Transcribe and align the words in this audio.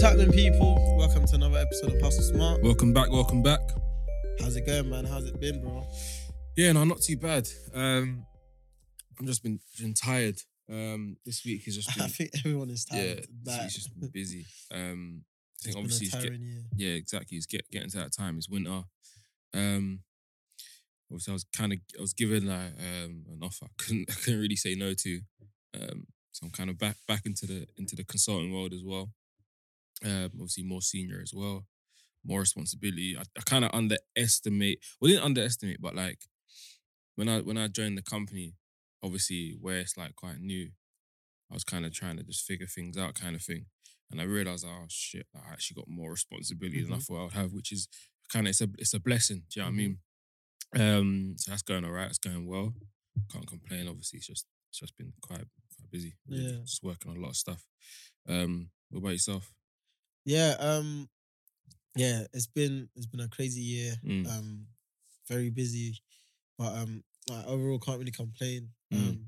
What's 0.00 0.12
happening, 0.12 0.32
people? 0.32 0.96
Welcome 0.96 1.26
to 1.26 1.34
another 1.34 1.58
episode 1.58 1.92
of 1.92 2.00
Hustle 2.00 2.22
Smart. 2.22 2.62
Welcome 2.62 2.94
back, 2.94 3.10
welcome 3.10 3.42
back. 3.42 3.60
How's 4.40 4.56
it 4.56 4.64
going, 4.64 4.88
man? 4.88 5.04
How's 5.04 5.26
it 5.26 5.38
been, 5.38 5.60
bro? 5.60 5.86
Yeah, 6.56 6.72
no, 6.72 6.84
not 6.84 7.02
too 7.02 7.18
bad. 7.18 7.46
Um, 7.74 8.24
I've 9.20 9.26
just 9.26 9.42
been 9.42 9.60
been 9.78 9.92
tired. 9.92 10.38
Um, 10.70 11.18
this 11.26 11.44
week 11.44 11.66
has 11.66 11.76
just 11.76 12.00
I 12.00 12.06
think 12.06 12.30
everyone 12.38 12.70
is 12.70 12.86
yeah, 12.90 12.96
tired. 12.96 13.26
Like, 13.44 13.60
week's 13.60 13.74
just 13.74 14.00
been 14.00 14.08
busy. 14.08 14.46
Um, 14.72 15.22
I 15.22 15.64
think 15.64 15.66
it's 15.66 15.74
been 15.74 15.84
obviously 15.84 16.06
it's 16.06 16.24
get, 16.24 16.32
yeah, 16.76 16.92
exactly. 16.94 17.36
It's 17.36 17.44
get, 17.44 17.70
getting 17.70 17.90
to 17.90 17.98
that 17.98 18.16
time. 18.16 18.38
It's 18.38 18.48
winter. 18.48 18.84
Um, 19.52 20.00
obviously 21.10 21.32
I 21.32 21.34
was 21.34 21.44
kind 21.54 21.74
of 21.74 21.78
I 21.98 22.00
was 22.00 22.14
given 22.14 22.46
like 22.46 22.72
um 22.78 23.26
an 23.30 23.40
offer. 23.42 23.66
I 23.66 23.82
couldn't 23.82 24.06
I 24.10 24.14
couldn't 24.14 24.40
really 24.40 24.56
say 24.56 24.74
no 24.74 24.94
to. 24.94 25.20
Um, 25.74 26.06
so 26.32 26.46
I'm 26.46 26.52
kind 26.52 26.70
of 26.70 26.78
back 26.78 26.96
back 27.06 27.26
into 27.26 27.44
the 27.44 27.66
into 27.76 27.96
the 27.96 28.04
consulting 28.04 28.54
world 28.54 28.72
as 28.72 28.82
well. 28.82 29.10
Um, 30.04 30.30
obviously 30.34 30.64
more 30.64 30.82
senior 30.82 31.20
as 31.22 31.32
well, 31.34 31.66
more 32.24 32.40
responsibility. 32.40 33.16
I, 33.18 33.22
I 33.36 33.42
kind 33.44 33.64
of 33.64 33.70
underestimate. 33.74 34.82
Well, 35.00 35.10
didn't 35.10 35.24
underestimate, 35.24 35.80
but 35.80 35.94
like 35.94 36.20
when 37.16 37.28
I 37.28 37.40
when 37.40 37.58
I 37.58 37.68
joined 37.68 37.98
the 37.98 38.02
company, 38.02 38.54
obviously 39.02 39.56
where 39.60 39.78
it's 39.78 39.96
like 39.96 40.16
quite 40.16 40.40
new, 40.40 40.70
I 41.50 41.54
was 41.54 41.64
kind 41.64 41.84
of 41.84 41.92
trying 41.92 42.16
to 42.16 42.22
just 42.24 42.44
figure 42.46 42.66
things 42.66 42.96
out, 42.96 43.14
kind 43.14 43.36
of 43.36 43.42
thing. 43.42 43.66
And 44.10 44.20
I 44.20 44.24
realized, 44.24 44.64
oh 44.66 44.86
shit, 44.88 45.26
I 45.34 45.52
actually 45.52 45.76
got 45.76 45.88
more 45.88 46.10
responsibility 46.10 46.82
than 46.82 46.92
I 46.94 46.96
Mhm. 46.96 47.06
thought 47.06 47.20
I 47.20 47.24
would 47.24 47.32
have, 47.34 47.52
which 47.52 47.72
is 47.72 47.88
kind 48.32 48.46
of 48.46 48.50
it's 48.50 48.60
a 48.60 48.68
it's 48.78 48.94
a 48.94 49.00
blessing. 49.00 49.44
Do 49.50 49.60
you 49.60 49.62
know 49.62 49.68
what 49.68 49.74
I 49.74 49.76
mean? 49.76 49.98
Um, 50.76 51.34
so 51.36 51.50
that's 51.50 51.62
going 51.62 51.84
all 51.84 51.90
right. 51.92 52.08
It's 52.08 52.18
going 52.18 52.46
well. 52.46 52.74
Can't 53.30 53.46
complain. 53.46 53.88
Obviously, 53.88 54.18
it's 54.18 54.26
just 54.28 54.46
it's 54.70 54.78
just 54.80 54.96
been 54.96 55.12
quite 55.20 55.44
quite 55.76 55.90
busy. 55.90 56.14
really, 56.26 56.44
Yeah. 56.44 56.60
just 56.62 56.82
working 56.82 57.10
on 57.10 57.18
a 57.18 57.20
lot 57.20 57.30
of 57.30 57.36
stuff. 57.36 57.64
Um, 58.28 58.70
what 58.88 58.98
about 59.00 59.10
yourself? 59.12 59.52
Yeah, 60.24 60.54
um, 60.58 61.08
yeah, 61.96 62.24
it's 62.32 62.46
been 62.46 62.88
it's 62.96 63.06
been 63.06 63.20
a 63.20 63.28
crazy 63.28 63.60
year. 63.60 63.94
Mm. 64.04 64.26
Um, 64.28 64.66
very 65.28 65.50
busy, 65.50 65.98
but 66.58 66.74
um, 66.76 67.02
like 67.28 67.46
overall 67.46 67.78
can't 67.78 67.98
really 67.98 68.10
complain. 68.12 68.70
Mm. 68.92 68.98
Um, 69.10 69.26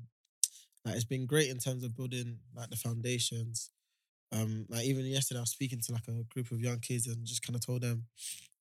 like 0.85 0.95
it's 0.95 1.05
been 1.05 1.25
great 1.25 1.49
in 1.49 1.57
terms 1.59 1.83
of 1.83 1.95
building 1.95 2.39
like 2.55 2.69
the 2.69 2.75
foundations. 2.77 3.71
Um, 4.31 4.65
like 4.69 4.85
even 4.85 5.05
yesterday, 5.05 5.39
I 5.39 5.41
was 5.43 5.51
speaking 5.51 5.79
to 5.81 5.93
like 5.93 6.07
a 6.07 6.23
group 6.33 6.51
of 6.51 6.61
young 6.61 6.79
kids 6.79 7.07
and 7.07 7.25
just 7.25 7.43
kind 7.43 7.55
of 7.55 7.65
told 7.65 7.81
them 7.83 8.07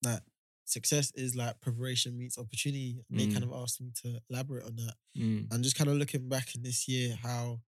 that 0.03 0.22
success 0.64 1.12
is 1.14 1.34
like 1.36 1.60
preparation 1.60 2.19
meets 2.19 2.38
opportunity. 2.38 3.05
And 3.10 3.19
they 3.20 3.27
Mm. 3.27 3.33
kind 3.33 3.44
of 3.44 3.53
asked 3.53 3.80
me 3.80 3.91
to 4.03 4.20
elaborate 4.30 4.64
on 4.64 4.77
that. 4.77 4.94
Mm. 5.19 5.53
and 5.53 5.64
just 5.64 5.77
kind 5.77 5.91
of 5.91 5.97
looking 5.97 6.28
back 6.28 6.55
in 6.55 6.62
this 6.62 6.88
year, 6.88 7.16
how 7.22 7.60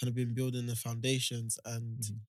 kind 0.00 0.08
of 0.08 0.14
been 0.14 0.34
building 0.34 0.66
the 0.66 0.76
foundations, 0.76 1.58
and 1.64 1.98
Mhm. 2.00 2.20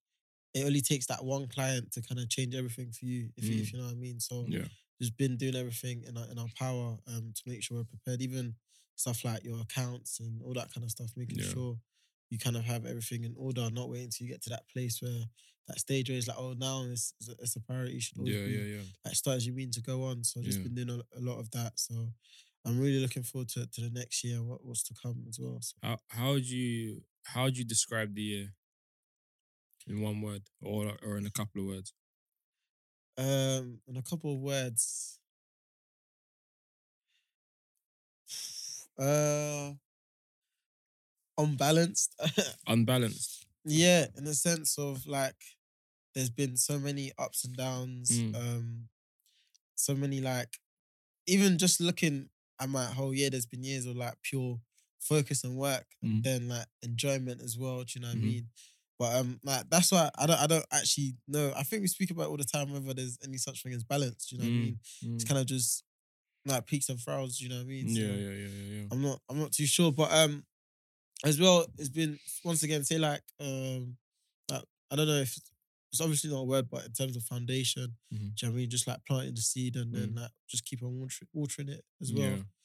It 0.53 0.65
only 0.65 0.81
takes 0.81 1.07
that 1.07 1.23
one 1.23 1.47
client 1.47 1.91
to 1.93 2.01
kind 2.01 2.19
of 2.19 2.29
change 2.29 2.55
everything 2.55 2.91
for 2.91 3.05
you, 3.05 3.29
if 3.37 3.49
you, 3.49 3.61
if 3.61 3.73
you 3.73 3.79
know 3.79 3.85
what 3.85 3.93
I 3.93 3.95
mean. 3.95 4.19
So 4.19 4.45
Yeah. 4.47 4.65
just 5.01 5.17
been 5.17 5.37
doing 5.37 5.55
everything 5.55 6.03
in 6.07 6.17
our, 6.17 6.25
in 6.29 6.37
our 6.39 6.47
power 6.57 6.97
um 7.07 7.31
to 7.35 7.41
make 7.45 7.63
sure 7.63 7.77
we're 7.77 7.83
prepared, 7.85 8.21
even 8.21 8.55
stuff 8.95 9.25
like 9.25 9.43
your 9.43 9.59
accounts 9.61 10.19
and 10.19 10.41
all 10.43 10.53
that 10.53 10.71
kind 10.73 10.83
of 10.83 10.91
stuff, 10.91 11.11
making 11.15 11.39
Yeah. 11.39 11.45
sure 11.45 11.77
you 12.29 12.37
kind 12.39 12.55
of 12.57 12.63
have 12.63 12.85
everything 12.85 13.23
in 13.23 13.35
order, 13.37 13.69
not 13.71 13.89
waiting 13.89 14.05
until 14.05 14.25
you 14.27 14.33
get 14.33 14.41
to 14.43 14.49
that 14.49 14.67
place 14.69 15.01
where 15.01 15.25
that 15.67 15.79
stage 15.79 16.09
where 16.09 16.17
it's 16.17 16.27
like, 16.27 16.37
oh, 16.37 16.53
now 16.57 16.83
it's 16.83 17.13
it's 17.19 17.29
a, 17.29 17.31
it's 17.39 17.55
a 17.55 17.61
priority. 17.61 17.93
You 17.95 18.01
should 18.01 18.17
always 18.19 18.35
Yeah, 18.35 18.45
be 18.45 18.57
yeah, 18.57 18.75
yeah. 18.77 18.81
like 19.05 19.15
start 19.15 19.37
as 19.37 19.47
you 19.47 19.53
mean 19.53 19.71
to 19.71 19.81
go 19.81 20.03
on. 20.03 20.23
So 20.23 20.39
I've 20.39 20.45
just 20.45 20.59
Yeah. 20.59 20.63
been 20.63 20.75
doing 20.75 20.89
a, 21.01 21.17
a 21.17 21.21
lot 21.21 21.39
of 21.39 21.49
that. 21.51 21.79
So 21.79 21.93
I'm 22.65 22.79
really 22.79 22.99
looking 22.99 23.23
forward 23.23 23.49
to, 23.49 23.65
to 23.67 23.81
the 23.81 23.89
next 23.89 24.23
year, 24.23 24.41
what 24.41 24.63
what's 24.65 24.83
to 24.83 24.93
come 24.93 25.25
as 25.27 25.39
well. 25.39 25.59
So. 25.61 25.75
How 25.81 25.99
how 26.09 26.31
would 26.33 26.49
you 26.49 27.03
how 27.25 27.43
would 27.45 27.57
you 27.57 27.65
describe 27.65 28.13
the 28.15 28.21
year 28.21 28.53
in 29.87 30.01
one 30.01 30.21
word 30.21 30.43
or 30.61 30.97
or 31.03 31.17
in 31.17 31.25
a 31.25 31.31
couple 31.31 31.61
of 31.61 31.67
words? 31.67 31.93
Um, 33.17 33.79
in 33.87 33.97
a 33.97 34.01
couple 34.01 34.33
of 34.33 34.39
words. 34.39 35.19
Uh, 38.97 39.73
unbalanced. 41.37 42.15
Unbalanced. 42.67 43.45
yeah, 43.65 44.07
in 44.17 44.23
the 44.25 44.33
sense 44.33 44.77
of 44.77 45.05
like, 45.05 45.35
there's 46.15 46.29
been 46.29 46.57
so 46.57 46.79
many 46.79 47.11
ups 47.17 47.43
and 47.45 47.55
downs. 47.55 48.11
Mm. 48.11 48.35
Um, 48.35 48.89
so 49.75 49.95
many 49.95 50.21
like, 50.21 50.59
even 51.27 51.57
just 51.57 51.81
looking 51.81 52.29
at 52.59 52.69
my 52.69 52.85
whole 52.85 53.13
year, 53.13 53.29
there's 53.29 53.45
been 53.45 53.63
years 53.63 53.85
of 53.85 53.95
like 53.95 54.15
pure 54.23 54.59
focus 54.99 55.43
and 55.43 55.57
work, 55.57 55.85
and 56.01 56.19
Mhm. 56.19 56.23
then 56.23 56.47
like 56.49 56.67
enjoyment 56.81 57.41
as 57.41 57.57
well. 57.57 57.83
Do 57.83 57.93
you 57.95 58.01
know 58.01 58.09
what 58.09 58.17
Mhm. 58.17 58.21
I 58.21 58.25
mean? 58.25 58.49
But 58.99 59.15
um, 59.15 59.39
like 59.43 59.69
that's 59.69 59.91
why 59.91 60.09
I 60.17 60.25
don't 60.27 60.39
I 60.39 60.47
don't 60.47 60.65
actually 60.71 61.15
know. 61.27 61.51
I 61.55 61.63
think 61.63 61.81
we 61.81 61.87
speak 61.87 62.11
about 62.11 62.23
it 62.23 62.29
all 62.29 62.37
the 62.37 62.43
time 62.45 62.71
whether 62.71 62.93
there's 62.93 63.17
any 63.23 63.37
such 63.37 63.63
thing 63.63 63.73
as 63.73 63.83
balance. 63.83 64.27
Do 64.27 64.35
you 64.35 64.41
know 64.41 64.47
what 64.47 64.53
I 64.55 64.57
Mm, 64.57 64.61
mean? 64.61 64.79
It's 65.15 65.23
mm. 65.23 65.27
kind 65.27 65.39
of 65.41 65.45
just 65.47 65.83
like 66.45 66.65
peaks 66.65 66.89
and 66.89 66.99
troughs. 66.99 67.37
Do 67.37 67.45
you 67.45 67.49
know 67.49 67.57
what 67.57 67.63
I 67.63 67.67
mean? 67.67 67.89
So 67.89 68.01
Yeah, 68.01 68.07
yeah, 68.07 68.29
yeah, 68.29 68.47
yeah, 68.47 68.75
yeah. 68.81 68.83
I'm 68.91 69.01
not 69.01 69.19
I'm 69.29 69.39
not 69.39 69.51
too 69.51 69.65
sure, 69.65 69.91
but 69.91 70.11
um, 70.13 70.45
as 71.25 71.39
well, 71.39 71.65
it's 71.77 71.89
been 71.89 72.19
once 72.43 72.63
again 72.63 72.83
say 72.83 72.97
like 72.97 73.21
um, 73.39 73.97
like, 74.51 74.63
I 74.91 74.95
don't 74.95 75.07
know 75.07 75.21
if 75.21 75.35
it's 75.91 76.01
obviously 76.01 76.29
not 76.31 76.39
a 76.39 76.43
word, 76.43 76.69
but 76.69 76.85
in 76.85 76.91
terms 76.91 77.15
of 77.15 77.23
foundation, 77.23 77.95
Mhm. 78.13 78.17
do 78.19 78.23
you 78.25 78.29
know 78.43 78.49
what 78.49 78.53
I 78.53 78.57
mean? 78.57 78.69
Just 78.69 78.87
like 78.87 79.05
planting 79.05 79.35
the 79.35 79.41
seed 79.41 79.75
and 79.75 79.93
then 79.93 80.15
like 80.15 80.31
just 80.49 80.65
keep 80.65 80.81
on 80.83 80.99
water, 80.99 81.25
watering 81.33 81.69
it 81.69 81.83
as 82.01 82.11
well. 82.13 82.23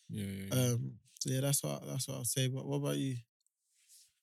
Yeah, 0.09 0.25
yeah, 0.25 0.25
yeah. 0.25 0.55
yeah. 0.55 0.73
Um, 0.73 0.93
so 1.21 1.31
yeah, 1.31 1.41
that's 1.41 1.63
what 1.63 1.87
that's 1.87 2.09
what 2.09 2.17
I'll 2.17 2.25
say. 2.25 2.49
But 2.49 2.67
what 2.67 2.77
about 2.77 2.97
you? 2.97 3.17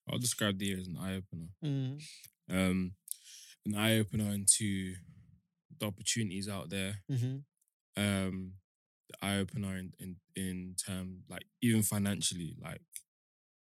I'll 0.09 0.19
describe 0.19 0.57
the 0.59 0.65
year 0.67 0.79
as 0.79 0.87
an 0.87 0.97
eye 0.97 1.15
opener. 1.15 1.49
Mm, 1.63 2.01
Um, 2.49 2.95
an 3.65 3.75
eye 3.75 3.97
opener 3.97 4.31
into 4.31 4.95
the 5.79 5.87
opportunities 5.87 6.47
out 6.47 6.69
there. 6.69 7.01
hmm 7.09 7.37
Um, 7.97 8.53
the 9.09 9.17
eye 9.25 9.37
opener 9.37 9.77
in 9.77 9.93
in 9.99 10.15
in 10.35 10.75
term 10.75 11.23
like 11.29 11.45
even 11.61 11.81
financially, 11.83 12.55
like 12.61 12.81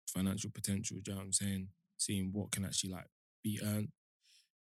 financial 0.07 0.49
potential. 0.51 0.97
Do 1.01 1.11
you 1.11 1.15
know 1.15 1.19
what 1.21 1.25
I'm 1.25 1.33
saying? 1.33 1.69
Seeing 1.97 2.31
what 2.33 2.51
can 2.51 2.65
actually 2.65 2.91
like 2.91 3.07
be 3.43 3.59
earned. 3.63 3.91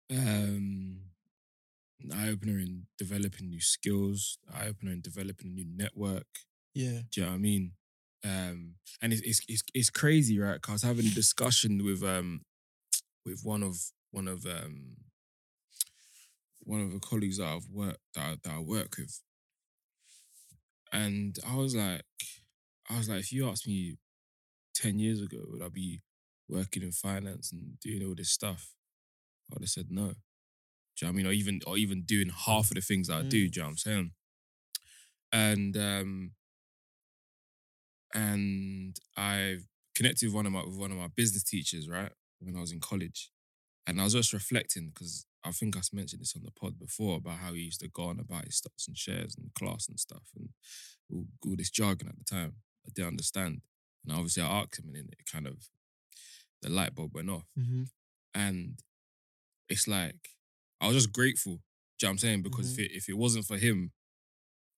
Um, 0.09 1.01
an 1.99 2.11
eye 2.13 2.29
opener 2.29 2.59
in 2.59 2.88
developing 2.97 3.49
new 3.49 3.61
skills. 3.61 4.38
Eye 4.53 4.67
opener 4.67 4.91
in 4.91 5.01
developing 5.01 5.47
a 5.47 5.53
new 5.53 5.66
network. 5.66 6.28
Yeah. 6.73 7.01
Do 7.11 7.22
you 7.22 7.25
know 7.25 7.31
what 7.31 7.35
I 7.35 7.39
mean? 7.39 7.72
Um, 8.23 8.75
and 9.01 9.13
it's 9.13 9.22
it's 9.22 9.41
it's, 9.47 9.63
it's 9.73 9.89
crazy, 9.89 10.39
right? 10.39 10.61
Cause 10.61 10.69
I 10.69 10.73
was 10.73 10.83
having 10.83 11.11
a 11.11 11.16
discussion 11.16 11.83
with 11.83 12.03
um 12.03 12.41
with 13.25 13.41
one 13.44 13.63
of 13.63 13.78
one 14.11 14.28
of 14.28 14.45
um 14.45 14.97
one 16.61 16.81
of 16.81 16.91
the 16.91 17.00
colleagues 17.00 17.38
that 17.38 17.47
I've 17.47 17.67
worked 17.72 18.00
that 18.16 18.22
I, 18.23 18.35
that 18.44 18.53
I 18.53 18.59
work 18.59 18.97
with, 18.97 19.22
and 20.91 21.38
I 21.47 21.55
was 21.55 21.75
like, 21.75 22.03
I 22.89 22.97
was 22.97 23.07
like, 23.09 23.19
if 23.19 23.31
you 23.31 23.47
asked 23.47 23.67
me 23.67 23.97
ten 24.73 24.99
years 24.99 25.22
ago, 25.22 25.38
would 25.47 25.61
I 25.61 25.69
be 25.69 26.01
working 26.49 26.84
in 26.84 26.91
finance 26.91 27.51
and 27.51 27.79
doing 27.79 28.05
all 28.05 28.16
this 28.16 28.31
stuff? 28.31 28.73
I 29.49 29.53
would 29.53 29.63
have 29.63 29.69
said 29.69 29.88
no. 29.89 30.13
Do 30.97 31.05
you 31.05 31.07
know 31.07 31.07
what 31.07 31.09
I 31.09 31.11
mean? 31.11 31.28
Or 31.28 31.31
even 31.31 31.59
or 31.67 31.78
even 31.78 32.01
doing 32.03 32.29
half 32.29 32.72
of 32.72 32.75
the 32.75 32.81
things 32.81 33.07
that 33.07 33.17
I 33.17 33.22
do. 33.22 33.47
Mm. 33.47 33.51
Do 33.51 33.59
you 33.59 33.61
know 33.61 33.63
what 33.63 33.69
I'm 33.69 33.78
saying? 33.78 34.11
And 35.31 35.78
um 35.78 36.31
and 38.17 39.00
I 39.16 39.57
connected 39.95 40.25
with 40.28 40.35
one 40.35 40.45
of 40.47 40.51
my 40.51 40.63
with 40.66 40.78
one 40.78 40.91
of 40.91 40.97
my 40.97 41.07
business 41.16 41.44
teachers, 41.44 41.88
right, 41.88 42.11
when 42.39 42.55
I 42.55 42.61
was 42.61 42.72
in 42.72 42.79
college, 42.79 43.31
and 43.85 44.01
I 44.01 44.03
was 44.05 44.13
just 44.13 44.33
reflecting 44.33 44.89
because 44.89 45.25
I 45.44 45.51
think 45.51 45.78
I 45.78 45.81
mentioned 45.94 46.22
this 46.22 46.35
on 46.35 46.44
the 46.44 46.51
pod 46.51 46.79
before 46.79 47.17
about 47.17 47.38
how 47.38 47.53
he 47.53 47.61
used 47.61 47.81
to 47.81 47.87
go 47.87 48.03
on 48.05 48.19
about 48.19 48.46
his 48.46 48.58
stocks 48.58 48.87
and 48.87 48.97
shares 48.97 49.35
and 49.37 49.53
class 49.53 49.87
and 49.87 49.99
stuff 49.99 50.23
and 50.35 50.49
all, 51.11 51.25
all 51.46 51.55
this 51.55 51.69
jargon 51.69 52.09
at 52.09 52.17
the 52.17 52.23
time. 52.25 52.55
I 52.85 52.90
didn't 52.93 53.09
understand, 53.09 53.61
and 54.03 54.14
obviously 54.16 54.43
I 54.43 54.47
asked 54.61 54.79
him, 54.79 54.85
and 54.87 54.96
then 54.96 55.09
it 55.11 55.31
kind 55.31 55.47
of 55.47 55.58
the 56.61 56.70
light 56.70 56.96
bulb 56.96 57.13
went 57.13 57.29
off, 57.29 57.46
hmm 57.55 57.84
and 58.34 58.79
it's 59.70 59.87
like 59.87 60.29
I 60.81 60.87
was 60.87 60.96
just 60.96 61.11
grateful. 61.13 61.53
Do 61.53 61.59
you 61.59 62.08
know 62.08 62.09
what 62.09 62.11
I'm 62.13 62.17
saying? 62.20 62.41
Because 62.43 62.72
if 62.73 62.79
it 62.85 62.91
if 62.96 63.09
it 63.09 63.17
wasn't 63.17 63.46
for 63.46 63.58
him, 63.58 63.91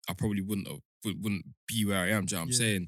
I 0.10 0.14
probably 0.14 0.42
wouldn't 0.42 0.68
have 0.68 0.80
wouldn't 1.04 1.24
wouldn't 1.24 1.46
be 1.68 1.86
where 1.86 2.00
I 2.00 2.10
am. 2.10 2.26
Do 2.26 2.36
you 2.36 2.38
know 2.38 2.42
what 2.42 2.46
I'm 2.46 2.52
Yeah. 2.52 2.58
saying? 2.58 2.88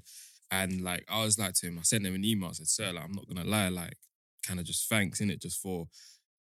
And 0.52 0.82
like 0.82 1.06
I 1.10 1.24
was 1.24 1.40
like 1.40 1.54
to 1.56 1.68
him, 1.68 1.80
I 1.80 1.84
sent 1.84 2.06
him 2.06 2.14
an 2.14 2.26
email. 2.26 2.50
I 2.50 2.54
said, 2.54 2.68
"Sir, 2.68 2.92
like 2.92 3.06
I'm 3.06 3.14
not 3.14 3.28
gonna 3.28 3.50
lie, 3.50 3.70
like 3.70 3.98
kind 4.46 4.60
of 4.60 4.66
just 4.66 4.90
thanks 4.90 5.22
in 5.22 5.32
it, 5.32 5.42
just 5.42 5.62
for 5.62 5.88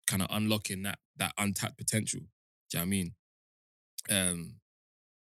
kind 0.07 0.23
of 0.23 0.27
unlocking 0.31 0.81
that 0.83 0.97
that 1.17 1.33
untapped 1.38 1.77
potential." 1.77 2.21
Do 2.69 2.77
you 2.77 2.79
know 2.79 2.81
what 2.81 2.85
I 2.85 2.89
mean? 2.89 3.13
Um. 4.09 4.56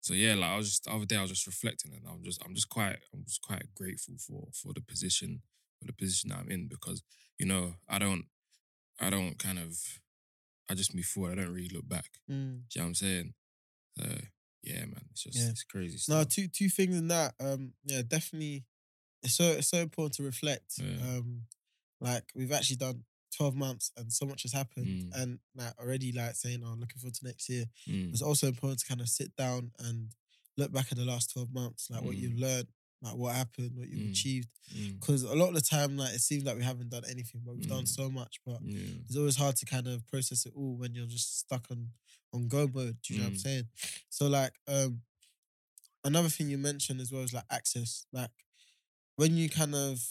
So 0.01 0.16
yeah, 0.16 0.33
like 0.33 0.50
I 0.50 0.57
was 0.57 0.68
just 0.68 0.86
the 0.86 0.92
other 0.92 1.06
day, 1.06 1.16
I 1.16 1.22
was 1.22 1.30
just 1.30 1.45
reflecting, 1.45 1.94
and 1.94 2.01
I'm 2.10 2.24
just 2.24 2.44
I'm 2.44 2.56
just 2.56 2.69
quite 2.69 2.98
I'm 3.13 3.24
just 3.24 3.42
quite 3.44 3.66
grateful 3.75 4.16
for 4.18 4.48
for 4.51 4.74
the 4.74 4.81
position 4.81 5.42
for 5.80 5.86
the 5.86 5.94
position 5.94 6.31
that 6.31 6.39
I'm 6.39 6.50
in 6.50 6.68
because 6.68 7.04
you 7.38 7.45
know 7.45 7.75
I 7.88 8.00
don't 8.00 8.25
I 9.00 9.12
don't 9.12 9.38
kind 9.38 9.60
of 9.60 9.77
I 10.69 10.74
just 10.74 10.95
move 10.95 11.06
forward. 11.06 11.38
I 11.38 11.44
don't 11.44 11.54
really 11.54 11.69
look 11.72 11.88
back. 11.88 12.10
Mm. 12.30 12.63
Do 12.69 12.80
you 12.80 12.81
know 12.81 12.84
what 12.84 12.88
I'm 12.88 12.95
saying? 12.95 13.34
So 14.00 14.06
yeah, 14.63 14.80
man, 14.86 15.06
it's 15.12 15.24
just 15.24 15.38
Yeah. 15.38 15.50
it's 15.50 15.63
crazy. 15.63 16.00
No, 16.12 16.24
two 16.24 16.48
two 16.48 16.69
things 16.69 16.98
in 16.98 17.07
that. 17.10 17.36
Um, 17.39 17.74
yeah, 17.84 18.01
definitely. 18.07 18.66
It's 19.24 19.36
so 19.36 19.44
it's 19.44 19.68
so 19.70 19.78
important 19.78 20.14
to 20.16 20.24
reflect. 20.24 20.74
Yeah. 20.78 20.96
Um, 21.18 21.44
like 22.00 22.24
we've 22.36 22.52
actually 22.52 22.78
done 22.78 23.04
12 23.38 23.56
months 23.56 23.92
and 23.98 24.12
so 24.12 24.26
much 24.26 24.42
has 24.44 24.52
happened 24.54 24.88
Mm. 24.88 25.22
and 25.22 25.40
like 25.56 25.74
already 25.80 26.12
like 26.12 26.36
saying, 26.36 26.62
oh, 26.66 26.70
i'm 26.72 26.80
looking 26.80 26.98
forward 27.00 27.14
to 27.16 27.26
next 27.26 27.48
year. 27.50 27.66
Mm, 27.88 28.12
It's 28.12 28.22
also 28.22 28.48
important 28.48 28.80
to 28.82 28.88
kind 28.88 29.02
of 29.02 29.08
sit 29.10 29.36
down 29.36 29.72
and 29.80 30.10
look 30.58 30.72
back 30.74 30.92
at 30.92 30.98
the 30.98 31.06
last 31.06 31.32
12 31.32 31.54
months, 31.54 31.90
like 31.90 32.02
what 32.04 32.16
Mm. 32.16 32.20
you've 32.20 32.40
learned, 32.40 32.68
like 33.02 33.16
what 33.16 33.36
happened, 33.36 33.78
what 33.78 33.88
you've 33.88 34.08
Mm. 34.08 34.12
achieved. 34.12 34.50
mm, 34.76 35.00
Because 35.00 35.22
a 35.24 35.34
lot 35.36 35.50
of 35.50 35.56
the 35.56 35.62
time, 35.62 35.96
like 35.98 36.14
it 36.14 36.20
seems 36.22 36.44
like 36.44 36.58
we 36.58 36.64
haven't 36.64 36.90
done 36.90 37.06
anything, 37.06 37.42
but 37.46 37.56
we've 37.56 37.68
done 37.70 37.84
Mm. 37.86 37.96
so 37.96 38.10
much. 38.10 38.40
But 38.46 38.62
yeah. 38.64 38.80
it's 39.06 39.16
always 39.16 39.36
hard 39.38 39.56
to 39.58 39.66
kind 39.66 39.88
of 39.88 40.06
process 40.08 40.46
it 40.48 40.54
all 40.56 40.76
when 40.76 40.94
you're 40.96 41.06
just 41.08 41.38
stuck 41.40 41.70
on 41.72 41.92
on 42.34 42.48
go 42.48 42.66
mode. 42.68 42.98
Do 43.02 43.14
you 43.14 43.20
know 43.20 43.26
what 43.26 43.32
I'm 43.34 43.38
Mm. 43.38 43.42
saying? 43.42 43.68
So 44.10 44.28
like 44.28 44.54
um 44.68 45.04
another 46.04 46.30
thing 46.30 46.50
you 46.50 46.58
mentioned 46.58 47.00
as 47.02 47.12
well 47.12 47.22
is 47.24 47.34
like 47.34 47.46
access. 47.50 48.06
Like 48.12 48.32
when 49.22 49.38
you 49.38 49.50
kind 49.50 49.76
of 49.76 50.02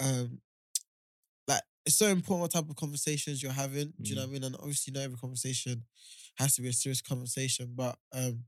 um 0.00 0.40
like 1.48 1.62
it's 1.84 1.96
so 1.96 2.06
important 2.06 2.42
what 2.42 2.50
type 2.52 2.68
of 2.68 2.76
conversations 2.76 3.42
you're 3.42 3.52
having. 3.52 3.92
Do 4.02 4.10
you 4.10 4.16
know 4.16 4.22
what 4.22 4.30
I 4.30 4.32
mean? 4.32 4.44
And 4.44 4.56
obviously 4.56 4.92
not 4.92 5.04
every 5.04 5.16
conversation 5.18 5.84
has 6.38 6.56
to 6.56 6.62
be 6.62 6.68
a 6.68 6.72
serious 6.72 7.00
conversation. 7.02 7.72
But 7.74 7.96
um 8.12 8.44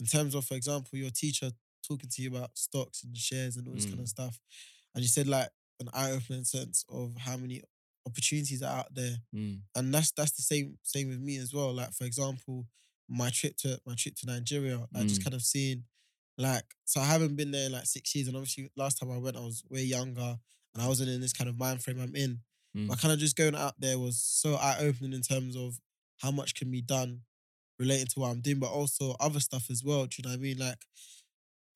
in 0.00 0.06
terms 0.06 0.34
of, 0.34 0.44
for 0.46 0.54
example, 0.54 0.98
your 0.98 1.10
teacher 1.10 1.50
talking 1.86 2.10
to 2.10 2.22
you 2.22 2.30
about 2.36 2.58
stocks 2.58 3.04
and 3.04 3.16
shares 3.16 3.56
and 3.56 3.68
all 3.68 3.74
this 3.74 3.86
kind 3.86 4.00
Mm. 4.00 4.02
of 4.02 4.08
stuff, 4.08 4.40
and 4.94 5.02
you 5.02 5.08
said 5.08 5.28
like 5.28 5.50
an 5.80 5.88
eye-opening 5.94 6.44
sense 6.44 6.84
of 6.90 7.16
how 7.18 7.36
many 7.36 7.62
opportunities 8.06 8.62
are 8.62 8.78
out 8.80 8.94
there 8.94 9.16
Mm, 9.32 9.62
and 9.76 9.94
that's 9.94 10.12
that's 10.12 10.32
the 10.32 10.42
same 10.42 10.78
same 10.82 11.08
with 11.08 11.20
me 11.20 11.36
as 11.38 11.54
well. 11.54 11.72
Like 11.74 11.92
for 11.92 12.04
example, 12.04 12.66
my 13.08 13.30
trip 13.30 13.56
to 13.58 13.80
my 13.86 13.94
trip 13.96 14.16
to 14.16 14.26
Nigeria, 14.26 14.86
like 14.94 15.08
just 15.08 15.22
Mm. 15.22 15.24
kind 15.24 15.34
of 15.34 15.42
seeing, 15.42 15.84
like 16.40 16.64
so 16.84 17.00
I 17.00 17.04
haven't 17.04 17.36
been 17.36 17.50
there 17.50 17.66
in 17.66 17.72
like 17.72 17.86
six 17.86 18.14
years, 18.14 18.28
and 18.28 18.36
obviously 18.36 18.70
last 18.76 18.98
time 18.98 19.10
I 19.10 19.18
went 19.18 19.36
I 19.36 19.40
was 19.40 19.62
way 19.68 19.82
younger 19.82 20.38
and 20.74 20.82
I 20.82 20.88
wasn't 20.88 21.10
in 21.10 21.20
this 21.20 21.32
kind 21.32 21.50
of 21.50 21.58
mind 21.58 21.82
frame 21.82 22.00
I'm 22.00 22.14
in. 22.14 22.40
Mm. 22.76 22.88
But 22.88 23.00
kind 23.00 23.12
of 23.12 23.18
just 23.18 23.36
going 23.36 23.56
out 23.56 23.74
there 23.78 23.98
was 23.98 24.22
so 24.22 24.54
eye 24.54 24.76
opening 24.80 25.12
in 25.12 25.22
terms 25.22 25.56
of 25.56 25.78
how 26.18 26.30
much 26.30 26.54
can 26.54 26.70
be 26.70 26.80
done 26.80 27.22
relating 27.78 28.06
to 28.06 28.20
what 28.20 28.30
I'm 28.30 28.40
doing, 28.40 28.58
but 28.58 28.70
also 28.70 29.16
other 29.20 29.40
stuff 29.40 29.70
as 29.70 29.82
well. 29.84 30.06
Do 30.06 30.16
you 30.18 30.22
know 30.24 30.30
what 30.30 30.38
I 30.38 30.42
mean? 30.42 30.58
Like 30.58 30.78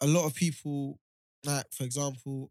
a 0.01 0.07
lot 0.07 0.27
of 0.27 0.35
people, 0.35 0.99
like 1.45 1.67
for 1.73 1.85
example, 1.85 2.51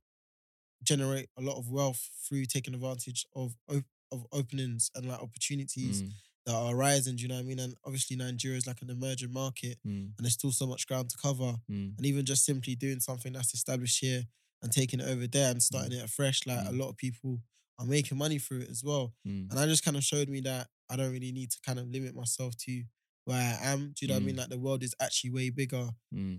generate 0.84 1.30
a 1.38 1.42
lot 1.42 1.58
of 1.58 1.70
wealth 1.70 2.10
through 2.28 2.46
taking 2.46 2.74
advantage 2.74 3.26
of 3.36 3.56
op- 3.70 3.86
of 4.12 4.26
openings 4.32 4.92
and 4.96 5.08
like 5.08 5.20
opportunities 5.20 6.04
mm, 6.04 6.12
that 6.46 6.54
are 6.56 6.76
rising. 6.76 7.16
Do 7.16 7.24
you 7.24 7.28
know 7.30 7.36
what 7.36 7.42
I 7.42 7.46
mean? 7.46 7.60
And 7.60 7.76
obviously 7.86 8.16
Nigeria 8.18 8.58
is 8.58 8.68
like 8.68 8.82
an 8.82 8.90
emerging 8.90 9.32
market, 9.34 9.78
mm, 9.86 10.14
and 10.18 10.26
there's 10.26 10.34
still 10.34 10.52
so 10.52 10.66
much 10.68 10.88
ground 10.88 11.10
to 11.10 11.18
cover. 11.18 11.56
mm, 11.70 11.94
And 11.98 12.06
even 12.06 12.26
just 12.26 12.46
simply 12.46 12.76
doing 12.76 13.00
something 13.00 13.34
that's 13.34 13.54
established 13.54 14.00
here 14.00 14.24
and 14.62 14.72
taking 14.72 15.00
it 15.00 15.08
over 15.08 15.28
there 15.28 15.52
and 15.52 15.62
starting 15.62 15.94
it 15.98 16.04
afresh, 16.04 16.46
like 16.46 16.66
a 16.68 16.72
Mm. 16.72 16.80
lot 16.80 16.90
of 16.90 16.98
people 16.98 17.42
are 17.80 17.86
making 17.86 18.18
money 18.18 18.40
through 18.40 18.62
it 18.62 18.70
as 18.70 18.84
well. 18.84 19.14
mm, 19.26 19.48
And 19.50 19.60
I 19.60 19.66
just 19.66 19.84
kind 19.84 19.98
of 19.98 20.04
showed 20.04 20.30
me 20.30 20.42
that 20.42 20.68
I 20.90 20.96
don't 20.96 21.12
really 21.12 21.32
need 21.32 21.52
to 21.52 21.60
kind 21.66 21.80
of 21.80 21.88
limit 21.88 22.16
myself 22.16 22.56
to 22.58 22.84
where 23.26 23.38
I 23.62 23.68
am. 23.72 23.94
Do 23.94 24.06
you 24.06 24.08
know 24.08 24.16
what 24.16 24.24
I 24.24 24.26
mean? 24.26 24.36
Like 24.36 24.50
the 24.50 24.60
world 24.60 24.84
is 24.84 24.94
actually 25.02 25.32
way 25.32 25.50
bigger 25.50 25.90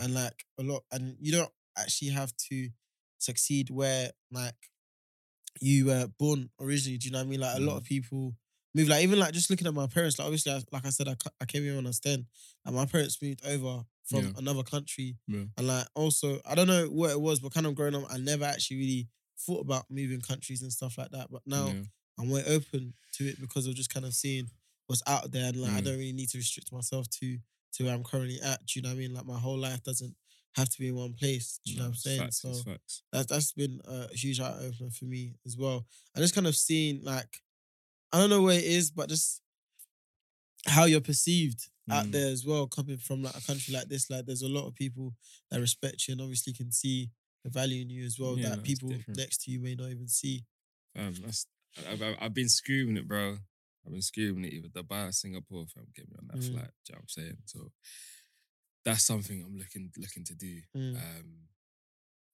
and 0.01 0.15
like 0.15 0.45
a 0.59 0.63
lot 0.63 0.85
and 0.93 1.17
you 1.21 1.33
don't 1.33 1.53
actually 1.77 2.11
have 2.11 2.33
to 2.51 2.69
succeed 3.19 3.71
where 3.71 4.11
like 4.31 4.71
you 5.61 5.87
were 5.87 6.09
born 6.19 6.51
originally. 6.61 6.99
Do 6.99 7.07
you 7.07 7.13
know 7.13 7.19
what 7.19 7.27
I 7.27 7.31
mean? 7.31 7.41
Like 7.41 7.57
a 7.57 7.61
lot 7.61 7.77
of 7.77 7.85
people 7.85 8.35
move. 8.75 8.89
Like 8.89 9.03
even 9.03 9.19
like 9.19 9.33
just 9.33 9.51
looking 9.51 9.67
at 9.67 9.75
my 9.75 9.87
parents. 9.87 10.19
Like 10.19 10.27
obviously, 10.27 10.53
I, 10.53 10.61
like 10.73 10.87
I 10.87 10.91
said, 10.91 11.09
I, 11.09 11.17
I 11.41 11.45
came 11.45 11.63
here 11.63 11.77
when 11.77 11.87
I 11.87 11.91
was 11.91 12.01
ten. 12.01 12.27
Like 12.65 12.75
my 12.75 12.87
parents 12.87 13.21
moved 13.23 13.45
over 13.47 13.83
from 14.05 14.21
Yeah. 14.21 14.31
another 14.37 14.63
country, 14.63 15.17
Yeah. 15.27 15.45
and 15.57 15.67
like 15.67 15.87
also 15.95 16.41
I 16.47 16.55
don't 16.55 16.67
know 16.67 16.87
what 16.87 17.11
it 17.11 17.21
was, 17.21 17.41
but 17.41 17.53
kind 17.55 17.67
of 17.67 17.75
growing 17.75 17.95
up, 17.95 18.05
I 18.11 18.19
never 18.19 18.45
actually 18.45 18.77
really 18.79 19.09
thought 19.47 19.61
about 19.61 19.85
moving 19.91 20.21
countries 20.21 20.63
and 20.63 20.73
stuff 20.73 20.97
like 20.99 21.11
that. 21.11 21.29
But 21.31 21.43
now 21.47 21.67
yeah. 21.69 21.83
I'm 22.19 22.31
way 22.31 22.43
open 22.47 22.95
to 23.15 23.25
it 23.27 23.41
because 23.41 23.67
of 23.67 23.75
just 23.75 23.93
kind 23.93 24.07
of 24.07 24.15
seeing 24.15 24.49
what's 24.87 25.03
out 25.07 25.31
there, 25.33 25.49
and 25.49 25.57
like 25.57 25.73
I 25.73 25.81
don't 25.81 25.99
really 25.99 26.13
need 26.13 26.29
to 26.31 26.39
restrict 26.39 26.73
myself 26.73 27.09
to 27.21 27.39
to 27.75 27.85
where 27.85 27.95
I'm 27.95 28.05
currently 28.05 28.39
at. 28.43 28.65
Do 28.67 28.79
you 28.79 28.83
know 28.83 28.91
what 28.91 28.97
I 28.97 28.99
mean? 28.99 29.15
Like 29.15 29.27
my 29.27 29.39
whole 29.39 29.59
life 29.59 29.83
doesn't 29.83 30.15
have 30.57 30.69
to 30.69 30.79
be 30.79 30.89
in 30.89 30.95
one 30.95 31.15
place. 31.15 31.59
Do 31.65 31.73
you 31.73 31.79
know 31.79 31.85
what 31.85 31.89
I'm 31.89 31.95
saying? 31.97 32.21
Facts, 32.21 32.43
so 32.43 32.53
that's 33.13 33.27
that's 33.31 33.53
been 33.53 33.81
a 33.87 34.09
huge 34.15 34.39
eye 34.41 34.55
opener 34.61 34.91
for 34.91 35.07
me 35.07 35.35
as 35.47 35.57
well. 35.57 35.85
And 36.15 36.23
just 36.23 36.35
kind 36.35 36.47
of 36.47 36.55
seeing 36.55 37.03
like 37.03 37.41
I 38.15 38.19
don't 38.19 38.31
know 38.31 38.43
where 38.43 38.57
it 38.59 38.65
is, 38.65 38.93
but 38.93 39.09
just 39.09 39.43
how 40.67 40.85
you're 40.85 41.01
perceived 41.01 41.69
out 41.91 42.07
Mm. 42.07 42.13
there 42.13 42.31
as 42.31 42.47
well, 42.47 42.67
coming 42.69 42.97
from 42.97 43.23
like 43.25 43.37
a 43.37 43.41
country 43.41 43.75
like 43.75 43.89
this. 43.89 44.09
Like 44.09 44.25
there's 44.25 44.43
a 44.43 44.49
lot 44.49 44.67
of 44.69 44.75
people 44.77 45.15
that 45.51 45.61
respect 45.61 46.07
you 46.07 46.13
and 46.13 46.21
obviously 46.21 46.53
can 46.53 46.71
see 46.71 47.11
the 47.43 47.51
value 47.51 47.83
in 47.83 47.91
you 47.91 48.07
as 48.07 48.19
well 48.19 48.39
Yeah, 48.39 48.51
that 48.51 48.63
people 48.63 48.89
different. 48.91 49.19
next 49.19 49.43
to 49.43 49.51
you 49.51 49.59
may 49.61 49.75
not 49.75 49.91
even 49.91 50.07
see. 50.09 50.45
Fam, 50.95 51.13
that's 51.25 51.47
I've, 51.91 52.01
I've, 52.21 52.33
been 52.35 52.49
screaming 52.49 52.97
it, 52.97 53.09
bro. 53.09 53.37
I've 53.85 53.93
been 53.93 54.01
screaming 54.01 54.45
it. 54.45 54.53
Either 54.55 54.69
Dubai 54.69 55.09
or 55.09 55.13
Singapore, 55.13 55.67
fam, 55.67 55.87
get 55.95 56.09
me 56.09 56.15
on 56.21 56.29
that 56.29 56.39
Mm. 56.39 56.53
flight. 56.53 56.71
Do 56.87 56.93
you 56.93 56.95
know 56.95 56.99
what 56.99 57.01
I'm 57.03 57.09
saying? 57.09 57.37
So 57.47 57.73
that's 58.85 59.05
something 59.05 59.43
I'm 59.43 59.57
looking 59.59 59.91
looking 59.99 60.25
to 60.25 60.35
do. 60.35 60.63
Mm. 60.77 60.97
Um, 60.97 61.49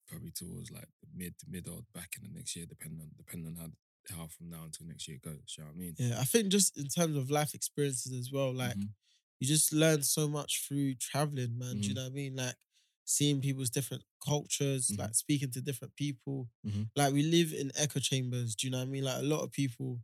probably 0.06 0.30
towards 0.30 0.70
like 0.70 0.88
mid 1.14 1.34
mid 1.48 1.66
or 1.68 1.80
back 1.94 2.10
in 2.18 2.22
the 2.30 2.36
next 2.36 2.54
year, 2.54 2.66
depending 2.66 3.00
on 3.00 3.08
depending 3.16 3.48
on 3.48 3.56
how 3.56 3.70
how 4.10 4.26
from 4.28 4.50
now 4.50 4.64
until 4.64 4.86
next 4.86 5.08
year 5.08 5.18
goes. 5.22 5.54
You 5.56 5.64
know 5.64 5.70
what 5.70 5.76
I 5.76 5.78
mean? 5.78 5.94
Yeah, 5.98 6.20
I 6.20 6.24
think 6.24 6.48
just 6.48 6.76
in 6.78 6.86
terms 6.88 7.16
of 7.16 7.30
life 7.30 7.54
experiences 7.54 8.12
as 8.12 8.32
well, 8.32 8.52
like 8.52 8.76
Mhm. 8.76 8.94
you 9.40 9.46
just 9.46 9.72
learn 9.72 10.02
so 10.02 10.28
much 10.28 10.66
through 10.66 10.94
traveling, 10.96 11.58
man. 11.58 11.80
Do 11.80 11.88
you 11.88 11.94
Mhm. 11.94 11.94
know 11.94 12.02
what 12.04 12.12
I 12.12 12.14
mean? 12.14 12.36
Like 12.36 12.56
seeing 13.04 13.40
people's 13.40 13.70
different 13.70 14.04
cultures, 14.24 14.92
Mhm. 14.92 14.98
like 14.98 15.14
speaking 15.14 15.50
to 15.52 15.60
different 15.60 15.96
people. 15.96 16.48
Mhm. 16.64 16.90
Like 16.96 17.12
we 17.12 17.22
live 17.22 17.52
in 17.52 17.72
echo 17.76 18.00
chambers. 18.00 18.54
Do 18.54 18.66
you 18.66 18.70
know 18.70 18.78
what 18.78 18.84
I 18.88 18.90
mean? 18.90 19.04
Like 19.04 19.20
a 19.20 19.26
lot 19.26 19.42
of 19.42 19.52
people, 19.52 20.00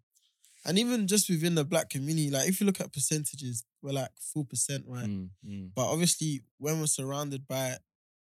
and 0.65 0.79
even 0.79 1.07
just 1.07 1.29
within 1.31 1.55
the 1.55 1.65
black 1.65 1.91
community, 1.91 2.31
like 2.31 2.49
if 2.49 2.61
you 2.61 2.67
look 2.67 2.81
at 2.81 2.93
percentages, 2.93 3.65
we're 3.83 3.93
like 3.93 4.11
four 4.21 4.45
percent, 4.45 4.85
right? 4.89 5.09
Mm, 5.09 5.31
mm, 5.45 5.73
But 5.75 5.87
obviously, 5.93 6.43
when 6.59 6.81
we're 6.81 6.87
surrounded 6.87 7.47
by 7.47 7.79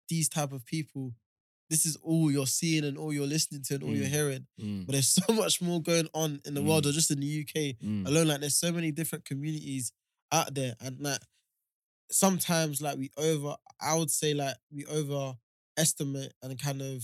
these 0.09 0.29
type 0.29 0.51
of 0.51 0.65
people, 0.65 1.15
this 1.69 1.85
is 1.85 1.95
all 1.97 2.31
you're 2.31 2.45
seeing 2.47 2.83
and 2.85 2.97
all 2.97 3.11
you're 3.13 3.25
listening 3.27 3.63
to 3.63 3.75
and 3.75 3.83
all 3.83 3.95
you're 3.95 4.05
Mm. 4.05 4.09
hearing. 4.09 4.47
mm, 4.59 4.85
But 4.85 4.93
there's 4.93 5.07
so 5.27 5.33
much 5.33 5.61
more 5.61 5.81
going 5.81 6.07
on 6.13 6.41
in 6.45 6.53
the 6.53 6.61
world, 6.61 6.85
or 6.85 6.91
just 6.91 7.11
in 7.11 7.19
the 7.19 7.27
UK 7.27 7.77
mm, 7.83 8.05
alone. 8.07 8.27
Like 8.27 8.41
there's 8.41 8.57
so 8.57 8.71
many 8.71 8.91
different 8.91 9.25
communities 9.25 9.91
out 10.31 10.53
there, 10.53 10.75
and 10.79 10.99
like 10.99 11.19
sometimes 12.11 12.81
like 12.81 12.97
we 12.97 13.09
over, 13.17 13.55
I 13.81 13.95
would 13.95 14.11
say 14.11 14.33
like 14.33 14.55
we 14.71 14.85
overestimate 14.85 16.33
and 16.41 16.59
kind 16.61 16.81
of 16.81 17.03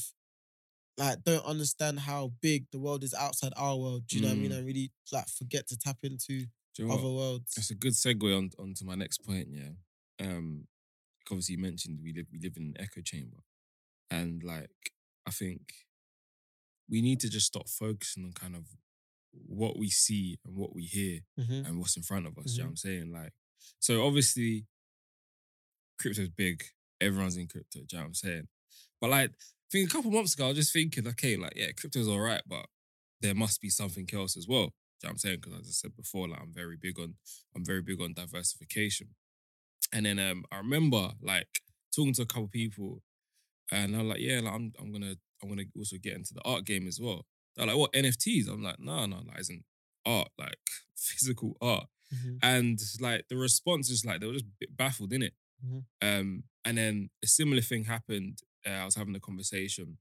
like 0.98 1.24
don't 1.24 1.46
understand 1.46 2.00
how 2.02 2.32
big 2.42 2.66
the 2.72 2.80
world 2.80 3.04
is 3.04 3.14
outside 3.14 3.54
our 3.58 3.78
world. 3.78 4.06
Do 4.08 4.18
you 4.18 4.22
know 4.24 4.30
what 4.30 4.38
I 4.38 4.40
mean? 4.42 4.52
Mm. 4.52 4.58
And 4.58 4.66
really 4.68 4.92
like 5.12 5.28
forget 5.30 5.68
to 5.70 5.78
tap 5.78 5.98
into 6.04 6.34
you 6.34 6.48
know 6.80 6.88
what? 6.88 7.00
other 7.00 7.10
worlds. 7.10 7.54
It's 7.58 7.72
a 7.72 7.76
good 7.76 7.94
segue 7.94 8.38
on 8.38 8.52
onto 8.60 8.86
my 8.86 8.96
next 8.96 9.20
point. 9.20 9.48
Yeah, 9.50 9.72
um, 10.20 10.68
obviously 11.30 11.56
you 11.56 11.62
mentioned 11.62 12.00
we 12.04 12.14
live 12.14 12.28
we 12.32 12.40
live 12.40 12.58
in 12.58 12.64
an 12.64 12.76
echo 12.80 13.02
chamber, 13.02 13.38
and 14.12 14.44
like 14.44 14.70
I 15.26 15.32
think 15.32 15.62
we 16.90 17.02
need 17.02 17.20
to 17.22 17.30
just 17.30 17.48
stop 17.48 17.68
focusing 17.70 18.26
on 18.26 18.34
kind 18.34 18.56
of 18.56 18.66
what 19.48 19.78
we 19.78 19.90
see 19.90 20.38
and 20.46 20.56
what 20.56 20.76
we 20.76 20.84
hear 20.84 21.22
Mhm. 21.40 21.66
and 21.66 21.80
what's 21.80 21.96
in 21.96 22.04
front 22.04 22.28
of 22.28 22.38
us. 22.38 22.52
You 22.54 22.60
know 22.60 22.66
what 22.66 22.70
I'm 22.72 22.76
saying? 22.78 23.12
Like, 23.14 23.32
so 23.80 24.06
obviously, 24.06 24.66
crypto's 26.00 26.30
big. 26.30 26.64
Everyone's 27.00 27.38
in 27.38 27.48
crypto. 27.48 27.80
Do 27.80 27.86
you 27.92 27.98
know 27.98 28.04
what 28.04 28.08
I'm 28.08 28.14
saying? 28.14 28.48
But 29.00 29.10
like, 29.12 29.30
I 29.32 29.68
think 29.72 29.90
a 29.90 29.94
couple 29.94 30.12
months 30.12 30.34
ago, 30.34 30.46
I 30.46 30.48
was 30.50 30.58
just 30.58 30.74
thinking, 30.74 31.08
okay, 31.08 31.38
like, 31.38 31.54
yeah, 31.56 31.72
crypto's 31.72 32.08
all 32.08 32.20
right, 32.20 32.42
but 32.46 32.66
there 33.22 33.34
must 33.36 33.62
be 33.62 33.70
something 33.70 34.08
else 34.14 34.36
as 34.36 34.48
well. 34.48 34.66
Do 34.66 34.68
you 34.68 34.72
know 34.72 35.08
what 35.08 35.12
I'm 35.12 35.18
saying? 35.20 35.40
Because 35.42 35.60
as 35.62 35.68
I 35.68 35.72
said 35.72 35.96
before, 35.96 36.28
like, 36.28 36.42
I'm 36.42 36.54
very 36.54 36.78
big 36.80 37.00
on, 37.00 37.16
I'm 37.56 37.66
very 37.66 37.82
big 37.82 38.02
on 38.02 38.14
diversification. 38.14 39.16
And 39.94 40.06
then 40.06 40.20
um, 40.20 40.44
I 40.52 40.58
remember 40.58 41.12
like 41.22 41.62
talking 41.96 42.14
to 42.16 42.22
a 42.24 42.26
couple 42.26 42.48
people, 42.50 43.02
and 43.72 43.96
I'm 43.96 44.08
like, 44.10 44.20
yeah, 44.20 44.40
like, 44.42 44.54
I'm, 44.54 44.74
I'm 44.80 44.92
gonna, 44.92 45.16
I'm 45.42 45.50
gonna 45.50 45.64
also 45.78 45.98
get 46.02 46.16
into 46.16 46.34
the 46.34 46.42
art 46.44 46.66
game 46.66 46.88
as 46.88 47.00
well. 47.02 47.26
They're 47.56 47.68
like, 47.68 47.78
what 47.78 47.96
NFTs? 47.96 48.48
I'm 48.50 48.64
like, 48.64 48.80
no, 48.80 49.06
no, 49.06 49.18
like, 49.28 49.40
isn't 49.40 49.64
art 50.06 50.30
like 50.38 50.58
physical 50.96 51.58
art? 51.62 51.88
Mhm. 52.14 52.40
And 52.44 52.80
like 53.00 53.26
the 53.30 53.38
response 53.38 53.90
is 53.90 54.06
like 54.06 54.20
they 54.20 54.28
were 54.28 54.34
just 54.34 54.46
a 54.46 54.58
bit 54.60 54.76
baffled 54.76 55.14
in 55.14 55.24
it. 55.24 55.34
Mhm. 55.66 55.84
Um, 56.02 56.44
and 56.66 56.78
then 56.78 57.10
a 57.24 57.28
similar 57.28 57.62
thing 57.62 57.86
happened. 57.86 58.40
Uh, 58.68 58.72
I 58.72 58.86
was 58.86 58.96
having 58.96 59.16
a 59.16 59.20
conversation, 59.20 59.98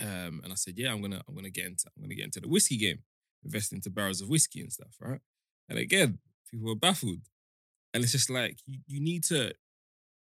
um, 0.00 0.40
and 0.44 0.52
I 0.52 0.56
said, 0.56 0.74
"Yeah, 0.78 0.92
I'm 0.92 1.00
gonna, 1.02 1.22
I'm 1.28 1.34
gonna 1.34 1.50
get 1.50 1.66
into, 1.66 1.86
I'm 1.96 2.02
gonna 2.02 2.14
get 2.14 2.26
into 2.26 2.40
the 2.40 2.48
whiskey 2.48 2.76
game, 2.76 3.02
invest 3.44 3.72
into 3.72 3.90
barrels 3.90 4.20
of 4.20 4.28
whiskey 4.28 4.60
and 4.60 4.72
stuff, 4.72 4.96
right?" 5.00 5.20
And 5.68 5.78
again, 5.78 6.18
people 6.50 6.68
were 6.68 6.76
baffled, 6.76 7.20
and 7.94 8.02
it's 8.02 8.12
just 8.12 8.30
like 8.30 8.58
you, 8.66 8.80
you 8.86 9.00
need 9.00 9.24
to, 9.24 9.54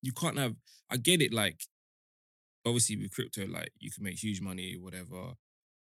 you 0.01 0.11
can't 0.13 0.37
have. 0.37 0.55
I 0.89 0.97
get 0.97 1.21
it, 1.21 1.33
like 1.33 1.61
obviously 2.65 2.95
with 2.97 3.11
crypto, 3.11 3.45
like 3.47 3.71
you 3.79 3.91
can 3.91 4.03
make 4.03 4.21
huge 4.23 4.41
money, 4.41 4.77
whatever, 4.77 5.33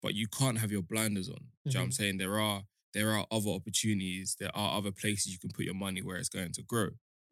but 0.03 0.15
you 0.15 0.27
can't 0.29 0.59
have 0.59 0.71
your 0.73 0.83
blinders 0.83 1.29
on. 1.29 1.37
Do 1.37 1.71
you 1.71 1.75
know 1.75 1.81
what 1.81 1.85
I'm 1.85 1.91
Mhm. 1.91 1.95
saying? 1.95 2.17
There 2.19 2.39
are 2.41 2.65
there 2.95 3.11
are 3.13 3.27
other 3.31 3.51
opportunities, 3.51 4.37
there 4.41 4.55
are 4.57 4.79
other 4.79 4.91
places 4.91 5.31
you 5.33 5.39
can 5.39 5.51
put 5.51 5.65
your 5.67 5.75
money 5.75 6.01
where 6.03 6.17
it's 6.17 6.31
going 6.31 6.53
to 6.53 6.63
grow. 6.63 6.89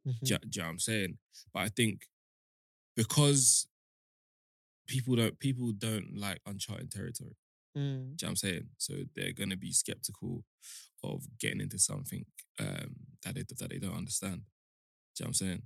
Mhm. 0.06 0.20
Do, 0.22 0.32
you- 0.34 0.38
do 0.38 0.48
you 0.52 0.60
know 0.62 0.64
what 0.66 0.70
I'm 0.72 0.78
saying? 0.78 1.18
But 1.52 1.60
I 1.60 1.68
think 1.70 2.08
because 2.94 3.66
people 4.86 5.16
don't 5.16 5.38
people 5.38 5.72
don't 5.72 6.16
like 6.16 6.40
uncharted 6.46 6.90
territory. 6.90 7.36
Mm. 7.76 7.80
Do 7.80 7.82
you 7.82 7.98
know 8.00 8.16
what 8.16 8.28
I'm 8.28 8.36
saying? 8.36 8.68
So 8.78 8.94
they're 9.14 9.32
gonna 9.32 9.56
be 9.56 9.72
skeptical 9.72 10.44
of 11.02 11.26
getting 11.38 11.60
into 11.60 11.78
something 11.78 12.24
um, 12.58 12.96
that 13.22 13.34
they 13.34 13.42
that 13.42 13.68
they 13.70 13.78
don't 13.78 13.94
understand. 13.96 14.42
Do 15.14 15.24
you 15.24 15.24
know 15.24 15.24
what 15.24 15.26
I'm 15.28 15.34
saying? 15.34 15.62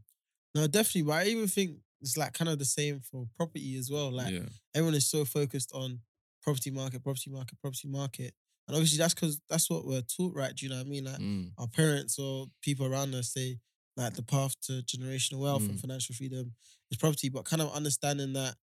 No, 0.54 0.66
definitely. 0.66 1.02
But 1.02 1.12
I 1.12 1.24
even 1.26 1.48
think 1.48 1.78
it's 2.00 2.16
like 2.16 2.32
kind 2.32 2.48
of 2.48 2.58
the 2.58 2.64
same 2.64 3.00
for 3.00 3.26
property 3.36 3.76
as 3.76 3.90
well. 3.90 4.10
Like 4.10 4.32
yeah. 4.32 4.48
everyone 4.74 4.94
is 4.94 5.08
so 5.08 5.24
focused 5.24 5.72
on 5.74 6.00
property 6.42 6.70
market, 6.70 7.02
property 7.02 7.30
market, 7.30 7.58
property 7.60 7.88
market. 7.88 8.34
And 8.66 8.76
obviously 8.76 8.98
that's 8.98 9.14
because 9.14 9.40
that's 9.50 9.68
what 9.68 9.84
we're 9.84 10.02
taught, 10.02 10.34
right? 10.34 10.54
Do 10.54 10.64
you 10.66 10.70
know 10.70 10.78
what 10.78 10.86
I 10.86 10.88
mean? 10.90 11.04
Like 11.04 11.18
Mm, 11.20 11.50
our 11.58 11.66
parents 11.68 12.18
or 12.18 12.46
people 12.62 12.86
around 12.86 13.14
us 13.14 13.32
say 13.32 13.58
like 13.96 14.14
the 14.14 14.22
path 14.22 14.54
to 14.62 14.82
generational 14.82 15.40
wealth 15.40 15.68
and 15.68 15.76
Mm. 15.76 15.80
financial 15.80 16.14
freedom 16.14 16.54
is 16.90 16.96
property, 16.96 17.28
but 17.28 17.44
kind 17.44 17.60
of 17.62 17.72
understanding 17.74 18.32
that 18.34 18.56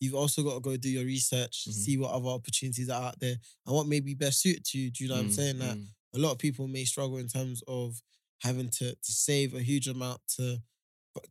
you've 0.00 0.14
also 0.14 0.42
got 0.42 0.54
to 0.54 0.60
go 0.60 0.76
do 0.76 0.88
your 0.88 1.04
research, 1.04 1.64
Mhm. 1.68 1.72
see 1.72 1.96
what 1.98 2.10
other 2.12 2.28
opportunities 2.28 2.88
are 2.88 3.02
out 3.08 3.20
there 3.20 3.36
and 3.66 3.74
what 3.74 3.86
may 3.86 4.00
be 4.00 4.14
best 4.14 4.40
suited 4.40 4.64
to 4.64 4.78
you. 4.78 4.90
Do 4.90 5.04
you 5.04 5.10
know 5.10 5.16
what 5.16 5.20
I'm 5.22 5.28
mm, 5.28 5.34
saying? 5.34 5.58
Like 5.58 5.76
mm, 5.76 5.86
a 6.14 6.18
lot 6.18 6.32
of 6.32 6.38
people 6.38 6.66
may 6.68 6.84
struggle 6.84 7.18
in 7.18 7.28
terms 7.28 7.62
of 7.68 8.02
having 8.42 8.70
to 8.70 8.94
to 8.94 9.12
save 9.12 9.54
a 9.54 9.62
huge 9.62 9.86
amount 9.88 10.20
to 10.36 10.62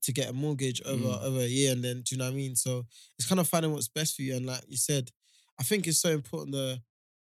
to 0.01 0.11
get 0.11 0.29
a 0.29 0.33
mortgage 0.33 0.81
over 0.85 1.03
Mm. 1.07 1.23
over 1.23 1.39
a 1.39 1.47
year 1.47 1.71
and 1.71 1.83
then 1.83 2.01
do 2.01 2.15
you 2.15 2.19
know 2.19 2.25
what 2.25 2.33
I 2.33 2.35
mean? 2.37 2.55
So 2.55 2.85
it's 3.17 3.27
kind 3.27 3.39
of 3.39 3.47
finding 3.47 3.71
what's 3.73 3.87
best 3.87 4.15
for 4.15 4.21
you. 4.23 4.35
And 4.35 4.45
like 4.45 4.63
you 4.67 4.77
said, 4.77 5.11
I 5.59 5.63
think 5.63 5.87
it's 5.87 6.01
so 6.01 6.09
important 6.11 6.51
the 6.53 6.81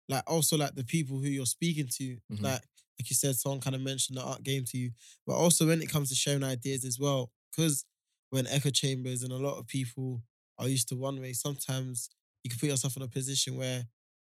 like 0.09 0.23
also 0.27 0.57
like 0.57 0.75
the 0.75 0.85
people 0.85 1.19
who 1.19 1.29
you're 1.29 1.47
speaking 1.47 1.89
to, 1.99 2.19
Mhm. 2.33 2.41
like 2.43 2.63
like 2.99 3.11
you 3.11 3.15
said, 3.17 3.37
someone 3.37 3.61
kind 3.61 3.77
of 3.77 3.83
mentioned 3.83 4.17
the 4.19 4.23
art 4.23 4.43
game 4.43 4.65
to 4.65 4.79
you, 4.79 4.91
but 5.27 5.35
also 5.35 5.67
when 5.67 5.83
it 5.83 5.91
comes 5.91 6.09
to 6.09 6.15
sharing 6.15 6.43
ideas 6.45 6.85
as 6.85 6.99
well, 6.99 7.31
because 7.51 7.85
when 8.31 8.47
echo 8.47 8.71
chambers 8.71 9.23
and 9.23 9.33
a 9.33 9.37
lot 9.37 9.59
of 9.59 9.67
people 9.67 10.23
are 10.59 10.69
used 10.69 10.89
to 10.89 10.97
one 10.97 11.21
way, 11.21 11.33
sometimes 11.35 12.09
you 12.43 12.49
can 12.51 12.59
put 12.59 12.69
yourself 12.71 12.97
in 12.97 13.03
a 13.03 13.09
position 13.09 13.57
where 13.57 13.85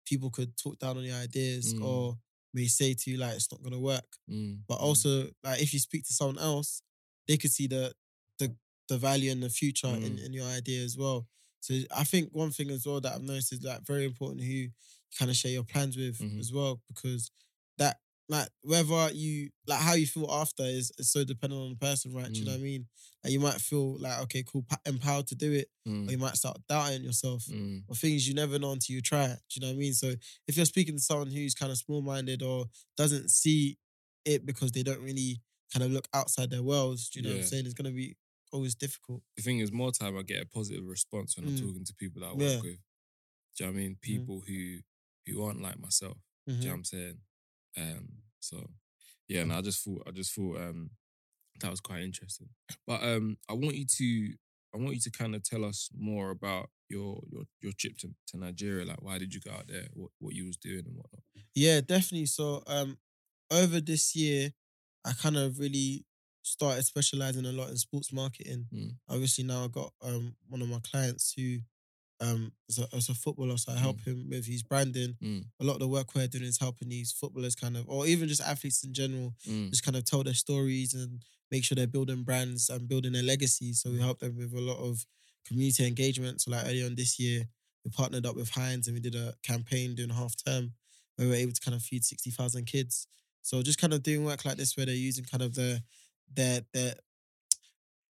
people 0.05 0.29
could 0.29 0.57
talk 0.57 0.77
down 0.79 0.97
on 0.97 1.03
your 1.03 1.15
ideas 1.15 1.73
Mm. 1.73 1.81
or 1.83 2.19
may 2.53 2.67
say 2.67 2.93
to 2.93 3.09
you 3.11 3.17
like 3.17 3.35
it's 3.35 3.51
not 3.51 3.61
gonna 3.63 3.79
work. 3.79 4.17
mm, 4.29 4.59
But 4.67 4.79
mm. 4.79 4.81
also, 4.81 5.31
like 5.43 5.61
if 5.61 5.73
you 5.73 5.79
speak 5.79 6.05
to 6.07 6.13
someone 6.13 6.37
else, 6.39 6.81
they 7.27 7.37
could 7.37 7.51
see 7.51 7.67
the 7.67 7.93
the 8.39 8.55
the 8.89 8.97
value 8.97 9.31
and 9.31 9.43
the 9.43 9.49
future 9.49 9.87
in, 9.87 10.15
Mm. 10.17 10.25
in 10.25 10.33
your 10.33 10.45
idea 10.47 10.83
as 10.83 10.97
well. 10.97 11.27
So 11.59 11.73
I 11.95 12.03
think 12.05 12.29
one 12.31 12.51
thing 12.51 12.69
as 12.69 12.85
well 12.85 13.01
that 13.01 13.13
I've 13.15 13.21
noticed 13.21 13.51
is 13.53 13.63
like 13.63 13.85
very 13.85 14.05
important 14.05 14.41
who 14.41 14.47
you 14.51 14.71
kind 15.17 15.29
of 15.29 15.35
share 15.37 15.51
your 15.51 15.63
plans 15.65 15.97
with 15.97 16.17
Mhm. 16.19 16.39
as 16.39 16.51
well, 16.53 16.81
because 16.87 17.29
that 17.77 17.99
like 18.29 18.49
whether 18.61 19.11
you 19.13 19.49
like 19.67 19.79
how 19.81 19.93
you 19.93 20.05
feel 20.07 20.29
after 20.31 20.63
is, 20.63 20.91
is 20.97 21.11
so 21.11 21.23
dependent 21.23 21.61
on 21.61 21.69
the 21.71 21.75
person, 21.77 22.13
right? 22.13 22.31
Do 22.31 22.39
you 22.39 22.45
know 22.45 22.51
what 22.53 22.59
I 22.59 22.63
mean? 22.63 22.87
Like 23.23 23.33
you 23.33 23.39
might 23.39 23.59
feel 23.61 23.97
like 23.99 24.19
okay, 24.23 24.43
cool, 24.43 24.65
empowered 24.85 25.27
to 25.27 25.35
do 25.35 25.51
it, 25.53 25.69
or 25.85 26.11
you 26.11 26.17
Mm, 26.17 26.21
might 26.21 26.35
start 26.37 26.57
doubting 26.69 27.03
yourself 27.03 27.45
mm, 27.45 27.83
or 27.87 27.95
things 27.95 28.27
you 28.27 28.33
never 28.33 28.59
know 28.59 28.71
until 28.71 28.95
you 28.95 29.01
try 29.01 29.25
it. 29.25 29.39
Do 29.49 29.55
you 29.55 29.61
know 29.61 29.67
what 29.67 29.73
I 29.77 29.79
mean? 29.79 29.93
So 29.93 30.13
if 30.47 30.55
you're 30.57 30.65
speaking 30.65 30.95
to 30.95 31.01
someone 31.01 31.31
who's 31.31 31.53
kind 31.55 31.71
of 31.71 31.77
small 31.77 32.01
minded 32.01 32.41
or 32.43 32.65
doesn't 32.97 33.29
see 33.31 33.77
it 34.25 34.45
because 34.45 34.71
they 34.73 34.83
don't 34.83 35.01
really 35.01 35.41
kind 35.73 35.83
of 35.85 35.91
look 35.91 36.07
outside 36.13 36.49
their 36.49 36.63
worlds, 36.63 37.09
do 37.09 37.19
you 37.19 37.23
know 37.25 37.31
what 37.31 37.37
I'm 37.37 37.43
saying? 37.43 37.65
It's 37.65 37.73
gonna 37.73 37.91
be 37.91 38.15
always 38.51 38.75
difficult. 38.75 39.21
the 39.35 39.43
thing 39.43 39.59
is, 39.59 39.71
more 39.71 39.91
time 39.91 40.17
I 40.17 40.21
get 40.23 40.43
a 40.43 40.45
positive 40.47 40.85
response 40.85 41.37
when 41.37 41.47
I'm 41.47 41.53
Mm. 41.55 41.61
talking 41.61 41.85
to 41.85 41.93
people 41.95 42.21
that 42.21 42.27
I 42.27 42.33
work 42.33 42.39
Yeah. 42.41 42.61
with. 42.71 42.79
Do 43.55 43.63
you 43.63 43.65
know 43.65 43.71
what 43.73 43.79
I 43.79 43.81
mean? 43.81 43.97
People 44.01 44.41
who 44.47 44.79
who 45.25 45.43
aren't 45.43 45.61
like 45.61 45.79
myself. 45.79 46.17
Do 46.47 46.53
you 46.53 46.59
know 46.59 46.65
Mhm. 46.65 46.69
what 46.69 46.77
I'm 46.77 46.83
saying? 46.85 47.21
Um, 47.77 48.23
so 48.39 48.69
yeah, 49.27 49.41
and 49.41 49.51
I 49.53 49.61
just 49.61 49.83
thought 49.83 50.03
I 50.07 50.11
just 50.11 50.33
thought 50.33 50.57
um 50.61 50.91
that 51.61 51.71
was 51.71 51.81
quite 51.81 52.01
interesting. 52.03 52.49
But 52.85 53.03
um 53.03 53.37
I 53.49 53.53
want 53.53 53.75
you 53.75 53.85
to 53.85 54.35
I 54.73 54.77
want 54.77 54.95
you 54.95 55.01
to 55.01 55.11
kind 55.11 55.35
of 55.35 55.43
tell 55.43 55.65
us 55.65 55.89
more 55.97 56.29
about 56.31 56.69
your 56.89 57.21
your 57.31 57.43
your 57.61 57.73
trip 57.73 57.97
to, 57.99 58.13
to 58.27 58.37
Nigeria. 58.37 58.85
Like 58.85 59.01
why 59.01 59.17
did 59.17 59.33
you 59.33 59.41
go 59.41 59.51
out 59.51 59.67
there? 59.67 59.87
What 59.93 60.11
what 60.19 60.33
you 60.35 60.45
was 60.45 60.57
doing 60.57 60.85
and 60.85 60.95
whatnot. 60.95 61.23
Yeah, 61.55 61.81
definitely. 61.81 62.27
So 62.27 62.63
um 62.67 62.97
over 63.51 63.79
this 63.81 64.15
year, 64.15 64.53
I 65.05 65.13
kind 65.13 65.37
of 65.37 65.59
really 65.59 66.05
started 66.47 66.83
specializing 66.83 67.45
a 67.45 67.51
lot 67.51 67.69
in 67.69 67.77
sports 67.77 68.11
marketing. 68.13 68.65
Mm. 68.73 68.91
Obviously 69.09 69.43
now 69.43 69.65
I 69.65 69.67
got 69.67 69.91
um 70.01 70.35
one 70.47 70.61
of 70.61 70.69
my 70.69 70.79
clients 70.91 71.33
who 71.35 71.57
um 72.19 72.51
is 72.67 72.79
a, 72.79 72.87
is 72.95 73.09
a 73.09 73.13
footballer, 73.13 73.57
so 73.57 73.71
I 73.71 73.75
help 73.77 73.99
him 74.01 74.27
with 74.29 74.45
his 74.45 74.63
branding. 74.63 75.15
Mm. 75.23 75.45
A 75.59 75.63
lot 75.63 75.73
of 75.73 75.79
the 75.79 75.87
work 75.87 76.15
we're 76.15 76.27
doing 76.27 76.45
is 76.45 76.59
helping 76.59 76.89
these 76.89 77.11
footballers 77.11 77.55
kind 77.55 77.77
of, 77.77 77.87
or 77.87 78.07
even 78.07 78.27
just 78.27 78.41
athletes 78.41 78.83
in 78.83 78.93
general, 78.93 79.35
Mm. 79.47 79.69
just 79.69 79.83
kind 79.83 79.95
of 79.97 80.03
tell 80.05 80.23
their 80.23 80.33
stories 80.33 80.93
and 80.93 81.23
make 81.51 81.63
sure 81.63 81.75
they're 81.75 81.87
building 81.87 82.23
brands 82.23 82.69
and 82.69 82.87
building 82.87 83.13
their 83.13 83.23
legacy. 83.23 83.73
So 83.73 83.91
we 83.91 83.99
help 83.99 84.19
them 84.19 84.35
with 84.35 84.53
a 84.53 84.59
lot 84.59 84.79
of 84.79 85.05
community 85.45 85.85
engagement. 85.85 86.41
So 86.41 86.51
like 86.51 86.65
early 86.65 86.83
on 86.83 86.95
this 86.95 87.19
year, 87.19 87.45
we 87.85 87.91
partnered 87.91 88.25
up 88.25 88.35
with 88.35 88.49
Heinz 88.49 88.87
and 88.87 88.95
we 88.95 88.99
did 88.99 89.15
a 89.15 89.33
campaign 89.43 89.95
during 89.95 90.09
half 90.11 90.35
term 90.43 90.73
where 91.15 91.27
we 91.27 91.31
were 91.31 91.37
able 91.39 91.53
to 91.53 91.61
kind 91.61 91.75
of 91.75 91.81
feed 91.83 92.03
60,000 92.03 92.65
kids. 92.65 93.07
So 93.43 93.61
just 93.61 93.79
kind 93.79 93.93
of 93.93 94.03
doing 94.03 94.25
work 94.25 94.43
like 94.43 94.57
this 94.57 94.75
where 94.75 94.85
they're 94.87 94.95
using 94.95 95.23
kind 95.23 95.41
of 95.43 95.55
their 95.55 95.79
their 96.33 96.61
their 96.73 96.95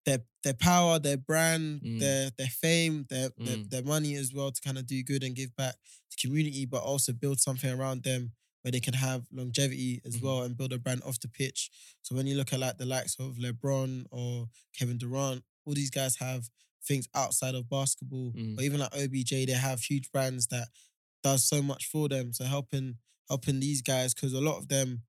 their 0.06 0.18
their 0.42 0.54
power, 0.54 0.98
their 0.98 1.16
brand, 1.16 1.80
Mm. 1.82 1.98
their 2.00 2.30
their 2.36 2.48
fame, 2.48 3.06
their, 3.08 3.30
their 3.38 3.56
Mm. 3.56 3.70
their 3.70 3.82
money 3.82 4.14
as 4.14 4.32
well 4.34 4.52
to 4.52 4.60
kind 4.60 4.76
of 4.78 4.86
do 4.86 5.02
good 5.02 5.22
and 5.24 5.34
give 5.34 5.54
back 5.56 5.76
to 6.10 6.16
community, 6.18 6.66
but 6.66 6.82
also 6.82 7.12
build 7.12 7.40
something 7.40 7.70
around 7.70 8.02
them 8.02 8.32
where 8.62 8.72
they 8.72 8.80
can 8.80 8.94
have 8.94 9.26
longevity 9.30 10.00
as 10.04 10.16
Mhm. 10.16 10.20
well 10.22 10.42
and 10.42 10.56
build 10.56 10.72
a 10.72 10.78
brand 10.78 11.02
off 11.02 11.20
the 11.20 11.28
pitch. 11.28 11.70
So 12.02 12.14
when 12.14 12.26
you 12.26 12.34
look 12.36 12.52
at 12.52 12.60
like 12.60 12.78
the 12.78 12.86
likes 12.86 13.14
of 13.18 13.36
LeBron 13.38 14.06
or 14.10 14.48
Kevin 14.72 14.98
Durant, 14.98 15.44
all 15.64 15.74
these 15.74 15.90
guys 15.90 16.16
have 16.16 16.48
things 16.86 17.08
outside 17.14 17.54
of 17.54 17.68
basketball, 17.68 18.32
Mm. 18.32 18.58
or 18.58 18.62
even 18.62 18.80
like 18.80 18.94
OBJ, 18.94 19.46
they 19.46 19.52
have 19.52 19.80
huge 19.82 20.10
brands 20.12 20.46
that 20.48 20.68
does 21.22 21.44
so 21.48 21.62
much 21.62 21.86
for 21.86 22.08
them. 22.08 22.32
So 22.34 22.44
helping 22.44 22.98
helping 23.30 23.58
these 23.58 23.80
guys 23.80 24.12
because 24.12 24.34
a 24.34 24.40
lot 24.40 24.58
of 24.58 24.68
them 24.68 25.02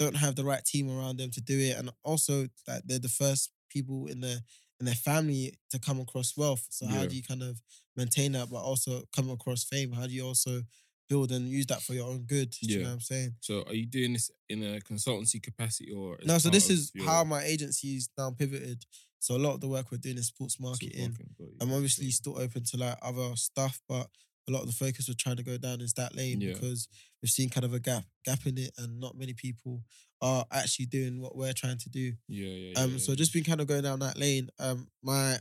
don't 0.00 0.16
have 0.16 0.34
the 0.34 0.44
right 0.44 0.64
team 0.64 0.90
around 0.90 1.18
them 1.18 1.30
to 1.30 1.40
do 1.40 1.58
it, 1.58 1.76
and 1.78 1.90
also 2.02 2.48
like 2.66 2.82
they're 2.86 2.98
the 2.98 3.08
first 3.22 3.50
people 3.68 4.06
in 4.06 4.20
their 4.20 4.38
in 4.80 4.86
their 4.86 4.94
family 4.94 5.52
to 5.70 5.78
come 5.78 6.00
across 6.00 6.36
wealth. 6.36 6.66
So 6.70 6.86
how 6.86 7.04
do 7.06 7.14
you 7.14 7.22
kind 7.22 7.42
of 7.42 7.60
maintain 7.96 8.32
that, 8.32 8.48
but 8.50 8.62
also 8.62 9.02
come 9.14 9.28
across 9.30 9.62
fame? 9.64 9.92
How 9.92 10.06
do 10.06 10.12
you 10.12 10.26
also 10.26 10.62
build 11.10 11.32
and 11.32 11.48
use 11.48 11.66
that 11.66 11.82
for 11.82 11.92
your 11.92 12.08
own 12.08 12.20
good? 12.34 12.50
Do 12.50 12.58
you 12.66 12.72
Yeah. 12.78 12.82
know 12.84 12.88
what 12.90 12.94
I'm 12.94 13.00
saying? 13.00 13.34
So 13.40 13.62
are 13.64 13.74
you 13.74 13.86
doing 13.86 14.14
this 14.14 14.30
in 14.48 14.62
a 14.62 14.80
consultancy 14.80 15.42
capacity 15.42 15.90
or 15.92 16.18
No, 16.24 16.38
so 16.38 16.48
this 16.48 16.70
is 16.70 16.90
your 16.94 17.06
how 17.06 17.24
my 17.24 17.42
agency's 17.44 18.08
now 18.16 18.30
pivoted. 18.30 18.86
So 19.18 19.36
a 19.36 19.42
lot 19.46 19.52
of 19.54 19.60
the 19.60 19.68
work 19.68 19.90
we're 19.92 19.98
doing 19.98 20.16
is 20.16 20.28
sports 20.28 20.58
marketing. 20.58 21.00
marketing? 21.10 21.34
You, 21.38 21.56
I'm 21.60 21.72
obviously 21.72 22.06
you. 22.06 22.12
still 22.12 22.38
open 22.38 22.64
to 22.64 22.76
like 22.78 22.96
other 23.02 23.36
stuff, 23.36 23.82
but 23.86 24.06
a 24.50 24.52
lot 24.52 24.62
of 24.62 24.66
the 24.66 24.72
focus 24.84 25.08
we're 25.08 25.14
trying 25.18 25.36
to 25.36 25.42
go 25.42 25.56
down 25.56 25.80
is 25.80 25.92
that 25.94 26.14
lane 26.16 26.40
Yeah. 26.40 26.52
because 26.54 26.88
we've 27.22 27.30
seen 27.30 27.48
kind 27.48 27.64
of 27.64 27.72
a 27.74 27.80
gap 27.80 28.04
gap 28.24 28.44
in 28.46 28.58
it, 28.58 28.72
and 28.78 28.98
not 29.00 29.16
many 29.16 29.32
people 29.32 29.82
are 30.20 30.44
actually 30.52 30.86
doing 30.86 31.20
what 31.20 31.36
we're 31.36 31.52
trying 31.54 31.78
to 31.78 31.88
do. 31.88 32.12
Yeah, 32.28 32.46
yeah, 32.48 32.72
yeah. 32.74 32.80
Um, 32.80 32.92
yeah, 32.92 32.98
so 32.98 33.12
yeah. 33.12 33.16
just 33.16 33.32
been 33.32 33.44
kind 33.44 33.60
of 33.60 33.66
going 33.66 33.84
down 33.84 34.00
that 34.00 34.18
lane. 34.18 34.50
Um, 34.58 34.88
my 35.02 35.38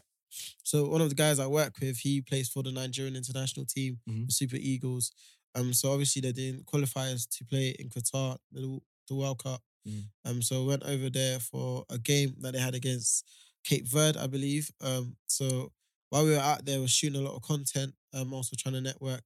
so 0.63 0.87
one 0.87 1.01
of 1.01 1.09
the 1.09 1.15
guys 1.15 1.39
I 1.39 1.47
work 1.47 1.73
with, 1.81 1.97
he 1.97 2.21
plays 2.21 2.49
for 2.49 2.61
the 2.63 2.71
Nigerian 2.71 3.15
international 3.15 3.65
team, 3.65 3.99
Mhm. 4.07 4.27
the 4.27 4.31
Super 4.31 4.57
Eagles. 4.57 5.11
Um, 5.55 5.73
so 5.73 5.91
obviously 5.91 6.21
they're 6.21 6.31
doing 6.31 6.63
qualifiers 6.63 7.27
to 7.37 7.45
play 7.45 7.69
in 7.79 7.89
Qatar, 7.89 8.37
the, 8.51 8.79
the 9.07 9.15
World 9.15 9.39
Cup. 9.43 9.61
Mhm. 9.87 10.03
Um, 10.25 10.41
so 10.43 10.65
went 10.65 10.83
over 10.83 11.09
there 11.09 11.39
for 11.39 11.83
a 11.89 11.97
game 11.97 12.35
that 12.41 12.53
they 12.53 12.59
had 12.59 12.75
against 12.75 13.25
Cape 13.63 13.87
Verde, 13.87 14.19
I 14.19 14.27
believe. 14.27 14.71
Um, 14.81 15.17
so 15.27 15.73
while 16.09 16.25
we 16.25 16.31
were 16.31 16.37
out 16.37 16.65
there, 16.65 16.77
we 16.77 16.81
we're 16.81 16.87
shooting 16.87 17.19
a 17.19 17.23
lot 17.23 17.35
of 17.35 17.41
content. 17.41 17.93
Um, 18.13 18.33
also 18.33 18.55
trying 18.57 18.73
to 18.73 18.81
network 18.81 19.23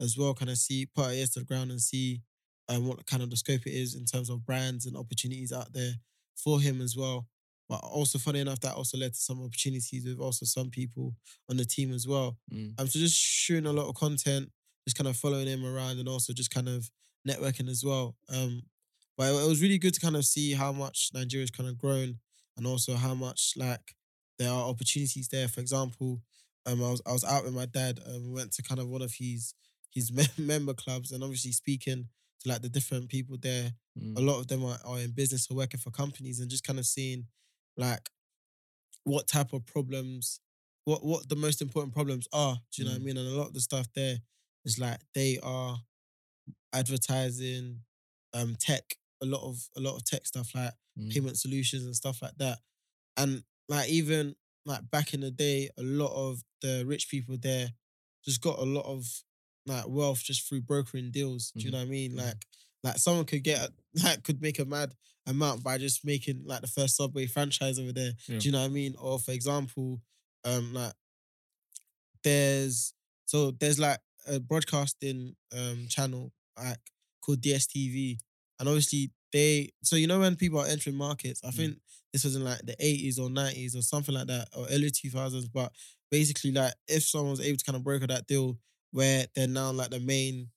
as 0.00 0.16
well, 0.18 0.34
kind 0.34 0.50
of 0.50 0.58
see 0.58 0.86
put 0.94 1.06
our 1.06 1.12
ears 1.12 1.30
to 1.30 1.40
the 1.40 1.46
ground 1.46 1.70
and 1.70 1.80
see 1.80 2.20
um 2.68 2.86
what 2.86 3.06
kind 3.06 3.22
of 3.22 3.30
the 3.30 3.36
scope 3.36 3.66
it 3.66 3.72
is 3.72 3.94
in 3.94 4.04
terms 4.04 4.28
of 4.28 4.44
brands 4.44 4.86
and 4.86 4.96
opportunities 4.96 5.52
out 5.52 5.72
there 5.72 5.92
for 6.36 6.60
him 6.60 6.80
as 6.80 6.96
well. 6.96 7.26
But 7.68 7.80
also, 7.82 8.18
funny 8.18 8.40
enough, 8.40 8.60
that 8.60 8.74
also 8.74 8.96
led 8.96 9.14
to 9.14 9.18
some 9.18 9.42
opportunities 9.42 10.04
with 10.06 10.20
also 10.20 10.46
some 10.46 10.70
people 10.70 11.14
on 11.50 11.56
the 11.56 11.64
team 11.64 11.92
as 11.92 12.06
well. 12.06 12.38
Mm. 12.52 12.80
Um, 12.80 12.86
so 12.86 12.98
just 12.98 13.16
shooting 13.18 13.66
a 13.66 13.72
lot 13.72 13.88
of 13.88 13.96
content, 13.96 14.50
just 14.86 14.96
kind 14.96 15.08
of 15.08 15.16
following 15.16 15.48
him 15.48 15.64
around, 15.64 15.98
and 15.98 16.08
also 16.08 16.32
just 16.32 16.52
kind 16.52 16.68
of 16.68 16.88
networking 17.28 17.68
as 17.68 17.82
well. 17.84 18.14
Um, 18.32 18.62
but 19.18 19.30
it 19.30 19.48
was 19.48 19.62
really 19.62 19.78
good 19.78 19.94
to 19.94 20.00
kind 20.00 20.14
of 20.14 20.24
see 20.24 20.52
how 20.52 20.70
much 20.72 21.10
Nigeria's 21.12 21.50
kind 21.50 21.68
of 21.68 21.78
grown, 21.78 22.18
and 22.56 22.66
also 22.66 22.94
how 22.94 23.14
much 23.14 23.54
like 23.56 23.96
there 24.38 24.50
are 24.50 24.68
opportunities 24.68 25.28
there. 25.28 25.48
For 25.48 25.60
example, 25.60 26.20
um, 26.66 26.82
I 26.82 26.90
was 26.90 27.02
I 27.06 27.12
was 27.12 27.24
out 27.24 27.44
with 27.44 27.54
my 27.54 27.66
dad, 27.66 28.00
and 28.06 28.26
we 28.26 28.32
went 28.32 28.52
to 28.54 28.62
kind 28.62 28.80
of 28.80 28.88
one 28.88 29.02
of 29.02 29.12
his 29.14 29.54
his 29.90 30.10
member 30.38 30.74
clubs, 30.74 31.12
and 31.12 31.22
obviously 31.22 31.52
speaking 31.52 32.08
to 32.40 32.48
like 32.48 32.62
the 32.62 32.68
different 32.68 33.08
people 33.08 33.36
there 33.40 33.72
Mm. 33.98 34.18
a 34.18 34.20
lot 34.20 34.38
of 34.40 34.46
them 34.46 34.62
are, 34.62 34.78
are 34.84 34.98
in 34.98 35.12
business 35.12 35.50
or 35.50 35.56
working 35.56 35.80
for 35.80 35.90
companies 35.90 36.38
and 36.38 36.50
just 36.50 36.64
kind 36.64 36.78
of 36.78 36.84
seeing 36.84 37.26
like 37.78 38.10
what 39.04 39.26
type 39.28 39.52
of 39.52 39.64
problems 39.66 40.40
what 40.84 41.04
what 41.04 41.28
the 41.28 41.36
most 41.36 41.62
important 41.62 41.94
problems 41.94 42.28
are 42.32 42.56
do 42.72 42.82
you 42.82 42.84
know 42.84 42.92
what 42.92 42.96
i 42.98 43.00
Mm. 43.00 43.04
mean 43.04 43.16
and 43.16 43.28
a 43.28 43.32
lot 43.38 43.48
of 43.48 43.54
the 43.54 43.60
stuff 43.60 43.86
there 43.94 44.18
is 44.66 44.78
like 44.78 45.00
they 45.14 45.38
are 45.42 45.78
advertising 46.72 47.80
um 48.34 48.56
tech 48.58 48.96
a 49.22 49.26
lot 49.26 49.42
of 49.42 49.68
a 49.76 49.80
lot 49.80 49.96
of 49.96 50.04
tech 50.04 50.26
stuff 50.26 50.54
like 50.54 50.72
Mm. 50.98 51.10
payment 51.12 51.36
solutions 51.38 51.84
and 51.84 51.94
stuff 51.94 52.22
like 52.22 52.36
that 52.38 52.58
and 53.18 53.44
like 53.68 53.88
even 53.88 54.34
like 54.64 54.88
back 54.90 55.14
in 55.14 55.20
the 55.20 55.30
day 55.30 55.70
a 55.78 55.82
lot 55.82 56.12
of 56.14 56.42
the 56.62 56.84
rich 56.86 57.08
people 57.08 57.36
there 57.40 57.68
just 58.24 58.40
got 58.40 58.58
a 58.58 58.64
lot 58.64 58.84
of 58.86 59.06
like 59.66 59.86
wealth 59.88 60.22
just 60.22 60.48
through 60.48 60.60
brokering 60.62 61.10
deals. 61.10 61.52
Do 61.52 61.60
you 61.64 61.68
Mhm. 61.68 61.72
know 61.72 61.78
what 61.78 61.86
I 61.86 61.90
mean? 61.90 62.12
Mhm. 62.12 62.16
Like 62.18 62.46
like 62.84 62.98
someone 62.98 63.24
could 63.26 63.42
get 63.42 63.68
a- 63.68 63.72
like 64.04 64.22
could 64.24 64.40
make 64.40 64.58
a 64.58 64.64
mad 64.64 64.94
amount 65.26 65.62
by 65.64 65.78
just 65.78 66.04
making 66.04 66.44
like 66.46 66.60
the 66.60 66.68
first 66.68 66.96
Subway 66.96 67.26
franchise 67.26 67.78
over 67.78 67.92
there. 67.92 68.12
Yeah. 68.28 68.38
Do 68.38 68.48
you 68.48 68.52
know 68.52 68.60
what 68.60 68.66
I 68.66 68.68
mean? 68.68 68.94
Or 68.98 69.18
for 69.18 69.32
example, 69.32 70.00
um 70.44 70.72
like 70.74 70.94
there's 72.22 72.92
so 73.24 73.50
there's 73.52 73.78
like 73.78 73.98
a 74.26 74.40
broadcasting 74.40 75.34
um 75.56 75.86
channel 75.88 76.32
like 76.58 76.78
called 77.20 77.40
DSTV. 77.40 78.18
And 78.58 78.68
obviously 78.68 79.10
they 79.32 79.70
so 79.82 79.96
you 79.96 80.06
know 80.06 80.20
when 80.20 80.36
people 80.36 80.60
are 80.60 80.66
entering 80.66 80.96
markets, 80.96 81.40
I 81.44 81.48
Mm. 81.50 81.54
think 81.56 81.78
this 82.16 82.24
was 82.24 82.34
in 82.34 82.44
like 82.44 82.60
the 82.64 82.74
80s 82.82 83.18
or 83.18 83.28
90s 83.28 83.76
or 83.76 83.82
something 83.82 84.14
like 84.14 84.26
that, 84.28 84.48
or 84.56 84.66
early 84.70 84.90
2000s. 84.90 85.48
But 85.52 85.70
basically, 86.10 86.50
like 86.50 86.72
if 86.88 87.02
someone 87.02 87.32
was 87.32 87.40
able 87.40 87.58
to 87.58 87.64
kind 87.64 87.76
of 87.76 87.84
broker 87.84 88.06
that 88.06 88.26
deal 88.26 88.58
where 88.90 89.26
they're 89.34 89.46
now 89.46 89.70
like 89.70 89.90
the 89.90 90.00
main 90.00 90.48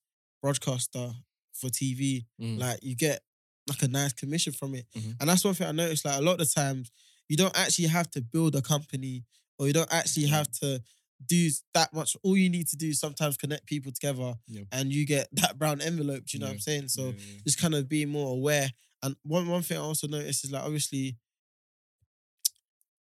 broadcaster 0.41 1.11
for 1.53 1.69
TV, 1.69 2.25
Mm. 2.41 2.57
like 2.59 2.79
you 2.81 2.95
get 2.95 3.21
like 3.67 3.81
a 3.83 3.87
nice 3.89 4.13
commission 4.13 4.53
from 4.53 4.73
it. 4.75 4.87
Mhm. 4.97 5.17
And 5.19 5.29
that's 5.29 5.43
one 5.43 5.53
thing 5.53 5.67
I 5.67 5.71
noticed. 5.73 6.05
Like 6.05 6.17
a 6.17 6.21
lot 6.21 6.39
of 6.39 6.39
the 6.39 6.45
times, 6.45 6.89
you 7.27 7.35
don't 7.35 7.55
actually 7.57 7.87
have 7.87 8.09
to 8.11 8.21
build 8.21 8.55
a 8.55 8.61
company 8.61 9.25
or 9.57 9.67
you 9.67 9.73
don't 9.73 9.91
actually 9.91 10.23
Yeah. 10.27 10.37
have 10.37 10.51
to 10.61 10.81
do 11.27 11.51
that 11.73 11.93
much. 11.93 12.15
All 12.23 12.37
you 12.37 12.49
need 12.49 12.67
to 12.69 12.77
do 12.77 12.87
is 12.89 12.99
sometimes 12.99 13.35
connect 13.35 13.65
people 13.65 13.91
together 13.91 14.35
Yeah. 14.47 14.63
and 14.71 14.93
you 14.93 15.05
get 15.05 15.27
that 15.33 15.59
brown 15.59 15.81
envelope. 15.81 16.25
Do 16.25 16.37
you 16.37 16.39
know 16.39 16.47
what 16.47 16.53
I'm 16.53 16.59
saying? 16.61 16.87
So 16.87 17.07
Yeah, 17.09 17.15
yeah. 17.17 17.39
just 17.45 17.57
kind 17.59 17.75
of 17.75 17.89
being 17.89 18.07
more 18.09 18.31
aware. 18.33 18.71
And 19.03 19.15
one 19.23 19.47
one 19.47 19.61
thing 19.63 19.77
I 19.77 19.81
also 19.81 20.07
noticed 20.07 20.45
is 20.45 20.51
like 20.51 20.63
obviously, 20.63 21.17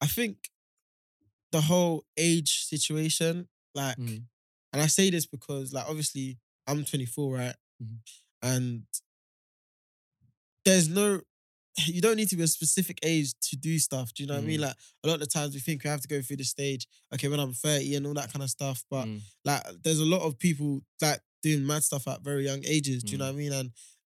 I 0.06 0.08
think 0.08 0.36
the 1.52 1.62
whole 1.62 2.06
age 2.18 2.66
situation, 2.66 3.48
like, 3.74 3.98
Mm. 3.98 4.24
and 4.74 4.82
I 4.82 4.88
say 4.88 5.10
this 5.10 5.26
because 5.26 5.74
like 5.74 5.88
obviously 5.88 6.38
I'm 6.68 6.86
24, 6.86 7.34
right? 7.36 7.56
Mhm. 7.82 8.00
And 8.42 8.86
there's 10.66 10.88
no 10.90 11.22
you 11.88 12.02
don't 12.02 12.16
need 12.18 12.30
to 12.30 12.38
be 12.38 12.44
a 12.44 12.48
specific 12.48 13.00
age 13.04 13.34
to 13.50 13.56
do 13.58 13.78
stuff. 13.80 14.14
Do 14.14 14.24
you 14.24 14.28
know 14.28 14.36
what 14.36 14.44
I 14.44 14.48
mean? 14.48 14.60
Mm. 14.60 14.68
Like 14.68 14.76
a 15.04 15.08
lot 15.08 15.14
of 15.16 15.20
the 15.22 15.26
times 15.28 15.54
we 15.54 15.60
think 15.60 15.84
we 15.84 15.90
have 15.90 16.02
to 16.02 16.08
go 16.08 16.22
through 16.22 16.38
the 16.38 16.44
stage, 16.46 16.88
okay, 17.14 17.28
when 17.28 17.40
I'm 17.40 17.54
30 17.54 17.96
and 17.96 18.06
all 18.08 18.14
that 18.14 18.32
kind 18.32 18.44
of 18.44 18.50
stuff. 18.50 18.84
But 18.90 19.06
Mm. 19.08 19.22
like 19.44 19.64
there's 19.84 20.00
a 20.00 20.06
lot 20.06 20.22
of 20.22 20.38
people 20.38 20.82
that 21.02 21.22
doing 21.44 21.66
mad 21.66 21.84
stuff 21.84 22.08
at 22.08 22.22
very 22.22 22.46
young 22.46 22.64
ages. 22.66 23.04
Do 23.04 23.12
you 23.12 23.18
know 23.18 23.26
Mm. 23.26 23.34
what 23.34 23.40
I 23.42 23.44
mean? 23.44 23.54
And 23.54 23.72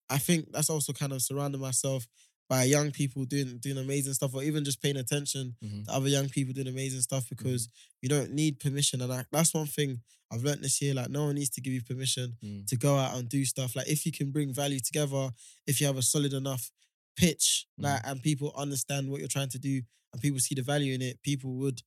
I 0.09 0.17
think 0.19 0.51
that's 0.51 0.69
also 0.69 0.93
kind 0.93 1.13
of 1.13 1.21
surrounding 1.21 1.61
myself 1.61 2.07
by 2.49 2.63
young 2.63 2.91
people 2.91 3.25
doing 3.25 3.59
doing 3.59 3.77
amazing 3.77 4.13
stuff, 4.15 4.33
or 4.33 4.43
even 4.43 4.65
just 4.65 4.81
paying 4.81 4.97
attention 4.97 5.55
Mhm. 5.63 5.85
to 5.85 5.91
other 5.93 6.09
young 6.09 6.27
people 6.29 6.53
doing 6.53 6.67
amazing 6.67 7.01
stuff 7.01 7.29
because 7.29 7.69
you 8.01 8.09
don't 8.09 8.31
need 8.33 8.59
permission. 8.59 9.01
And 9.01 9.13
I, 9.13 9.25
that's 9.31 9.53
one 9.53 9.67
thing 9.67 10.01
I've 10.31 10.43
learned 10.43 10.63
this 10.63 10.81
year. 10.81 10.93
Like 10.95 11.09
no 11.09 11.25
one 11.25 11.35
needs 11.35 11.49
to 11.51 11.61
give 11.61 11.73
you 11.73 11.83
permission 11.83 12.37
Mm. 12.43 12.65
to 12.67 12.75
go 12.75 12.95
out 12.97 13.15
and 13.17 13.29
do 13.29 13.45
stuff. 13.45 13.75
Like 13.75 13.87
if 13.87 14.05
you 14.05 14.11
can 14.11 14.31
bring 14.31 14.51
value 14.53 14.79
together, 14.79 15.29
if 15.67 15.79
you 15.79 15.87
have 15.87 15.97
a 15.97 16.01
solid 16.01 16.33
enough 16.33 16.71
pitch, 17.15 17.67
Mm. 17.79 17.83
like 17.83 18.01
and 18.07 18.23
people 18.23 18.51
understand 18.55 19.09
what 19.09 19.19
you're 19.19 19.27
trying 19.37 19.49
to 19.49 19.59
do 19.59 19.81
and 20.11 20.21
people 20.21 20.39
see 20.39 20.55
the 20.55 20.63
value 20.63 20.93
in 20.95 21.01
it, 21.03 21.21
people 21.21 21.53
would 21.57 21.83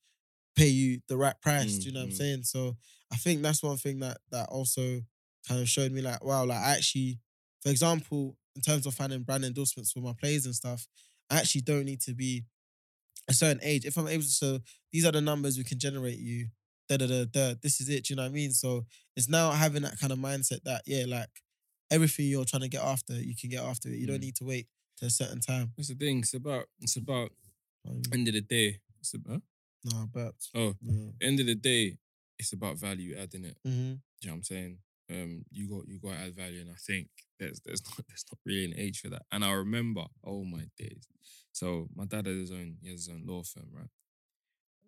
pay 0.55 0.69
you 0.69 1.01
the 1.09 1.17
right 1.17 1.41
price. 1.41 1.79
do 1.79 1.87
you 1.87 1.93
know 1.93 2.01
what 2.01 2.05
I'm 2.05 2.11
Mm, 2.11 2.15
mm. 2.15 2.19
saying? 2.19 2.43
So 2.45 2.77
I 3.11 3.17
think 3.17 3.43
that's 3.43 3.63
one 3.63 3.79
thing 3.79 3.99
that 4.01 4.19
that 4.31 4.49
also 4.49 5.03
kind 5.49 5.61
of 5.61 5.69
showed 5.69 5.91
me 5.91 6.03
like, 6.03 6.23
wow, 6.23 6.45
like 6.45 6.59
I 6.59 6.77
actually, 6.77 7.19
for 7.63 7.71
example, 7.71 8.37
in 8.57 8.63
terms 8.63 8.87
of 8.87 8.95
finding 8.95 9.23
brand 9.23 9.45
endorsements 9.45 9.93
for 9.93 10.01
my 10.01 10.13
plays 10.19 10.45
and 10.47 10.55
stuff, 10.55 10.87
I 11.31 11.39
actually 11.39 11.63
don't 11.63 11.85
need 11.85 12.01
to 12.03 12.15
be 12.15 12.45
a 13.29 13.33
certain 13.33 13.61
age. 13.63 13.85
If 13.85 13.97
I'm 13.97 14.09
able 14.09 14.23
to, 14.23 14.29
so 14.29 14.59
these 14.93 15.05
are 15.07 15.13
the 15.13 15.21
numbers 15.21 15.57
we 15.57 15.65
can 15.65 15.79
generate 15.79 16.19
you. 16.19 16.49
Da 16.89 16.97
da 16.97 17.07
da 17.07 17.25
da. 17.25 17.55
This 17.63 17.81
is 17.81 17.89
it. 17.89 18.05
Do 18.05 18.13
you 18.13 18.17
know 18.17 18.23
what 18.23 18.29
I 18.31 18.33
mean? 18.33 18.51
So 18.53 18.85
it's 19.17 19.29
now 19.29 19.51
having 19.53 19.83
that 19.83 19.99
kind 20.01 20.13
of 20.13 20.19
mindset 20.19 20.63
that 20.65 20.83
yeah, 20.87 21.05
like 21.07 21.31
everything 21.91 22.27
you're 22.27 22.45
trying 22.45 22.63
to 22.63 22.69
get 22.69 22.83
after, 22.83 23.15
you 23.15 23.35
can 23.37 23.51
get 23.51 23.63
after 23.63 23.89
it. 23.89 23.97
You 23.99 24.07
don't 24.07 24.17
Mm. 24.19 24.23
need 24.23 24.37
to 24.37 24.45
wait 24.45 24.67
to 24.99 25.07
a 25.07 25.11
certain 25.11 25.41
time. 25.41 25.73
That's 25.77 25.89
the 25.89 25.95
thing. 25.95 26.19
It's 26.21 26.35
about. 26.35 26.67
It's 26.81 26.97
about. 26.97 27.31
Um, 27.89 28.03
End 28.13 28.29
of 28.29 28.35
the 28.35 28.41
day. 28.43 28.81
It's 29.01 29.15
about. 29.15 29.43
no, 29.85 30.09
but 30.13 30.35
Oh, 30.55 30.75
yeah. 30.83 31.11
end 31.21 31.41
of 31.41 31.47
the 31.47 31.55
day. 31.55 31.99
It's 32.39 32.53
about 32.53 32.77
value 32.79 33.17
adding 33.17 33.45
it. 33.45 33.57
hmm 33.65 33.71
Do 33.71 33.79
you 33.79 34.29
know 34.29 34.33
what 34.33 34.33
I'm 34.35 34.43
saying? 34.43 34.79
Um, 35.11 35.45
you 35.51 35.69
got 35.69 35.87
you 35.89 35.99
got 35.99 36.13
to 36.13 36.25
add 36.27 36.35
value, 36.37 36.61
and 36.61 36.71
I 36.71 36.75
think 36.87 37.09
there's 37.39 37.61
there's 37.65 37.83
not 37.89 38.07
there's 38.09 38.25
not 38.31 38.39
really 38.47 38.65
an 38.67 38.75
age 38.79 39.01
for 39.01 39.09
that. 39.11 39.23
And 39.33 39.45
I 39.45 39.53
remember, 39.53 40.05
oh 40.25 40.45
my 40.45 40.65
days. 40.79 41.07
So 41.53 41.89
my 41.95 42.05
dad 42.05 42.27
had 42.27 42.37
his 42.37 42.51
own 42.51 42.77
he 42.83 42.91
has 42.91 43.07
his 43.07 43.09
own 43.15 43.25
law 43.27 43.43
firm, 43.43 43.69
right? 43.73 43.91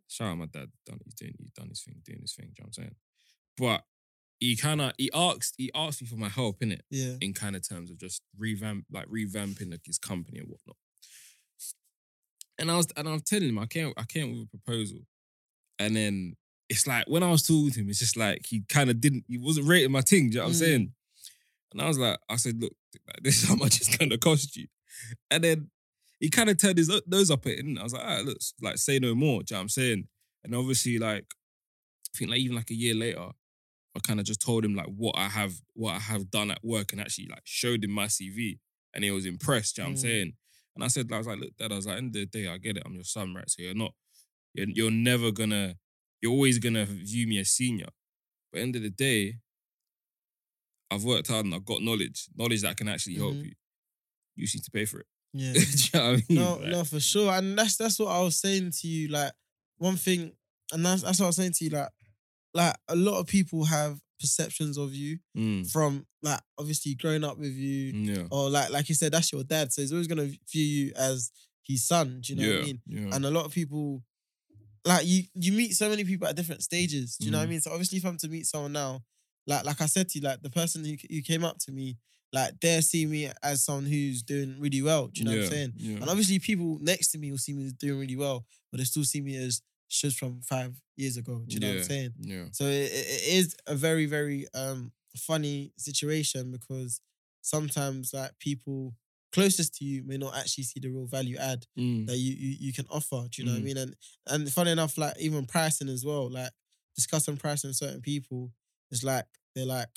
Shout 0.09 0.29
out 0.29 0.38
my 0.38 0.46
dad, 0.46 0.68
done 0.87 1.00
he's 1.05 1.14
doing 1.14 1.35
he's 1.38 1.50
done 1.53 1.68
his 1.68 1.83
thing, 1.83 1.96
doing 2.05 2.20
his 2.20 2.35
thing. 2.35 2.46
Do 2.46 2.53
you 2.59 2.64
know 2.64 2.68
what 2.68 2.79
I'm 2.79 2.83
saying? 2.85 2.94
But 3.59 3.85
he 4.40 4.57
kind 4.57 4.81
of 4.81 4.92
he 4.98 5.11
asked 5.14 5.55
he 5.59 5.70
asked 5.74 6.03
me 6.03 6.09
for 6.09 6.16
my 6.16 6.29
help 6.29 6.62
in 6.62 6.72
it 6.72 6.85
Yeah. 6.90 7.14
in 7.20 7.33
kind 7.35 7.57
of 7.57 7.66
terms 7.66 7.90
of 7.90 7.98
just 7.98 8.22
revamp 8.38 8.85
like 8.92 9.07
revamping 9.09 9.70
like 9.70 9.85
his 9.85 9.98
company 9.98 10.38
and 10.38 10.48
whatnot. 10.48 10.77
And 12.59 12.70
I 12.70 12.77
was 12.77 12.87
and 12.96 13.09
I 13.09 13.12
was 13.12 13.22
telling 13.22 13.48
him 13.48 13.59
I 13.59 13.66
came 13.66 13.92
I 13.96 14.05
came 14.05 14.31
with 14.31 14.42
a 14.42 14.46
proposal, 14.59 15.00
and 15.79 15.96
then 15.96 16.37
it's 16.68 16.87
like 16.87 17.05
when 17.07 17.22
I 17.22 17.31
was 17.31 17.42
talking 17.42 17.70
to 17.70 17.81
him, 17.81 17.88
it's 17.90 17.98
just 17.98 18.16
like 18.16 18.46
he 18.46 18.62
kind 18.68 18.90
of 18.90 19.00
didn't 19.00 19.24
he 19.29 19.38
wasn't 19.38 19.66
rating 19.68 19.92
my 19.92 20.00
thing. 20.00 20.31
Do 20.31 20.35
you 20.35 20.40
know 20.40 20.44
what 20.44 20.48
I'm 20.48 20.55
Mm. 20.55 20.59
saying? 20.59 20.92
And 21.72 21.83
I 21.83 21.88
was 21.88 21.98
like, 21.98 22.18
I 22.29 22.37
said, 22.37 22.61
look, 22.61 22.72
this 23.22 23.42
is 23.42 23.48
how 23.48 23.57
much 23.57 23.81
it's 23.81 23.96
gonna 23.96 24.18
cost 24.18 24.57
you. 24.57 24.66
And 25.31 25.42
then 25.44 25.70
he 26.20 26.31
kind 26.31 26.48
of 26.48 26.57
turned 26.59 26.79
his 26.79 26.90
nose 27.07 27.31
up 27.31 27.44
at 27.46 27.53
it, 27.53 27.64
and 27.64 27.79
I 27.79 27.83
was 27.83 27.92
like, 27.92 28.03
all 28.03 28.09
right, 28.09 28.24
look, 28.24 28.38
like 28.62 28.79
say 28.79 28.98
no 28.98 29.14
more. 29.14 29.42
Do 29.42 29.53
you 29.53 29.57
know 29.57 29.59
what 29.59 29.62
I'm 29.62 29.68
saying? 29.68 30.09
And 30.44 30.55
obviously, 30.55 30.98
like, 30.98 31.24
I 32.14 32.18
think 32.18 32.31
like 32.31 32.40
even 32.40 32.57
like 32.57 32.70
a 32.70 32.74
year 32.74 32.94
later, 32.94 33.29
I 33.96 34.00
kind 34.00 34.20
of 34.20 34.27
just 34.27 34.40
told 34.40 34.64
him 34.64 34.74
like 34.74 34.87
what 34.87 35.16
I 35.18 35.29
have, 35.29 35.55
what 35.74 35.94
I 35.94 35.98
have 35.98 36.31
done 36.31 36.50
at 36.50 36.64
work, 36.64 36.92
and 36.92 37.00
actually 37.00 37.29
like 37.29 37.42
showed 37.44 37.83
him 37.85 37.90
my 37.90 38.07
CV, 38.07 38.59
and 38.94 39.03
he 39.05 39.11
was 39.11 39.27
impressed. 39.27 39.77
Do 39.77 39.83
you 39.83 39.85
know 39.85 39.90
what 39.90 39.90
I'm 39.90 39.96
Mm. 39.98 40.03
saying? 40.03 40.33
And 40.77 40.85
I 40.85 40.88
said, 40.88 41.12
I 41.12 41.18
was 41.18 41.27
like, 41.27 41.38
look, 41.40 41.57
Dad, 41.57 41.72
I 41.72 41.77
was 41.77 41.87
like, 41.87 41.98
end 41.98 42.09
of 42.09 42.12
the 42.14 42.27
day, 42.27 42.48
I 42.48 42.57
get 42.59 42.77
it, 42.77 42.83
I'm 42.87 42.94
your 42.94 43.05
son, 43.05 43.35
right? 43.35 43.48
So 43.48 43.62
you're 43.62 43.74
not, 43.74 43.92
you're, 44.55 44.68
you're 44.70 44.90
never 44.90 45.31
gonna, 45.31 45.74
you're 46.25 46.33
always 46.33 46.59
gonna 46.59 46.87
view 46.87 47.27
me 47.27 47.39
as 47.39 47.51
senior. 47.51 47.89
But 48.51 48.63
end 48.63 48.77
of 48.77 48.83
the 48.83 48.89
day, 48.89 49.41
I've 50.91 51.05
worked 51.05 51.29
hard 51.29 51.45
and 51.45 51.55
I've 51.55 51.67
got 51.67 51.83
knowledge, 51.83 52.29
knowledge 52.35 52.63
that 52.63 52.79
can 52.79 52.89
actually 52.89 53.17
help 53.17 53.35
Mhm. 53.35 53.45
you. 53.45 53.53
You 54.37 54.45
just 54.47 54.55
need 54.55 54.65
to 54.65 54.71
pay 54.71 54.87
for 54.87 55.01
it. 55.01 55.07
Yeah. 55.35 55.53
Do 55.53 55.61
you 55.61 55.67
know 55.93 56.11
what 56.13 56.15
I 56.21 56.23
mean? 56.29 56.39
No, 56.39 56.55
Like, 56.57 56.69
no, 56.71 56.85
for 56.85 57.01
sure. 57.01 57.31
And 57.33 57.59
that's 57.59 57.77
that's 57.77 57.99
what 57.99 58.09
I 58.09 58.23
was 58.23 58.41
saying 58.41 58.71
to 58.81 58.89
you. 58.89 59.09
Like 59.09 59.33
one 59.77 59.97
thing, 59.97 60.33
and 60.73 60.85
that's 60.87 61.03
that's 61.03 61.19
what 61.21 61.27
I 61.27 61.29
was 61.29 61.37
saying 61.37 61.53
to 61.53 61.65
you. 61.65 61.71
Like, 61.71 61.91
like 62.55 62.75
a 62.89 62.97
lot 62.97 63.19
of 63.21 63.27
people 63.27 63.65
have 63.67 64.01
perceptions 64.19 64.79
of 64.79 64.95
you 64.95 65.19
mm, 65.37 65.71
from 65.71 66.07
like 66.23 66.41
obviously 66.57 66.95
growing 66.95 67.25
up 67.25 67.37
with 67.37 67.53
you, 67.53 67.93
yeah. 67.93 68.27
or 68.31 68.49
like 68.49 68.71
like 68.71 68.89
you 68.89 68.95
said, 68.95 69.13
that's 69.13 69.31
your 69.31 69.45
dad. 69.45 69.73
So 69.75 69.83
he's 69.83 69.93
always 69.93 70.07
gonna 70.07 70.31
view 70.51 70.65
you 70.65 70.93
as 70.97 71.31
his 71.65 71.85
son. 71.87 72.21
Do 72.23 72.33
you 72.33 72.41
know 72.41 72.47
yeah, 72.49 72.55
what 72.55 72.63
I 72.63 72.67
mean? 72.67 72.83
yeah. 72.87 73.15
And 73.15 73.25
a 73.27 73.31
lot 73.31 73.45
of 73.45 73.53
people, 73.53 74.03
like 74.85 75.07
you, 75.07 75.25
you 75.35 75.53
meet 75.53 75.73
so 75.73 75.88
many 75.88 76.05
people 76.05 76.27
at 76.29 76.37
different 76.37 76.62
stages. 76.62 77.16
Do 77.16 77.27
you 77.27 77.31
know 77.33 77.38
what 77.38 77.44
I 77.44 77.47
Mm. 77.47 77.51
mean? 77.51 77.61
So 77.61 77.70
obviously, 77.70 77.99
if 77.99 78.05
I'm 78.05 78.16
to 78.18 78.29
meet 78.29 78.47
someone 78.47 78.73
now, 78.73 79.03
like 79.47 79.64
like 79.64 79.81
I 79.81 79.87
said 79.87 80.09
to 80.11 80.18
you, 80.18 80.25
like 80.25 80.42
the 80.42 80.51
person 80.51 80.85
who, 80.85 80.97
who 81.11 81.23
came 81.23 81.44
up 81.44 81.59
to 81.61 81.73
me, 81.73 81.97
like 82.33 82.59
they're 82.61 82.83
seeing 82.83 83.11
me 83.11 83.31
as 83.42 83.64
someone 83.64 83.87
who's 83.87 84.23
doing 84.23 84.57
really 84.61 84.83
well. 84.83 85.07
Do 85.09 85.20
you 85.20 85.25
know 85.27 85.33
yeah, 85.33 85.38
what 85.38 85.44
I'm 85.44 85.51
saying? 85.51 85.73
Yeah. 85.77 85.97
And 86.01 86.11
obviously, 86.11 86.38
people 86.38 86.79
next 86.81 87.12
to 87.12 87.18
me 87.18 87.31
will 87.31 87.38
see 87.38 87.53
me 87.53 87.66
as 87.66 87.73
doing 87.73 87.99
really 88.01 88.16
well, 88.16 88.44
but 88.70 88.79
they 88.79 88.85
still 88.85 89.05
see 89.05 89.20
me 89.20 89.37
as 89.37 89.62
shows 89.88 90.16
from 90.16 90.40
five 90.42 90.75
years 90.97 91.16
ago. 91.16 91.42
Do 91.47 91.55
you 91.55 91.61
know 91.61 91.68
what 91.68 91.77
I'm 91.77 91.83
saying? 91.85 92.14
yeah. 92.20 92.44
So 92.53 92.64
it, 92.64 92.90
it 92.92 93.07
it 93.07 93.35
is 93.35 93.57
a 93.66 93.75
very, 93.75 94.07
very 94.07 94.47
um 94.55 94.92
funny 95.16 95.73
situation 95.77 96.51
because 96.51 97.01
sometimes 97.42 98.12
like 98.12 98.33
people 98.40 98.94
closest 99.35 99.75
to 99.77 99.85
you 99.85 100.03
may 100.05 100.16
not 100.18 100.37
actually 100.37 100.64
see 100.64 100.81
the 100.81 100.88
real 100.90 101.07
value 101.07 101.37
add 101.38 101.66
Mm, 101.77 102.07
that 102.07 102.16
you 102.16 102.35
you, 102.35 102.57
you 102.68 102.73
can 102.73 102.87
offer. 102.90 103.27
Do 103.31 103.42
you 103.42 103.47
know 103.47 103.53
what 103.53 103.59
I 103.59 103.61
Mm. 103.61 103.64
mean? 103.64 103.77
And 103.79 103.97
and 104.29 104.53
funny 104.53 104.70
enough, 104.73 104.99
like 104.99 105.18
even 105.18 105.47
pricing 105.47 105.88
as 105.88 106.05
well, 106.05 106.31
like 106.31 106.53
discussing 106.94 107.37
pricing 107.37 107.68
with 107.70 107.77
certain 107.77 108.01
people, 108.03 108.53
it's 108.90 109.05
like 109.05 109.27
they're 109.55 109.66
like, 109.66 109.88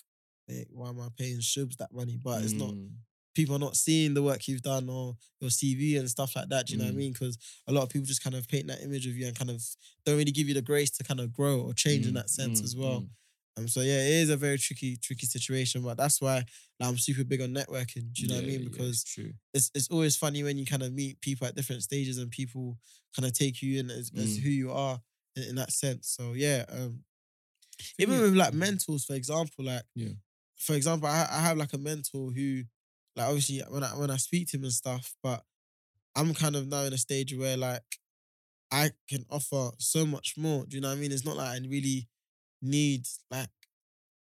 hey, 0.48 0.66
why 0.70 0.90
am 0.90 1.00
I 1.02 1.10
paying 1.18 1.40
Shubs 1.40 1.78
that 1.78 1.94
money? 1.94 2.18
But 2.22 2.44
it's 2.44 2.60
not 2.60 2.76
mm, 2.76 2.90
people 3.36 3.56
are 3.56 3.60
not 3.60 3.76
seeing 3.76 4.14
the 4.14 4.24
work 4.24 4.48
you've 4.48 4.62
done 4.64 4.90
or 4.90 5.16
your 5.40 5.52
CV 5.52 5.98
and 6.00 6.10
stuff 6.10 6.36
like 6.36 6.50
that. 6.50 6.68
Do 6.68 6.76
you 6.76 6.80
know 6.80 6.86
what 6.86 6.92
I 6.92 6.94
Mm. 6.94 6.98
mean? 6.98 7.14
Because 7.14 7.38
a 7.68 7.72
lot 7.72 7.84
of 7.84 7.90
people 7.90 8.08
just 8.08 8.24
kind 8.24 8.36
of 8.36 8.48
paint 8.48 8.68
that 8.68 8.82
image 8.82 9.06
of 9.08 9.16
you 9.16 9.28
and 9.28 9.38
kind 9.38 9.52
of 9.52 9.64
don't 10.06 10.18
really 10.18 10.32
give 10.32 10.48
you 10.48 10.54
the 10.56 10.62
grace 10.62 10.90
to 10.92 11.04
kind 11.04 11.20
of 11.20 11.34
grow 11.34 11.62
or 11.62 11.74
change 11.74 12.08
in 12.08 12.14
mm, 12.14 12.16
that 12.16 12.30
sense 12.30 12.62
mm, 12.62 12.64
as 12.64 12.76
well. 12.76 13.08
Um, 13.58 13.68
so 13.68 13.82
yeah, 13.82 14.00
it 14.00 14.12
is 14.24 14.30
a 14.30 14.38
very 14.38 14.58
tricky, 14.58 14.98
tricky 14.98 15.26
situation, 15.26 15.82
but 15.84 15.98
that's 15.98 16.22
why 16.22 16.38
like, 16.80 16.90
I'm 16.90 16.98
super 16.98 17.24
big 17.24 17.42
on 17.42 17.54
networking. 17.54 18.14
Do 18.14 18.24
you 18.24 18.28
know 18.30 18.36
what 18.36 18.44
I 18.44 18.44
Yeah, 18.44 18.48
mean? 18.48 18.64
yeah, 18.64 18.66
Because 18.66 18.90
it's 18.90 19.04
true. 19.04 19.34
it's 19.54 19.72
it's 19.74 19.90
always 19.90 20.16
funny 20.16 20.44
when 20.44 20.58
you 20.58 20.66
kind 20.66 20.84
of 20.84 20.94
meet 20.94 21.22
people 21.22 21.48
at 21.48 21.56
different 21.56 21.84
stages 21.84 22.18
and 22.20 22.30
people 22.32 22.78
kind 23.16 23.26
of 23.26 23.34
take 23.34 23.62
you 23.62 23.80
in 23.80 23.90
as, 23.90 24.12
as 24.18 24.36
Mm. 24.36 24.44
who 24.44 24.50
you 24.50 24.72
are 24.72 25.02
in, 25.36 25.44
in 25.44 25.56
that 25.56 25.72
sense. 25.72 26.10
So 26.10 26.34
yeah, 26.34 26.66
um, 26.70 27.04
even 28.00 28.20
is- 28.20 28.22
with 28.22 28.36
like 28.36 28.54
mentors, 28.54 29.06
for 29.06 29.14
example, 29.14 29.66
like 29.66 29.84
Yeah. 29.96 30.14
for 30.58 30.76
example, 30.76 31.08
I, 31.10 31.28
I 31.32 31.42
have 31.42 31.58
like 31.58 31.74
a 31.74 31.78
mentor 31.78 32.32
who, 32.32 32.64
like 33.16 33.28
obviously 33.28 33.62
when 33.70 33.84
I 33.84 33.90
when 33.98 34.12
I 34.12 34.18
speak 34.18 34.50
to 34.50 34.58
him 34.58 34.64
and 34.64 34.74
stuff, 34.74 35.16
but 35.24 35.44
I'm 36.16 36.34
kind 36.34 36.56
of 36.56 36.68
now 36.68 36.84
in 36.84 36.94
a 36.94 36.98
stage 36.98 37.36
where 37.36 37.58
like 37.58 37.84
I 38.72 38.92
can 39.10 39.26
offer 39.30 39.72
so 39.80 40.06
much 40.06 40.36
more. 40.38 40.66
Do 40.66 40.76
you 40.78 40.82
know 40.82 40.90
what 40.90 40.98
I 40.98 41.02
mean? 41.02 41.12
It's 41.12 41.26
not 41.26 41.38
like 41.38 41.62
I 41.62 41.68
really 41.68 42.08
need 42.62 43.06
like 43.32 43.50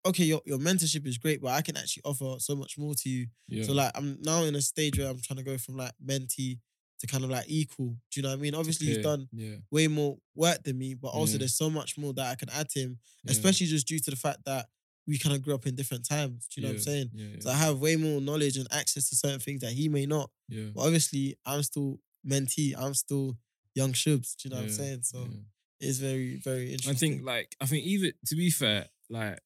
okay, 0.07 0.25
your 0.25 0.41
your 0.47 0.59
mentorship 0.59 1.07
is 1.07 1.19
great, 1.19 1.43
but 1.43 1.49
I 1.53 1.61
can 1.63 1.77
actually 1.77 2.03
offer 2.05 2.37
so 2.39 2.55
much 2.57 2.79
more 2.79 2.95
to 2.95 3.09
you. 3.09 3.27
Yeah. 3.49 3.65
So 3.65 3.73
like 3.73 3.91
I'm 3.95 4.19
now 4.23 4.43
in 4.45 4.55
a 4.55 4.61
stage 4.63 4.99
where 4.99 5.09
I'm 5.09 5.21
trying 5.21 5.39
to 5.39 5.43
go 5.43 5.59
from 5.59 5.77
like 5.77 5.93
mentee 6.05 6.59
to 7.01 7.07
kind 7.07 7.25
of 7.25 7.31
like 7.31 7.45
equal. 7.49 7.89
Do 8.11 8.15
you 8.21 8.23
know 8.23 8.31
what 8.31 8.39
I 8.39 8.43
mean? 8.43 8.55
Obviously, 8.55 8.87
he's 8.89 8.97
Peer. 8.97 9.03
done 9.05 9.29
Yeah. 9.33 9.57
way 9.71 9.87
more 9.87 10.19
work 10.35 10.63
than 10.65 10.79
me, 10.79 10.95
but 10.95 11.09
also 11.09 11.33
Yeah. 11.35 11.39
there's 11.41 11.55
so 11.57 11.71
much 11.71 11.97
more 11.99 12.13
that 12.15 12.27
I 12.31 12.35
can 12.35 12.49
add 12.51 12.69
to 12.71 12.81
him, 12.81 12.99
yeah. 13.25 13.33
especially 13.33 13.67
just 13.67 13.87
due 13.87 14.01
to 14.01 14.11
the 14.11 14.17
fact 14.17 14.41
that 14.47 14.69
we 15.07 15.17
kind 15.17 15.35
of 15.37 15.43
grew 15.43 15.55
up 15.55 15.67
in 15.67 15.75
different 15.77 16.07
times. 16.09 16.49
Do 16.49 16.61
you 16.61 16.67
know 16.67 16.73
what 16.73 16.79
I'm 16.79 16.83
saying? 16.83 17.11
Yeah. 17.15 17.27
Yeah. 17.35 17.41
So 17.41 17.51
I 17.51 17.55
have 17.55 17.79
way 17.79 17.97
more 17.97 18.21
knowledge 18.21 18.57
and 18.57 18.67
access 18.73 19.09
to 19.11 19.17
certain 19.17 19.41
things 19.41 19.61
that 19.61 19.73
he 19.73 19.89
may 19.89 20.07
not. 20.07 20.31
yeah. 20.49 20.71
But 20.75 20.83
obviously, 20.83 21.37
I'm 21.47 21.63
still 21.63 22.01
mentee. 22.27 22.75
I'm 22.77 22.95
still 22.95 23.37
young 23.75 23.93
shubs. 23.93 24.35
Do 24.37 24.49
you 24.49 24.51
know 24.51 24.57
what 24.57 24.65
I'm 24.65 24.71
saying? 24.73 25.03
So 25.05 25.21
yeah. 25.21 25.39
It's 25.81 25.99
very, 25.99 26.41
very 26.43 26.73
interesting. 26.73 26.91
I 26.91 26.95
think 26.95 27.27
like 27.27 27.57
I 27.61 27.67
think 27.67 27.85
even 27.85 28.13
to 28.27 28.37
be 28.37 28.51
fair, 28.51 28.87
like 29.11 29.41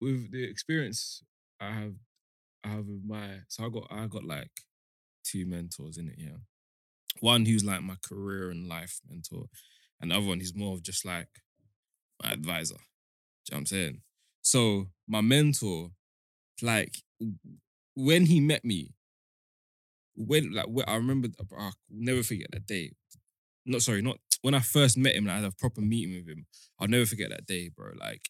with 0.00 0.30
the 0.32 0.44
experience 0.44 1.22
I 1.60 1.72
have 1.72 1.94
I 2.64 2.68
have 2.68 2.86
with 2.86 3.02
my 3.06 3.40
so 3.48 3.64
I 3.64 3.68
got 3.68 3.86
I 3.90 4.06
got 4.06 4.24
like 4.24 4.50
two 5.24 5.46
mentors 5.46 5.98
in 5.98 6.08
it, 6.08 6.16
yeah. 6.18 6.38
One 7.20 7.44
who's 7.44 7.64
like 7.64 7.82
my 7.82 7.96
career 8.06 8.50
and 8.50 8.68
life 8.68 9.00
mentor, 9.08 9.46
and 10.00 10.10
the 10.10 10.16
other 10.16 10.26
one 10.26 10.40
who's 10.40 10.54
more 10.54 10.74
of 10.74 10.82
just 10.82 11.04
like 11.04 11.28
my 12.22 12.32
advisor. 12.32 12.74
Do 12.74 12.80
you 12.80 13.52
know 13.52 13.56
what 13.56 13.58
I'm 13.58 13.66
saying? 13.66 14.00
So 14.42 14.88
my 15.08 15.20
mentor, 15.20 15.90
like 16.62 16.98
when 17.94 18.26
he 18.26 18.40
met 18.40 18.64
me, 18.64 18.94
when 20.14 20.52
like 20.52 20.66
when, 20.66 20.88
I 20.88 20.96
remember 20.96 21.28
I'll 21.58 21.74
never 21.90 22.22
forget 22.22 22.48
that 22.52 22.66
day. 22.66 22.92
Not 23.70 23.82
sorry, 23.82 24.02
not 24.02 24.18
when 24.42 24.54
I 24.54 24.60
first 24.60 24.96
met 24.98 25.14
him, 25.14 25.26
like, 25.26 25.34
I 25.34 25.40
had 25.40 25.52
a 25.52 25.56
proper 25.56 25.80
meeting 25.80 26.14
with 26.14 26.28
him. 26.28 26.46
I'll 26.78 26.88
never 26.88 27.06
forget 27.06 27.30
that 27.30 27.46
day, 27.46 27.68
bro. 27.68 27.92
Like 27.98 28.28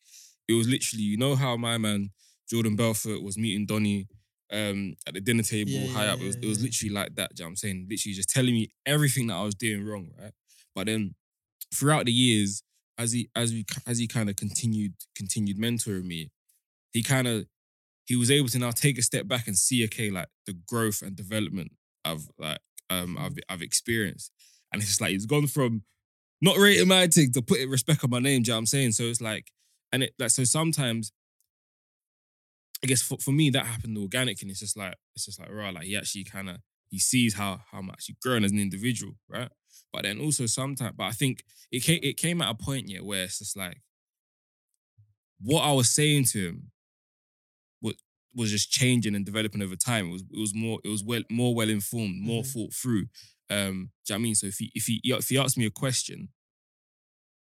it 0.48 0.54
was 0.54 0.68
literally, 0.68 1.04
you 1.04 1.16
know 1.16 1.34
how 1.36 1.56
my 1.56 1.78
man 1.78 2.10
Jordan 2.50 2.76
Belfort 2.76 3.22
was 3.22 3.38
meeting 3.38 3.66
Donny 3.66 4.08
um, 4.52 4.94
at 5.06 5.14
the 5.14 5.20
dinner 5.20 5.42
table 5.42 5.70
Yeah, 5.70 5.86
high 5.88 6.06
yeah, 6.06 6.12
up. 6.12 6.20
It 6.20 6.26
was, 6.26 6.36
it 6.42 6.46
was 6.46 6.62
literally 6.62 6.92
like 6.92 7.14
that. 7.16 7.30
You 7.38 7.44
know 7.44 7.46
what 7.46 7.50
I'm 7.50 7.56
saying? 7.56 7.86
Literally 7.88 8.14
just 8.14 8.30
telling 8.30 8.54
me 8.54 8.70
everything 8.86 9.28
that 9.28 9.36
I 9.36 9.42
was 9.44 9.54
doing 9.54 9.84
wrong, 9.84 10.10
right? 10.20 10.32
But 10.74 10.86
then 10.86 11.14
throughout 11.74 12.06
the 12.06 12.12
years, 12.12 12.62
as 12.98 13.12
he 13.12 13.30
as 13.36 13.52
we 13.52 13.64
as 13.86 13.98
he 13.98 14.06
kind 14.06 14.28
of 14.28 14.36
continued 14.36 14.94
continued 15.16 15.58
mentoring 15.58 16.04
me, 16.06 16.30
he 16.92 17.02
kind 17.02 17.28
of 17.28 17.46
he 18.06 18.16
was 18.16 18.30
able 18.30 18.48
to 18.48 18.58
now 18.58 18.70
take 18.72 18.98
a 18.98 19.02
step 19.02 19.28
back 19.28 19.46
and 19.46 19.56
see, 19.56 19.84
okay, 19.84 20.10
like 20.10 20.28
the 20.46 20.54
growth 20.66 21.02
and 21.02 21.16
development 21.16 21.72
I've 22.04 22.28
like 22.38 22.60
um 22.90 23.16
I've 23.18 23.38
I've 23.48 23.62
experienced. 23.62 24.32
And 24.72 24.80
it's 24.80 24.90
just 24.90 25.00
like 25.00 25.10
he's 25.10 25.26
gone 25.26 25.46
from 25.46 25.82
not 26.40 26.56
rating 26.58 26.88
my 26.88 27.06
thing 27.08 27.32
to 27.32 27.42
putting 27.42 27.70
respect 27.70 28.04
on 28.04 28.10
my 28.10 28.20
name, 28.20 28.42
do 28.42 28.48
you 28.48 28.52
know 28.52 28.56
what 28.56 28.60
I'm 28.60 28.66
saying? 28.66 28.92
So 28.92 29.04
it's 29.04 29.20
like, 29.20 29.50
and 29.92 30.02
it 30.04 30.14
like 30.18 30.30
so 30.30 30.44
sometimes 30.44 31.12
I 32.82 32.86
guess 32.86 33.02
for, 33.02 33.18
for 33.18 33.32
me 33.32 33.50
that 33.50 33.66
happened 33.66 33.98
organically. 33.98 34.46
And 34.46 34.50
it's 34.50 34.60
just 34.60 34.76
like 34.76 34.94
it's 35.14 35.26
just 35.26 35.38
like 35.40 35.50
right, 35.50 35.74
like 35.74 35.84
he 35.84 35.96
actually 35.96 36.24
kind 36.24 36.48
of 36.48 36.56
he 36.88 36.98
sees 36.98 37.34
how 37.34 37.60
how 37.70 37.78
I'm 37.78 37.90
actually 37.90 38.16
grown 38.22 38.44
as 38.44 38.52
an 38.52 38.58
individual, 38.58 39.14
right? 39.28 39.50
But 39.92 40.04
then 40.04 40.20
also 40.20 40.46
sometimes, 40.46 40.94
but 40.96 41.04
I 41.04 41.10
think 41.12 41.44
it 41.70 41.80
came 41.80 42.00
it 42.02 42.16
came 42.16 42.40
at 42.40 42.50
a 42.50 42.54
point 42.54 42.88
yeah 42.88 43.00
where 43.00 43.24
it's 43.24 43.38
just 43.38 43.56
like 43.56 43.82
what 45.40 45.62
I 45.62 45.72
was 45.72 45.90
saying 45.90 46.24
to 46.26 46.38
him 46.48 46.70
was 47.82 47.94
was 48.34 48.50
just 48.50 48.70
changing 48.70 49.14
and 49.14 49.24
developing 49.26 49.62
over 49.62 49.76
time. 49.76 50.08
It 50.08 50.12
was 50.12 50.22
it 50.32 50.38
was 50.40 50.54
more 50.54 50.80
it 50.84 50.88
was 50.88 51.02
well 51.04 51.22
more 51.30 51.54
well 51.54 51.68
informed, 51.68 52.20
more 52.20 52.42
Mhm. 52.42 52.52
thought 52.52 52.74
through. 52.74 53.06
Um, 53.50 53.56
do 53.56 53.68
you 53.68 53.78
know 53.78 53.90
what 54.06 54.14
I 54.14 54.18
mean? 54.18 54.34
So 54.36 54.46
if 54.46 54.56
he 54.58 54.70
if 54.74 54.84
he 54.86 55.00
if 55.04 55.28
he 55.28 55.36
asked 55.38 55.58
me 55.58 55.66
a 55.66 55.70
question, 55.70 56.28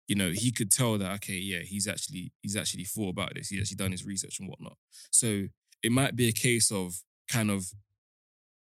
you 0.07 0.17
know, 0.17 0.31
he 0.31 0.51
could 0.51 0.71
tell 0.71 0.97
that 0.99 1.13
okay, 1.17 1.35
yeah, 1.35 1.61
he's 1.61 1.87
actually 1.87 2.33
he's 2.41 2.57
actually 2.57 2.85
thought 2.85 3.11
about 3.11 3.35
this. 3.35 3.49
He's 3.49 3.61
actually 3.61 3.77
done 3.77 3.93
his 3.93 4.05
research 4.07 4.41
and 4.41 4.49
whatnot. 4.49 4.77
So 5.11 5.49
it 5.83 5.93
might 5.93 6.17
be 6.17 6.29
a 6.29 6.33
case 6.33 6.73
of 6.73 6.95
kind 7.31 7.51
of 7.51 7.67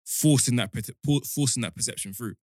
forcing 0.06 0.56
that 0.58 0.72
forcing 1.36 1.62
that 1.62 1.76
perception 1.76 2.14
through. 2.14 2.34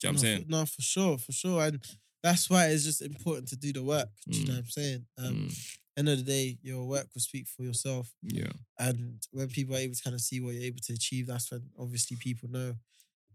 Do 0.00 0.08
you 0.08 0.08
know 0.08 0.10
what 0.10 0.18
I'm 0.18 0.18
saying? 0.18 0.42
For, 0.44 0.50
no, 0.50 0.66
for 0.66 0.82
sure, 0.82 1.18
for 1.18 1.32
sure. 1.32 1.62
And 1.64 1.82
that's 2.22 2.50
why 2.50 2.66
it's 2.68 2.84
just 2.84 3.02
important 3.02 3.48
to 3.48 3.56
do 3.56 3.72
the 3.72 3.82
work. 3.82 4.08
Do 4.28 4.38
you 4.38 4.44
know 4.44 4.52
Mm. 4.52 4.56
what 4.56 4.58
I'm 4.64 4.70
saying? 4.70 5.06
Um, 5.18 5.34
Mm, 5.48 5.68
End 5.96 6.08
of 6.08 6.18
the 6.18 6.24
day, 6.24 6.58
your 6.60 6.84
work 6.88 7.06
will 7.14 7.20
speak 7.20 7.46
for 7.46 7.62
yourself. 7.62 8.12
yeah, 8.22 8.50
And 8.80 9.24
when 9.30 9.46
people 9.48 9.76
are 9.76 9.78
able 9.78 9.94
to 9.94 10.02
kind 10.02 10.14
of 10.14 10.20
see 10.20 10.40
what 10.40 10.54
you're 10.54 10.64
able 10.64 10.80
to 10.82 10.92
achieve, 10.92 11.28
that's 11.28 11.48
when 11.52 11.70
obviously 11.78 12.16
people 12.16 12.48
know 12.50 12.74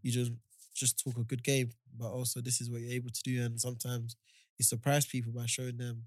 you 0.02 0.12
just 0.12 0.34
just 0.80 1.00
talk 1.04 1.18
a 1.18 1.24
good 1.24 1.44
game, 1.44 1.70
but 1.98 2.10
also 2.10 2.42
this 2.42 2.62
is 2.62 2.70
what 2.70 2.82
you're 2.82 2.92
able 2.94 3.10
to 3.12 3.22
do. 3.24 3.42
And 3.44 3.60
sometimes 3.60 4.16
you 4.58 4.64
surprise 4.64 5.06
people 5.06 5.32
by 5.32 5.46
showing 5.46 5.78
them 5.78 6.04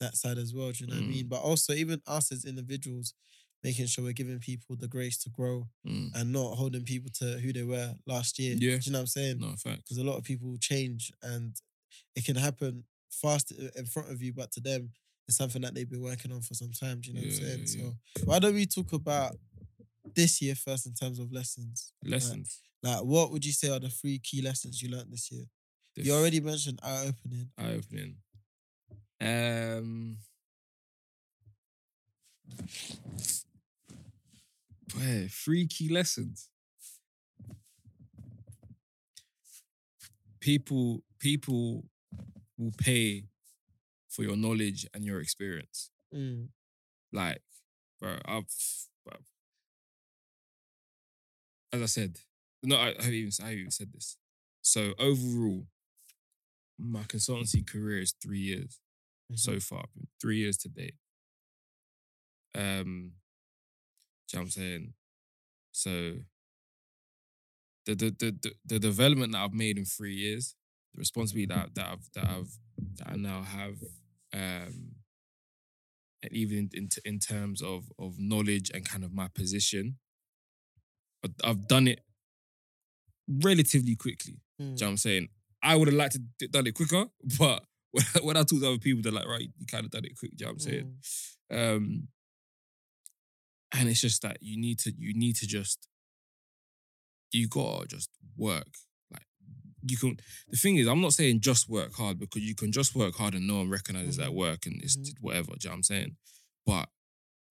that 0.00 0.16
side 0.16 0.38
as 0.38 0.52
well. 0.54 0.70
Do 0.72 0.84
you 0.84 0.86
know 0.88 0.96
what 0.96 1.04
I 1.04 1.06
Mm. 1.06 1.08
mean? 1.08 1.28
But 1.28 1.40
also 1.42 1.72
even 1.72 2.02
us 2.06 2.30
as 2.32 2.44
individuals, 2.44 3.14
making 3.64 3.86
sure 3.86 4.04
we're 4.04 4.12
giving 4.12 4.38
people 4.38 4.76
the 4.76 4.88
grace 4.88 5.16
to 5.18 5.30
grow 5.30 5.68
mm, 5.86 6.10
and 6.14 6.32
not 6.32 6.54
holding 6.56 6.84
people 6.84 7.10
to 7.20 7.38
who 7.38 7.52
they 7.52 7.62
were 7.64 7.94
last 8.06 8.38
year. 8.38 8.54
Yeah. 8.58 8.76
Do 8.78 8.82
you 8.86 8.92
know 8.92 8.98
what 8.98 9.02
I'm 9.02 9.06
saying? 9.06 9.38
no 9.40 9.54
fact. 9.56 9.82
because 9.84 9.98
a 9.98 10.04
lot 10.04 10.16
of 10.18 10.24
people 10.24 10.56
change 10.60 11.10
and 11.22 11.56
it 12.14 12.24
can 12.24 12.36
happen 12.36 12.84
fast 13.10 13.50
in 13.52 13.86
front 13.86 14.10
of 14.10 14.20
you, 14.22 14.32
but 14.34 14.52
to 14.52 14.60
them, 14.60 14.90
it's 15.26 15.36
something 15.38 15.62
that 15.62 15.74
they've 15.74 15.88
been 15.90 16.02
working 16.02 16.30
on 16.32 16.40
for 16.42 16.54
some 16.54 16.70
time. 16.72 17.00
Do 17.00 17.08
you 17.10 17.14
know 17.14 17.20
what 17.22 17.26
I'm 17.26 17.40
Yeah, 17.40 17.46
saying? 17.46 17.60
yeah, 17.66 17.90
So, 18.20 18.24
why 18.26 18.38
don't 18.38 18.54
we 18.54 18.66
talk 18.66 18.92
about 18.92 19.36
this 20.14 20.40
year 20.42 20.54
first 20.54 20.86
in 20.86 20.94
terms 20.94 21.18
of 21.18 21.32
lessons? 21.32 21.92
Lessons. 22.04 22.60
Like, 22.82 23.02
what 23.04 23.30
would 23.32 23.44
you 23.44 23.52
say 23.52 23.70
are 23.70 23.80
the 23.80 23.88
three 23.88 24.18
key 24.18 24.42
lessons 24.42 24.80
you 24.82 24.90
learned 24.90 25.10
this 25.12 25.30
year? 25.32 25.44
The 25.94 26.02
You 26.04 26.12
already 26.14 26.40
mentioned 26.40 26.78
eye 26.82 27.06
opening. 27.08 27.50
eye 27.58 27.72
opening. 27.74 28.16
Um, 29.20 30.18
boy, 34.94 35.28
three 35.30 35.66
key 35.66 35.88
lessons. 35.88 36.48
People, 40.40 41.02
people 41.18 41.84
will 42.58 42.72
pay 42.78 43.24
for 44.08 44.22
your 44.22 44.36
knowledge 44.36 44.86
and 44.94 45.04
your 45.04 45.20
experience. 45.20 45.90
Mm, 46.14 46.48
Like, 47.12 47.42
bro, 48.00 48.18
I've. 48.24 48.44
As 51.76 51.82
I 51.82 51.86
said, 51.86 52.18
no, 52.62 52.76
I, 52.76 52.86
haven't 52.86 53.14
even, 53.14 53.32
I 53.42 53.54
even 53.54 53.70
said 53.70 53.92
this. 53.92 54.16
So 54.62 54.94
overall, 54.98 55.66
my 56.78 57.02
consultancy 57.02 57.66
career 57.66 58.00
is 58.00 58.14
three 58.22 58.40
years 58.40 58.80
mhm. 59.32 59.38
so 59.38 59.60
far. 59.60 59.84
Three 60.20 60.38
years 60.38 60.56
to 60.58 60.68
date. 60.68 60.94
Um, 62.54 63.12
you 64.32 64.38
know 64.38 64.40
what 64.40 64.42
I'm 64.42 64.50
saying? 64.50 64.94
So 65.72 66.14
the 67.84 67.94
the, 67.94 68.10
the 68.18 68.38
the 68.42 68.52
the 68.64 68.78
development 68.78 69.32
that 69.32 69.42
I've 69.42 69.52
made 69.52 69.78
in 69.78 69.84
three 69.84 70.14
years, 70.14 70.54
the 70.94 70.98
responsibility 70.98 71.46
that 71.54 71.74
that 71.74 71.86
I've 71.86 72.10
that 72.14 72.24
I've 72.24 72.58
that 72.96 73.08
I 73.12 73.16
now 73.16 73.42
have, 73.42 73.76
um, 74.34 74.96
and 76.22 76.32
even 76.32 76.70
in 76.72 76.88
in 77.04 77.18
terms 77.18 77.62
of 77.62 77.84
of 77.98 78.14
knowledge 78.18 78.70
and 78.74 78.84
kind 78.84 79.04
of 79.04 79.12
my 79.12 79.28
position, 79.28 79.98
I've 81.44 81.66
done 81.68 81.88
it 81.88 82.00
relatively 83.28 83.96
quickly. 83.96 84.34
Mm, 84.34 84.58
Do 84.58 84.62
you 84.64 84.68
know 84.68 84.74
what 84.86 84.90
I'm 84.90 84.96
saying? 84.96 85.28
I 85.62 85.76
would 85.76 85.88
have 85.88 85.96
liked 85.96 86.12
to 86.14 86.20
d- 86.38 86.48
done 86.48 86.66
it 86.66 86.74
quicker, 86.74 87.06
but 87.38 87.64
when, 87.92 88.04
when 88.22 88.36
I 88.36 88.40
talk 88.40 88.60
to 88.60 88.66
other 88.68 88.78
people, 88.78 89.02
they're 89.02 89.12
like, 89.12 89.26
right, 89.26 89.48
you 89.58 89.66
kind 89.66 89.84
of 89.84 89.90
done 89.90 90.04
it 90.04 90.16
quick. 90.18 90.36
Do 90.36 90.44
you 90.44 90.46
know 90.46 90.52
what 90.52 90.54
I'm 90.54 90.70
saying? 90.70 90.92
mm, 91.52 91.76
Um, 91.76 92.08
and 93.72 93.88
it's 93.88 94.00
just 94.00 94.22
that 94.22 94.38
you 94.40 94.58
need 94.60 94.78
to, 94.80 94.92
you 94.96 95.12
need 95.14 95.36
to 95.36 95.46
just, 95.46 95.88
you 97.32 97.48
gotta 97.48 97.86
just 97.88 98.10
work. 98.36 98.68
Like 99.10 99.26
you 99.84 99.96
can. 99.96 100.16
The 100.48 100.56
thing 100.56 100.76
is, 100.76 100.86
I'm 100.86 101.00
not 101.00 101.12
saying 101.12 101.40
just 101.40 101.68
work 101.68 101.92
hard 101.94 102.18
because 102.18 102.42
you 102.42 102.54
can 102.54 102.70
just 102.72 102.94
work 102.94 103.16
hard 103.16 103.34
and 103.34 103.46
no 103.46 103.56
one 103.56 103.68
recognizes 103.68 104.16
that 104.18 104.28
Mhm. 104.30 104.34
work 104.34 104.66
and 104.66 104.80
it's 104.82 104.94
just 104.96 105.18
whatever. 105.20 105.48
Do 105.52 105.56
you 105.62 105.68
know 105.68 105.70
what 105.72 105.76
I'm 105.76 105.82
saying? 105.82 106.16
But 106.64 106.88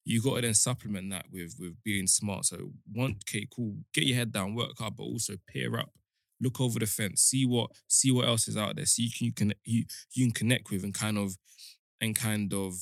you 0.06 0.22
got 0.22 0.36
to 0.36 0.42
then 0.42 0.54
supplement 0.54 1.10
that 1.10 1.26
with 1.32 1.56
with 1.60 1.82
being 1.84 2.08
smart. 2.08 2.46
So 2.46 2.72
one, 2.94 3.16
okay, 3.28 3.48
cool, 3.54 3.76
get 3.94 4.06
your 4.06 4.16
head 4.18 4.32
down, 4.32 4.56
work 4.56 4.78
hard, 4.78 4.96
but 4.96 5.04
also 5.04 5.34
peer 5.48 5.78
up, 5.78 5.92
look 6.40 6.62
over 6.62 6.80
the 6.80 6.86
fence, 6.86 7.22
see 7.22 7.46
what 7.46 7.72
see 7.88 8.12
what 8.12 8.28
else 8.28 8.48
is 8.48 8.56
out 8.56 8.76
there, 8.76 8.86
see 8.86 9.04
you 9.04 9.12
can 9.12 9.26
you 9.26 9.34
can 9.34 9.54
you, 9.64 9.84
you 10.14 10.26
can 10.26 10.34
connect 10.34 10.70
with 10.70 10.84
and 10.84 10.94
kind 10.94 11.18
of 11.18 11.38
and 12.00 12.16
kind 12.16 12.54
of 12.54 12.76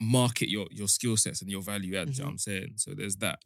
market 0.00 0.48
your 0.48 0.66
your 0.70 0.88
skill 0.88 1.16
sets 1.16 1.42
and 1.42 1.50
your 1.50 1.62
value 1.62 1.96
add. 1.96 2.06
do 2.06 2.12
You 2.12 2.18
know 2.18 2.24
what 2.26 2.30
I'm 2.32 2.38
saying? 2.38 2.74
So 2.76 2.92
there's 2.94 3.16
that. 3.16 3.40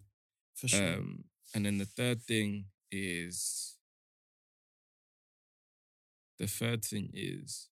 for 0.54 0.68
sure. 0.68 0.94
Um, 0.94 1.24
and 1.54 1.64
then 1.64 1.78
the 1.78 1.84
third 1.86 2.22
thing 2.22 2.66
is 2.90 3.76
the 6.38 6.46
third 6.46 6.84
thing 6.84 7.10
is 7.14 7.68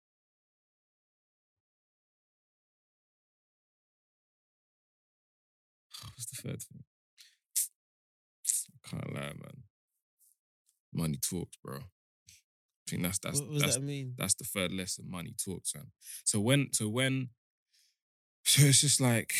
what's 6.03 6.25
the 6.27 6.41
third 6.41 6.61
thing? 6.61 6.83
I 8.73 8.89
can't 8.89 9.13
lie, 9.13 9.21
man. 9.21 9.63
Money 10.93 11.17
talks, 11.17 11.57
bro. 11.63 11.77
I 11.77 12.89
think 12.89 13.03
that's 13.03 13.19
that's 13.19 13.39
that's 13.39 13.75
that 13.75 13.81
mean? 13.81 14.15
that's 14.17 14.33
the 14.33 14.43
third 14.43 14.71
lesson. 14.73 15.05
Money 15.09 15.33
talks, 15.43 15.73
man. 15.75 15.91
So 16.25 16.39
when 16.39 16.73
so 16.73 16.89
when 16.89 17.29
So 18.43 18.63
it's 18.63 18.81
just 18.81 18.99
like 18.99 19.33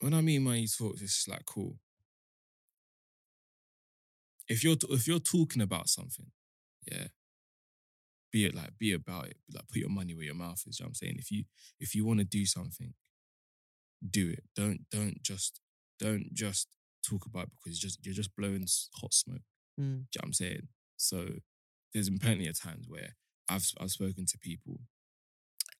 when 0.00 0.14
I 0.14 0.20
mean 0.20 0.42
money 0.44 0.66
talks, 0.66 1.00
it's 1.00 1.26
like 1.28 1.46
cool. 1.46 1.76
If 4.48 4.62
you're 4.62 4.76
if 4.90 5.08
you're 5.08 5.20
talking 5.20 5.62
about 5.62 5.88
something, 5.88 6.26
yeah, 6.90 7.06
be 8.32 8.46
it 8.46 8.54
like 8.54 8.78
be 8.78 8.92
about 8.92 9.26
it. 9.26 9.36
Like 9.54 9.68
put 9.68 9.78
your 9.78 9.90
money 9.90 10.14
where 10.14 10.24
your 10.24 10.34
mouth 10.34 10.62
is. 10.66 10.78
You 10.78 10.84
know 10.84 10.86
what 10.86 10.90
I'm 10.90 10.94
saying? 10.94 11.16
If 11.18 11.30
you 11.30 11.44
if 11.78 11.94
you 11.94 12.04
want 12.04 12.18
to 12.20 12.24
do 12.24 12.46
something, 12.46 12.94
do 14.08 14.30
it. 14.30 14.44
Don't 14.56 14.80
don't 14.90 15.22
just 15.22 15.60
don't 16.00 16.32
just 16.32 16.68
talk 17.08 17.26
about 17.26 17.44
it 17.44 17.50
because 17.62 17.78
just 17.78 18.04
you're 18.04 18.14
just 18.14 18.34
blowing 18.36 18.66
hot 19.00 19.14
smoke. 19.14 19.42
Mm. 19.78 19.84
You 19.84 19.88
know 19.88 20.04
what 20.16 20.24
I'm 20.24 20.32
saying? 20.32 20.68
So 20.96 21.26
there's 21.92 22.08
been 22.08 22.18
plenty 22.18 22.48
of 22.48 22.58
times 22.58 22.86
where 22.88 23.16
I've 23.48 23.70
I've 23.80 23.90
spoken 23.90 24.26
to 24.26 24.38
people. 24.38 24.80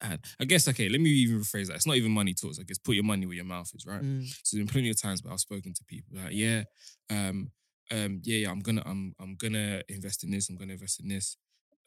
And 0.01 0.19
I 0.41 0.45
guess 0.45 0.67
okay, 0.69 0.89
let 0.89 1.01
me 1.01 1.11
even 1.11 1.41
rephrase 1.41 1.69
that. 1.69 1.77
It's 1.77 1.87
not 1.87 1.97
even 1.97 2.13
money 2.13 2.35
talks. 2.35 2.59
I 2.59 2.65
guess 2.65 2.79
put 2.79 2.97
your 2.97 3.05
money 3.05 3.25
where 3.25 3.37
your 3.37 3.45
mouth 3.45 3.71
is, 3.75 3.87
right? 3.87 4.03
Mm. 4.03 4.27
So 4.43 4.57
there's 4.57 4.67
been 4.67 4.73
plenty 4.73 4.91
of 4.91 5.01
times 5.01 5.23
where 5.23 5.33
I've 5.33 5.41
spoken 5.41 5.73
to 5.75 5.85
people 5.85 6.19
like, 6.21 6.33
yeah, 6.33 6.65
um, 7.09 7.53
um, 7.91 8.21
yeah, 8.25 8.39
yeah, 8.39 8.51
I'm 8.51 8.61
gonna, 8.61 8.83
I'm, 8.85 9.15
I'm 9.21 9.37
gonna 9.37 9.83
invest 9.89 10.25
in 10.25 10.31
this. 10.31 10.49
I'm 10.49 10.57
gonna 10.57 10.73
invest 10.73 11.01
in 11.01 11.09
this. 11.09 11.37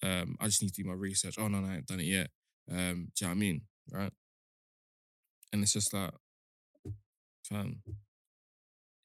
Um, 0.06 0.38
I 0.39 0.46
just 0.46 0.62
need 0.62 0.72
to 0.74 0.84
do 0.84 0.88
my 0.88 0.94
research. 0.94 1.36
Oh 1.39 1.48
no, 1.48 1.60
no, 1.60 1.68
I 1.68 1.78
ain't 1.78 1.88
done 1.88 2.00
it 2.00 2.06
yet. 2.06 2.30
Um, 2.72 2.78
do 3.15 3.26
you 3.26 3.28
know 3.28 3.30
what 3.30 3.32
I 3.32 3.34
mean? 3.34 3.62
Right? 3.91 4.12
And 5.52 5.63
it's 5.63 5.74
just 5.74 5.94
like, 5.94 6.12
fam, 7.44 7.82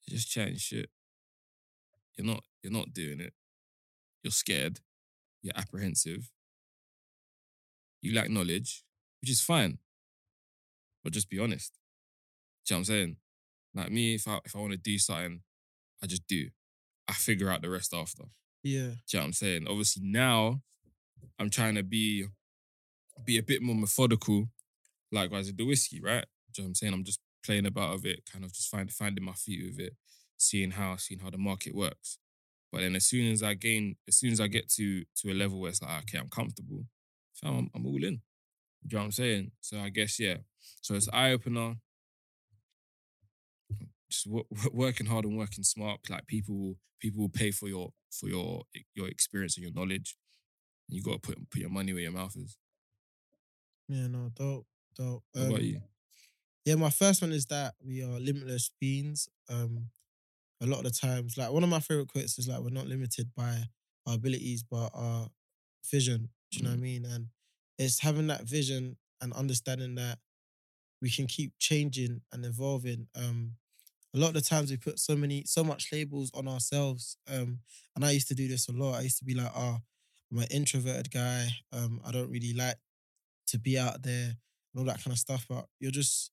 just 0.09 0.31
chatting 0.31 0.57
shit. 0.57 0.91
You're 2.17 2.27
not, 2.27 2.43
you're 2.63 2.73
not 2.73 2.93
doing 2.93 3.21
it. 3.21 3.33
You're 4.23 4.31
scared. 4.31 4.81
You're 5.43 5.57
apprehensive. 5.57 6.31
You 8.03 8.15
lack 8.15 8.29
knowledge, 8.29 8.85
which 9.23 9.31
is 9.31 9.41
fine. 9.41 9.79
But 11.03 11.15
just 11.15 11.31
be 11.31 11.39
honest. 11.39 11.79
Do 12.67 12.75
you 12.75 12.77
know 12.77 12.79
what 12.79 12.81
I'm 12.81 12.85
saying? 12.85 13.17
Like 13.75 13.91
me, 13.91 14.17
if 14.17 14.29
I 14.29 14.39
if 14.45 14.55
I 14.55 14.59
want 14.59 14.73
to 14.73 14.79
do 14.79 14.99
something, 14.99 15.41
I 16.03 16.07
just 16.07 16.27
do. 16.27 16.49
I 17.09 17.15
figure 17.15 17.51
out 17.51 17.63
the 17.63 17.71
rest 17.71 17.95
after. 17.95 18.25
Yeah. 18.63 18.81
Do 18.81 18.83
you 18.83 18.91
know 19.15 19.21
what 19.21 19.25
I'm 19.25 19.33
saying? 19.33 19.67
Obviously 19.67 20.03
now 20.05 20.61
I'm 21.39 21.51
trying 21.51 21.75
to 21.77 21.83
be 21.83 22.27
be 23.25 23.39
a 23.39 23.43
bit 23.43 23.63
more 23.63 23.75
methodical, 23.77 24.49
likewise 25.13 25.47
with 25.47 25.57
the 25.57 25.67
whiskey, 25.67 26.01
right? 26.01 26.27
You 26.57 26.63
know 26.63 26.65
what 26.65 26.69
I'm 26.69 26.75
saying? 26.75 26.95
I'm 26.95 27.05
just 27.05 27.21
playing 27.45 27.67
about 27.67 27.95
of 27.95 28.07
it, 28.07 28.23
kind 28.31 28.45
of 28.45 28.53
just 28.53 28.71
find, 28.71 28.93
finding 28.93 29.25
my 29.25 29.33
feet 29.33 29.63
with 29.65 29.81
it, 29.81 29.95
seeing 30.37 30.73
how 30.73 30.97
seeing 30.97 31.21
how 31.21 31.31
the 31.31 31.39
market 31.39 31.75
works. 31.75 32.19
But 32.73 32.81
then 32.81 32.97
as 32.97 33.07
soon 33.07 33.33
as 33.33 33.43
I 33.43 33.55
gain, 33.55 33.97
as 34.09 34.17
soon 34.17 34.33
as 34.33 34.41
I 34.41 34.49
get 34.49 34.69
to 34.73 35.05
to 35.19 35.33
a 35.33 35.35
level 35.35 35.61
where 35.61 35.71
it's 35.71 35.83
like, 35.83 36.03
okay, 36.05 36.19
I'm 36.19 36.29
comfortable, 36.29 36.85
fam, 37.35 37.57
I'm, 37.59 37.71
I'm 37.75 37.87
all 37.87 38.05
in. 38.05 38.21
Do 38.87 38.95
you 38.95 38.99
know 38.99 39.01
what 39.01 39.05
I'm 39.07 39.13
saying? 39.13 39.53
So 39.61 39.79
I 39.81 39.91
guess, 39.91 40.21
yeah. 40.21 40.39
So 40.83 40.95
it's 40.95 41.09
eye 41.13 41.33
opener. 41.33 41.77
Just 44.11 44.27
wo- 44.27 44.47
wo- 44.51 44.71
working 44.73 45.07
hard 45.07 45.25
and 45.25 45.37
working 45.37 45.65
smart. 45.65 46.01
Like 46.09 46.27
people, 46.27 46.77
people 47.01 47.21
will 47.23 47.29
pay 47.29 47.51
for 47.51 47.69
your 47.69 47.93
for 48.11 48.29
your 48.29 48.65
your 48.95 49.09
experience 49.09 49.57
and 49.57 49.65
your 49.65 49.73
knowledge. 49.73 50.17
You 50.91 51.03
got 51.03 51.15
to 51.15 51.19
put 51.21 51.51
put 51.51 51.61
your 51.61 51.71
money 51.71 51.93
where 51.93 52.03
your 52.03 52.13
mouth 52.13 52.37
is. 52.37 52.57
Yeah, 53.89 54.07
no, 54.07 54.31
dope, 54.35 54.67
dope. 54.97 55.25
What 55.33 55.47
about 55.47 55.59
Um, 55.61 55.65
you? 55.65 55.83
Yeah, 56.65 56.75
my 56.77 56.91
first 56.91 57.23
one 57.23 57.33
is 57.33 57.47
that 57.47 57.75
we 57.85 58.03
are 58.03 58.21
limitless 58.21 58.71
beings. 58.81 59.29
Um, 59.49 59.91
a 60.61 60.67
lot 60.67 60.85
of 60.85 60.93
the 60.93 60.99
times, 60.99 61.37
like 61.37 61.51
one 61.51 61.65
of 61.65 61.71
my 61.71 61.81
favorite 61.81 62.09
quotes 62.09 62.39
is 62.39 62.49
like 62.49 62.61
we're 62.61 62.71
not 62.71 62.87
limited 62.87 63.31
by 63.35 63.65
our 64.07 64.15
abilities, 64.15 64.63
but 64.63 64.91
our 64.95 65.29
vision. 65.91 66.29
Do 66.51 66.59
you 66.59 66.65
know 66.65 66.71
what 66.71 66.79
I 66.79 66.83
mean? 66.83 67.05
And 67.07 67.29
it's 67.79 68.01
having 68.01 68.27
that 68.27 68.43
vision 68.43 68.97
and 69.23 69.33
understanding 69.33 69.95
that 69.95 70.19
we 71.01 71.11
can 71.11 71.27
keep 71.27 71.53
changing 71.59 72.21
and 72.33 72.45
evolving. 72.45 73.09
Um, 73.17 73.53
a 74.15 74.19
lot 74.19 74.29
of 74.29 74.35
the 74.35 74.41
times 74.43 74.71
we 74.71 74.77
put 74.77 74.99
so 74.99 75.17
many, 75.17 75.45
so 75.47 75.65
much 75.65 75.91
labels 75.93 76.31
on 76.35 76.47
ourselves. 76.49 77.17
Um, 77.33 77.61
and 77.97 78.05
I 78.05 78.11
used 78.11 78.29
to 78.29 78.35
do 78.35 78.49
this 78.49 78.69
a 78.69 78.73
lot. 78.73 78.99
I 78.99 79.03
used 79.03 79.19
to 79.19 79.25
be 79.25 79.35
like, 79.35 79.53
oh, 79.55 79.79
I'm 80.31 80.39
an 80.39 80.49
introverted 80.51 81.11
guy. 81.11 81.49
Um, 81.73 82.01
I 82.05 82.11
don't 82.13 82.31
really 82.31 82.53
like 82.55 82.77
to 83.49 83.59
be 83.59 83.79
out 83.79 84.03
there 84.03 84.27
and 84.29 84.79
all 84.79 84.85
that 84.85 85.03
kind 85.03 85.13
of 85.13 85.19
stuff. 85.19 85.47
But 85.49 85.67
you're 85.81 85.91
just 85.91 86.31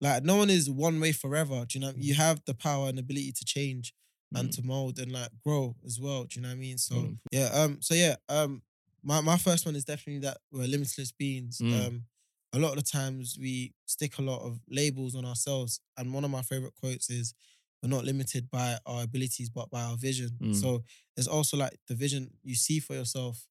like 0.00 0.24
no 0.24 0.36
one 0.36 0.50
is 0.50 0.68
one 0.70 0.98
way 1.00 1.12
forever. 1.12 1.64
Do 1.68 1.78
you 1.78 1.84
know? 1.84 1.92
You 1.96 2.14
have 2.14 2.42
the 2.46 2.54
power 2.54 2.88
and 2.88 2.98
ability 2.98 3.32
to 3.32 3.44
change 3.44 3.94
and 4.34 4.48
Mm. 4.48 4.54
to 4.56 4.62
mold 4.62 4.98
and 4.98 5.12
like 5.12 5.30
grow 5.44 5.76
as 5.86 6.00
well. 6.00 6.24
Do 6.24 6.36
you 6.40 6.42
know 6.42 6.48
what 6.48 6.54
I 6.54 6.58
mean? 6.58 6.78
So 6.78 6.94
Mm. 6.94 7.18
yeah, 7.30 7.46
um, 7.52 7.82
so 7.82 7.94
yeah, 7.94 8.16
um, 8.28 8.62
my 9.02 9.20
my 9.20 9.36
first 9.38 9.66
one 9.66 9.76
is 9.76 9.84
definitely 9.84 10.20
that 10.20 10.38
we're 10.50 10.66
limitless 10.66 11.12
beings. 11.12 11.58
Mm. 11.60 11.86
Um, 11.86 12.06
a 12.54 12.58
lot 12.58 12.76
of 12.76 12.84
the 12.84 12.90
times 12.90 13.38
we 13.38 13.72
stick 13.86 14.18
a 14.18 14.22
lot 14.22 14.40
of 14.42 14.60
labels 14.68 15.14
on 15.14 15.24
ourselves, 15.24 15.80
and 15.96 16.12
one 16.12 16.24
of 16.24 16.30
my 16.30 16.42
favorite 16.42 16.74
quotes 16.74 17.08
is, 17.10 17.34
"We're 17.82 17.88
not 17.88 18.04
limited 18.04 18.50
by 18.50 18.78
our 18.86 19.02
abilities, 19.02 19.50
but 19.50 19.70
by 19.70 19.82
our 19.82 19.96
vision." 19.96 20.30
Mm. 20.40 20.54
So 20.54 20.84
it's 21.16 21.26
also 21.26 21.56
like 21.56 21.78
the 21.88 21.94
vision 21.94 22.30
you 22.42 22.54
see 22.54 22.80
for 22.80 22.94
yourself, 22.94 23.46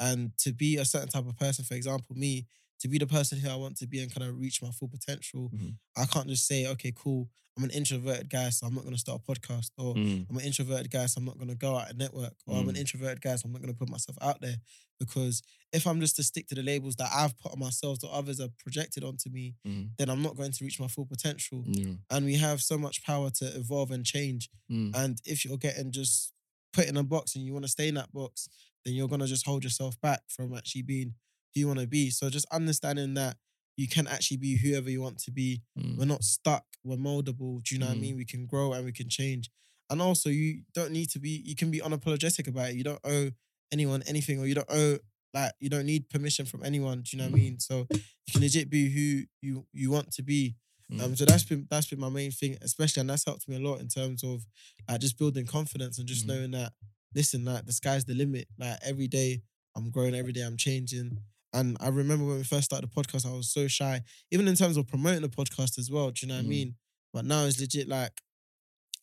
and 0.00 0.36
to 0.38 0.52
be 0.52 0.76
a 0.76 0.84
certain 0.84 1.08
type 1.08 1.26
of 1.26 1.36
person. 1.36 1.64
For 1.64 1.74
example, 1.74 2.16
me 2.16 2.46
to 2.84 2.88
be 2.88 2.98
the 2.98 3.06
person 3.06 3.38
who 3.38 3.48
I 3.48 3.56
want 3.56 3.78
to 3.78 3.86
be 3.86 4.00
and 4.02 4.12
kind 4.14 4.28
of 4.28 4.38
reach 4.38 4.60
my 4.60 4.70
full 4.70 4.88
potential. 4.88 5.50
Mhm. 5.54 5.78
I 5.96 6.04
can't 6.04 6.28
just 6.28 6.46
say, 6.46 6.66
okay, 6.66 6.92
cool. 6.94 7.30
I'm 7.56 7.64
an 7.64 7.70
introverted 7.70 8.28
guy, 8.28 8.50
so 8.50 8.66
I'm 8.66 8.74
not 8.74 8.82
going 8.84 8.94
to 8.94 9.00
start 9.00 9.22
a 9.26 9.32
podcast, 9.32 9.70
or 9.78 9.94
Mm. 9.94 10.26
I'm 10.28 10.36
an 10.36 10.44
introverted 10.44 10.90
guy, 10.90 11.06
so 11.06 11.18
I'm 11.18 11.24
not 11.24 11.38
going 11.38 11.48
to 11.48 11.54
go 11.54 11.76
out 11.78 11.88
and 11.88 11.98
network, 11.98 12.34
or 12.46 12.58
I'm 12.58 12.68
an 12.68 12.74
Mm. 12.74 12.80
introverted 12.80 13.22
guy, 13.22 13.36
so 13.36 13.42
I'm 13.46 13.52
not 13.52 13.62
going 13.62 13.72
to 13.72 13.78
put 13.78 13.88
myself 13.88 14.18
out 14.20 14.40
there. 14.42 14.58
Because 14.98 15.40
if 15.72 15.86
I'm 15.86 15.98
just 16.00 16.16
to 16.16 16.22
stick 16.24 16.46
to 16.48 16.54
the 16.56 16.62
labels 16.62 16.96
that 16.96 17.10
I've 17.10 17.38
put 17.38 17.52
on 17.52 17.58
myself 17.58 17.98
or 18.04 18.12
others 18.12 18.38
have 18.40 18.56
projected 18.58 19.02
onto 19.02 19.30
me, 19.30 19.54
Mm. 19.66 19.92
then 19.96 20.10
I'm 20.10 20.20
not 20.20 20.36
going 20.36 20.52
to 20.52 20.64
reach 20.64 20.78
my 20.78 20.88
full 20.88 21.06
potential. 21.06 21.64
Yeah. 21.66 21.94
And 22.10 22.26
we 22.26 22.34
have 22.34 22.60
so 22.62 22.76
much 22.76 23.02
power 23.02 23.30
to 23.38 23.46
evolve 23.56 23.92
and 23.92 24.04
change. 24.04 24.50
Mm. 24.70 24.94
And 24.94 25.20
if 25.24 25.44
you're 25.44 25.56
getting 25.56 25.90
just 25.90 26.32
put 26.72 26.86
in 26.86 26.96
a 26.98 27.02
box 27.04 27.34
and 27.36 27.46
you 27.46 27.52
want 27.54 27.64
to 27.64 27.70
stay 27.70 27.88
in 27.88 27.94
that 27.94 28.12
box, 28.12 28.46
then 28.84 28.94
you're 28.94 29.08
gonna 29.08 29.26
just 29.28 29.46
hold 29.46 29.62
yourself 29.64 29.98
back 30.00 30.22
from 30.28 30.54
actually 30.54 30.82
being 30.82 31.14
who 31.54 31.60
you 31.60 31.66
want 31.68 31.80
to 31.80 31.86
be. 31.86 32.10
So 32.10 32.28
just 32.30 32.46
understanding 32.52 33.14
that 33.14 33.36
you 33.76 33.88
can 33.88 34.06
actually 34.06 34.36
be 34.38 34.56
whoever 34.56 34.90
you 34.90 35.00
want 35.00 35.18
to 35.20 35.30
be. 35.30 35.62
Mm. 35.78 35.98
We're 35.98 36.04
not 36.04 36.22
stuck. 36.24 36.64
We're 36.84 36.96
moldable. 36.96 37.62
Do 37.62 37.74
you 37.74 37.78
know 37.80 37.86
what 37.86 37.92
I 37.92 37.96
Mm. 37.96 38.00
mean? 38.00 38.16
We 38.16 38.24
can 38.24 38.46
grow 38.46 38.72
and 38.72 38.84
we 38.84 38.92
can 38.92 39.08
change. 39.08 39.50
And 39.90 40.00
also, 40.00 40.28
you 40.30 40.62
don't 40.74 40.92
need 40.92 41.10
to 41.10 41.18
be. 41.18 41.42
You 41.44 41.54
can 41.54 41.70
be 41.70 41.80
unapologetic 41.80 42.46
about 42.48 42.70
it. 42.70 42.76
You 42.76 42.84
don't 42.84 43.00
owe 43.04 43.30
anyone 43.72 44.02
anything, 44.06 44.38
or 44.40 44.46
you 44.46 44.54
don't 44.54 44.70
owe 44.70 44.98
like 45.34 45.52
you 45.60 45.68
don't 45.68 45.86
need 45.86 46.08
permission 46.08 46.46
from 46.46 46.64
anyone. 46.64 47.02
Do 47.02 47.16
you 47.16 47.18
know 47.18 47.24
what 47.28 47.36
I 47.36 47.38
Mm. 47.38 47.42
mean? 47.42 47.58
So 47.60 47.86
you 47.92 48.32
can 48.32 48.40
legit 48.40 48.70
be 48.70 48.88
who 48.90 49.24
you 49.42 49.66
you 49.72 49.90
want 49.90 50.12
to 50.12 50.22
be. 50.22 50.56
Mm. 50.90 51.00
Um, 51.00 51.16
so 51.16 51.24
that's 51.24 51.42
been 51.44 51.66
that's 51.68 51.86
been 51.88 51.98
my 52.00 52.08
main 52.08 52.30
thing, 52.30 52.56
especially, 52.62 53.00
and 53.00 53.10
that's 53.10 53.24
helped 53.24 53.48
me 53.48 53.56
a 53.56 53.60
lot 53.60 53.80
in 53.80 53.88
terms 53.88 54.22
of 54.22 54.46
like 54.88 55.00
just 55.00 55.18
building 55.18 55.46
confidence 55.46 55.98
and 55.98 56.06
just 56.08 56.26
knowing 56.26 56.52
that 56.52 56.72
listen, 57.14 57.44
like 57.44 57.66
the 57.66 57.72
sky's 57.72 58.04
the 58.04 58.14
limit. 58.14 58.46
Like 58.58 58.78
every 58.82 59.08
day 59.08 59.42
I'm 59.76 59.90
growing, 59.90 60.14
every 60.14 60.32
day 60.32 60.42
I'm 60.42 60.56
changing. 60.56 61.18
And 61.54 61.76
I 61.80 61.88
remember 61.88 62.24
when 62.26 62.36
we 62.38 62.44
first 62.44 62.64
started 62.64 62.90
the 62.90 62.94
podcast, 63.02 63.24
I 63.26 63.34
was 63.34 63.50
so 63.52 63.68
shy, 63.68 64.02
even 64.32 64.48
in 64.48 64.56
terms 64.56 64.76
of 64.76 64.88
promoting 64.88 65.22
the 65.22 65.28
podcast 65.28 65.78
as 65.78 65.90
well. 65.90 66.10
Do 66.10 66.26
you 66.26 66.28
know 66.28 66.34
what 66.34 66.40
I 66.40 66.44
Mhm. 66.44 66.48
mean? 66.48 66.76
But 67.12 67.24
now 67.24 67.44
it's 67.46 67.60
legit 67.60 67.88
like, 67.88 68.20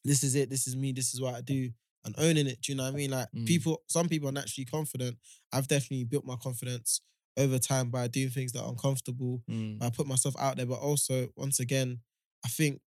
this 0.03 0.21
is 0.23 0.35
it, 0.35 0.49
this 0.49 0.67
is 0.67 0.75
me, 0.75 0.91
this 0.91 1.13
is 1.13 1.21
what 1.21 1.33
I 1.35 1.41
do, 1.41 1.71
and 2.03 2.13
owning 2.17 2.47
it. 2.47 2.61
Do 2.61 2.71
you 2.71 2.75
know 2.75 2.83
what 2.83 2.93
I 2.93 2.97
mean? 2.97 3.11
Like 3.11 3.29
Mm. 3.31 3.45
people, 3.47 3.83
some 3.87 4.09
people 4.09 4.27
are 4.27 4.33
naturally 4.33 4.65
confident. 4.65 5.17
I've 5.53 5.67
definitely 5.67 6.03
built 6.03 6.25
my 6.25 6.35
confidence 6.35 6.99
over 7.37 7.57
time 7.57 7.89
by 7.89 8.07
doing 8.09 8.29
things 8.31 8.51
that 8.51 8.61
are 8.63 8.69
uncomfortable. 8.69 9.43
Mm. 9.49 9.81
I 9.81 9.89
put 9.89 10.07
myself 10.07 10.35
out 10.37 10.57
there, 10.57 10.65
but 10.65 10.79
also 10.79 11.31
once 11.37 11.59
again, 11.61 12.01
I 12.43 12.49
think 12.49 12.81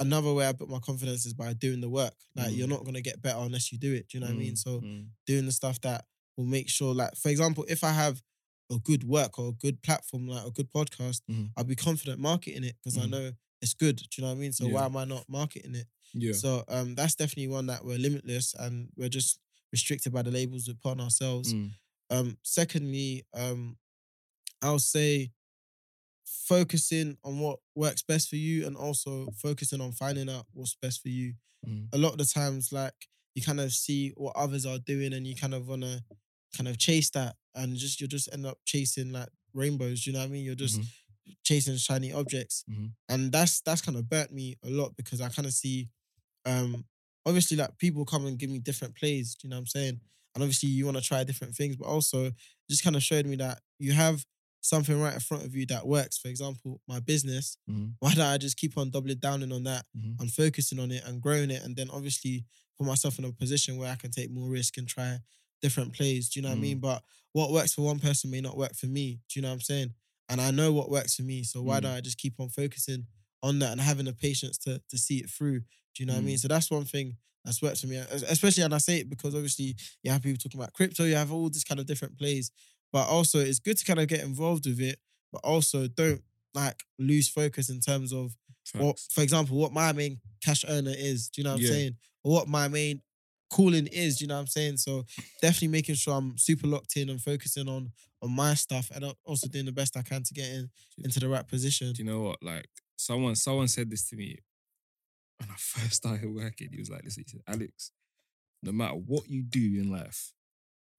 another 0.00 0.32
way 0.34 0.46
I 0.46 0.52
built 0.52 0.68
my 0.70 0.78
confidence 0.80 1.24
is 1.26 1.32
by 1.34 1.54
doing 1.54 1.80
the 1.80 1.88
work. 1.88 2.14
Like 2.36 2.50
Mm. 2.52 2.56
you're 2.56 2.68
not 2.68 2.84
gonna 2.84 3.00
get 3.00 3.22
better 3.22 3.38
unless 3.38 3.72
you 3.72 3.78
do 3.78 3.94
it. 3.94 4.08
Do 4.08 4.18
you 4.18 4.20
know 4.20 4.26
what 4.28 4.34
I 4.36 4.38
mean? 4.38 4.54
Mm. 4.54 4.58
So 4.58 4.80
Mm. 4.80 5.10
doing 5.26 5.46
the 5.46 5.52
stuff 5.52 5.80
that 5.80 6.06
will 6.36 6.44
make 6.44 6.68
sure, 6.68 6.94
like 6.94 7.16
for 7.16 7.30
example, 7.30 7.64
if 7.68 7.82
I 7.82 7.92
have 7.92 8.22
a 8.70 8.78
good 8.78 9.04
work 9.04 9.38
or 9.38 9.48
a 9.48 9.52
good 9.52 9.82
platform, 9.82 10.28
like 10.28 10.44
a 10.46 10.50
good 10.50 10.70
podcast, 10.70 11.22
Mhm. 11.28 11.50
I'll 11.56 11.64
be 11.64 11.76
confident 11.76 12.20
marketing 12.20 12.64
it 12.64 12.76
because 12.76 12.98
I 12.98 13.06
Mhm. 13.06 13.10
know 13.10 13.32
it's 13.62 13.74
good. 13.74 13.96
Do 13.96 14.04
you 14.16 14.22
know 14.22 14.28
what 14.28 14.36
I 14.36 14.40
mean? 14.40 14.52
So 14.52 14.68
why 14.68 14.84
am 14.84 14.96
I 14.96 15.04
not 15.04 15.28
marketing 15.28 15.74
it? 15.74 15.88
Yeah. 16.14 16.32
So 16.32 16.64
um, 16.68 16.94
that's 16.94 17.14
definitely 17.14 17.48
one 17.48 17.66
that 17.66 17.84
we're 17.84 17.98
limitless 17.98 18.54
and 18.54 18.90
we're 18.96 19.08
just 19.08 19.38
restricted 19.72 20.12
by 20.12 20.22
the 20.22 20.30
labels 20.30 20.68
we 20.68 20.74
put 20.74 20.92
on 20.92 21.00
ourselves. 21.00 21.52
Mm. 21.52 21.72
Um, 22.10 22.38
secondly, 22.42 23.24
um, 23.34 23.78
I'll 24.62 24.78
say 24.78 25.32
focusing 26.24 27.16
on 27.24 27.38
what 27.40 27.60
works 27.74 28.02
best 28.02 28.28
for 28.28 28.36
you 28.36 28.66
and 28.66 28.76
also 28.76 29.30
focusing 29.36 29.80
on 29.80 29.92
finding 29.92 30.28
out 30.28 30.46
what's 30.52 30.76
best 30.76 31.00
for 31.02 31.08
you. 31.08 31.34
Mm. 31.66 31.88
A 31.92 31.98
lot 31.98 32.12
of 32.12 32.18
the 32.18 32.24
times, 32.24 32.72
like 32.72 33.08
you 33.34 33.42
kind 33.42 33.60
of 33.60 33.72
see 33.72 34.10
what 34.16 34.36
others 34.36 34.66
are 34.66 34.78
doing 34.78 35.12
and 35.12 35.26
you 35.26 35.34
kind 35.34 35.54
of 35.54 35.68
wanna 35.68 36.04
kind 36.56 36.68
of 36.68 36.78
chase 36.78 37.10
that 37.10 37.36
and 37.58 37.76
just 37.76 38.00
you'll 38.00 38.08
just 38.08 38.32
end 38.32 38.46
up 38.46 38.58
chasing 38.64 39.12
like 39.12 39.28
rainbows. 39.54 40.06
You 40.06 40.14
know 40.14 40.20
what 40.20 40.26
I 40.26 40.28
mean? 40.28 40.44
You're 40.44 40.54
just 40.54 40.80
Mhm. 40.80 40.86
chasing 41.44 41.76
shiny 41.76 42.12
objects. 42.12 42.64
Mhm. 42.70 42.94
And 43.08 43.32
that's 43.32 43.60
that's 43.62 43.82
kind 43.82 43.98
of 43.98 44.08
burnt 44.08 44.32
me 44.32 44.56
a 44.64 44.70
lot 44.70 44.96
because 44.96 45.20
I 45.20 45.28
kind 45.30 45.46
of 45.46 45.52
see 45.54 45.90
um 46.46 46.86
obviously 47.26 47.56
like 47.56 47.76
people 47.78 48.04
come 48.04 48.26
and 48.26 48.38
give 48.38 48.50
me 48.50 48.58
different 48.58 48.96
plays, 48.96 49.34
do 49.34 49.46
you 49.46 49.50
know 49.50 49.56
what 49.56 49.60
I'm 49.60 49.66
saying? 49.66 50.00
And 50.34 50.42
obviously 50.44 50.68
you 50.70 50.84
want 50.86 50.96
to 50.98 51.02
try 51.02 51.24
different 51.24 51.54
things, 51.54 51.76
but 51.76 51.86
also 51.86 52.32
just 52.70 52.84
kind 52.84 52.96
of 52.96 53.02
showed 53.02 53.26
me 53.26 53.36
that 53.36 53.60
you 53.78 53.92
have 53.92 54.24
something 54.60 55.00
right 55.00 55.14
in 55.14 55.20
front 55.20 55.44
of 55.44 55.54
you 55.54 55.66
that 55.66 55.86
works. 55.86 56.18
For 56.18 56.28
example, 56.28 56.80
my 56.88 57.00
business. 57.00 57.56
Mhm. 57.70 57.94
Why 58.00 58.14
don't 58.14 58.26
I 58.26 58.38
just 58.38 58.56
keep 58.56 58.78
on 58.78 58.90
doubling 58.90 59.18
down 59.18 59.50
on 59.52 59.64
that 59.64 59.86
Mhm. 59.96 60.20
and 60.20 60.32
focusing 60.32 60.78
on 60.78 60.90
it 60.90 61.04
and 61.04 61.20
growing 61.22 61.50
it, 61.50 61.62
and 61.62 61.76
then 61.76 61.90
obviously 61.90 62.44
put 62.78 62.86
myself 62.86 63.18
in 63.18 63.24
a 63.24 63.32
position 63.32 63.76
where 63.76 63.92
I 63.92 63.96
can 63.96 64.10
take 64.10 64.30
more 64.30 64.48
risk 64.48 64.76
and 64.78 64.88
try 64.88 65.20
different 65.60 65.92
plays. 65.94 66.28
Do 66.28 66.38
you 66.38 66.42
know 66.42 66.50
what 66.50 66.54
I 66.56 66.58
Mm. 66.58 66.62
mean? 66.62 66.78
But 66.80 67.02
what 67.32 67.50
works 67.52 67.74
for 67.74 67.82
one 67.82 67.98
person 67.98 68.30
may 68.30 68.40
not 68.40 68.56
work 68.56 68.74
for 68.74 68.86
me. 68.86 69.20
Do 69.28 69.38
you 69.38 69.42
know 69.42 69.48
what 69.48 69.54
I'm 69.54 69.60
saying? 69.60 69.94
And 70.28 70.40
I 70.40 70.50
know 70.50 70.72
what 70.72 70.90
works 70.90 71.14
for 71.16 71.22
me, 71.22 71.42
so 71.42 71.62
why 71.62 71.78
Mm. 71.78 71.82
don't 71.82 71.92
I 71.92 72.00
just 72.00 72.18
keep 72.18 72.38
on 72.40 72.48
focusing 72.50 73.06
on 73.42 73.58
that 73.60 73.72
and 73.72 73.80
having 73.80 74.04
the 74.06 74.12
patience 74.12 74.58
to 74.58 74.82
to 74.88 74.98
see 74.98 75.18
it 75.18 75.30
through? 75.30 75.60
Do 75.94 76.02
you 76.02 76.06
know 76.06 76.14
what 76.14 76.20
I 76.20 76.22
mean? 76.22 76.36
Mm. 76.36 76.40
So 76.40 76.48
that's 76.48 76.70
one 76.70 76.84
thing 76.84 77.16
that's 77.44 77.62
worked 77.62 77.80
for 77.80 77.86
me, 77.86 77.96
especially 77.96 78.62
and 78.62 78.74
I 78.74 78.78
say 78.78 78.98
it 78.98 79.08
because 79.08 79.34
obviously 79.34 79.76
you 80.02 80.10
have 80.10 80.22
people 80.22 80.38
talking 80.38 80.60
about 80.60 80.72
crypto, 80.74 81.04
you 81.04 81.14
have 81.14 81.32
all 81.32 81.48
this 81.48 81.64
kind 81.64 81.80
of 81.80 81.86
different 81.86 82.18
plays, 82.18 82.50
but 82.92 83.06
also 83.08 83.38
it's 83.38 83.58
good 83.58 83.78
to 83.78 83.84
kind 83.84 84.00
of 84.00 84.08
get 84.08 84.20
involved 84.20 84.66
with 84.66 84.80
it, 84.80 84.98
but 85.32 85.40
also 85.44 85.86
don't 85.88 86.22
like 86.54 86.82
lose 86.98 87.28
focus 87.28 87.70
in 87.70 87.80
terms 87.80 88.12
of 88.12 88.36
what, 88.82 88.98
for 89.10 89.22
example, 89.22 89.56
what 89.56 89.72
my 89.72 89.92
main 89.92 90.20
cash 90.44 90.64
earner 90.68 90.92
is. 90.94 91.28
Do 91.30 91.40
you 91.40 91.44
know 91.44 91.50
what 91.52 91.56
I'm 91.56 91.62
Yeah. 91.62 91.70
saying? 91.70 91.96
Or 92.24 92.32
what 92.32 92.48
my 92.48 92.68
main 92.68 93.02
calling 93.50 93.86
is. 93.88 94.20
You 94.20 94.26
know 94.28 94.34
what 94.34 94.40
I'm 94.40 94.46
saying? 94.46 94.76
So 94.78 95.04
definitely 95.42 95.68
making 95.68 95.94
sure 95.96 96.14
I'm 96.14 96.36
super 96.38 96.66
locked 96.66 96.96
in 96.96 97.08
and 97.10 97.20
focusing 97.20 97.68
on 97.68 97.92
on 98.22 98.30
my 98.32 98.54
stuff 98.54 98.90
and 98.94 99.04
also 99.24 99.46
doing 99.46 99.64
the 99.66 99.72
best 99.72 99.96
I 99.96 100.02
can 100.02 100.22
to 100.24 100.34
get 100.34 100.48
in 100.50 100.68
into 101.04 101.20
the 101.20 101.28
right 101.28 101.46
position. 101.46 101.92
Do 101.92 102.02
you 102.02 102.08
know 102.10 102.20
what? 102.20 102.42
Like 102.42 102.68
someone, 102.96 103.36
someone 103.36 103.68
said 103.68 103.90
this 103.90 104.08
to 104.10 104.16
me 104.16 104.38
when 105.38 105.48
I 105.50 105.54
first 105.58 105.94
started 105.94 106.28
working. 106.34 106.68
He 106.72 106.78
was 106.78 106.90
like, 106.90 107.04
"Listen, 107.04 107.24
he 107.26 107.30
said, 107.30 107.42
Alex, 107.46 107.92
no 108.62 108.72
matter 108.72 108.94
what 108.94 109.28
you 109.30 109.42
do 109.42 109.60
in 109.80 109.90
life, 109.90 110.32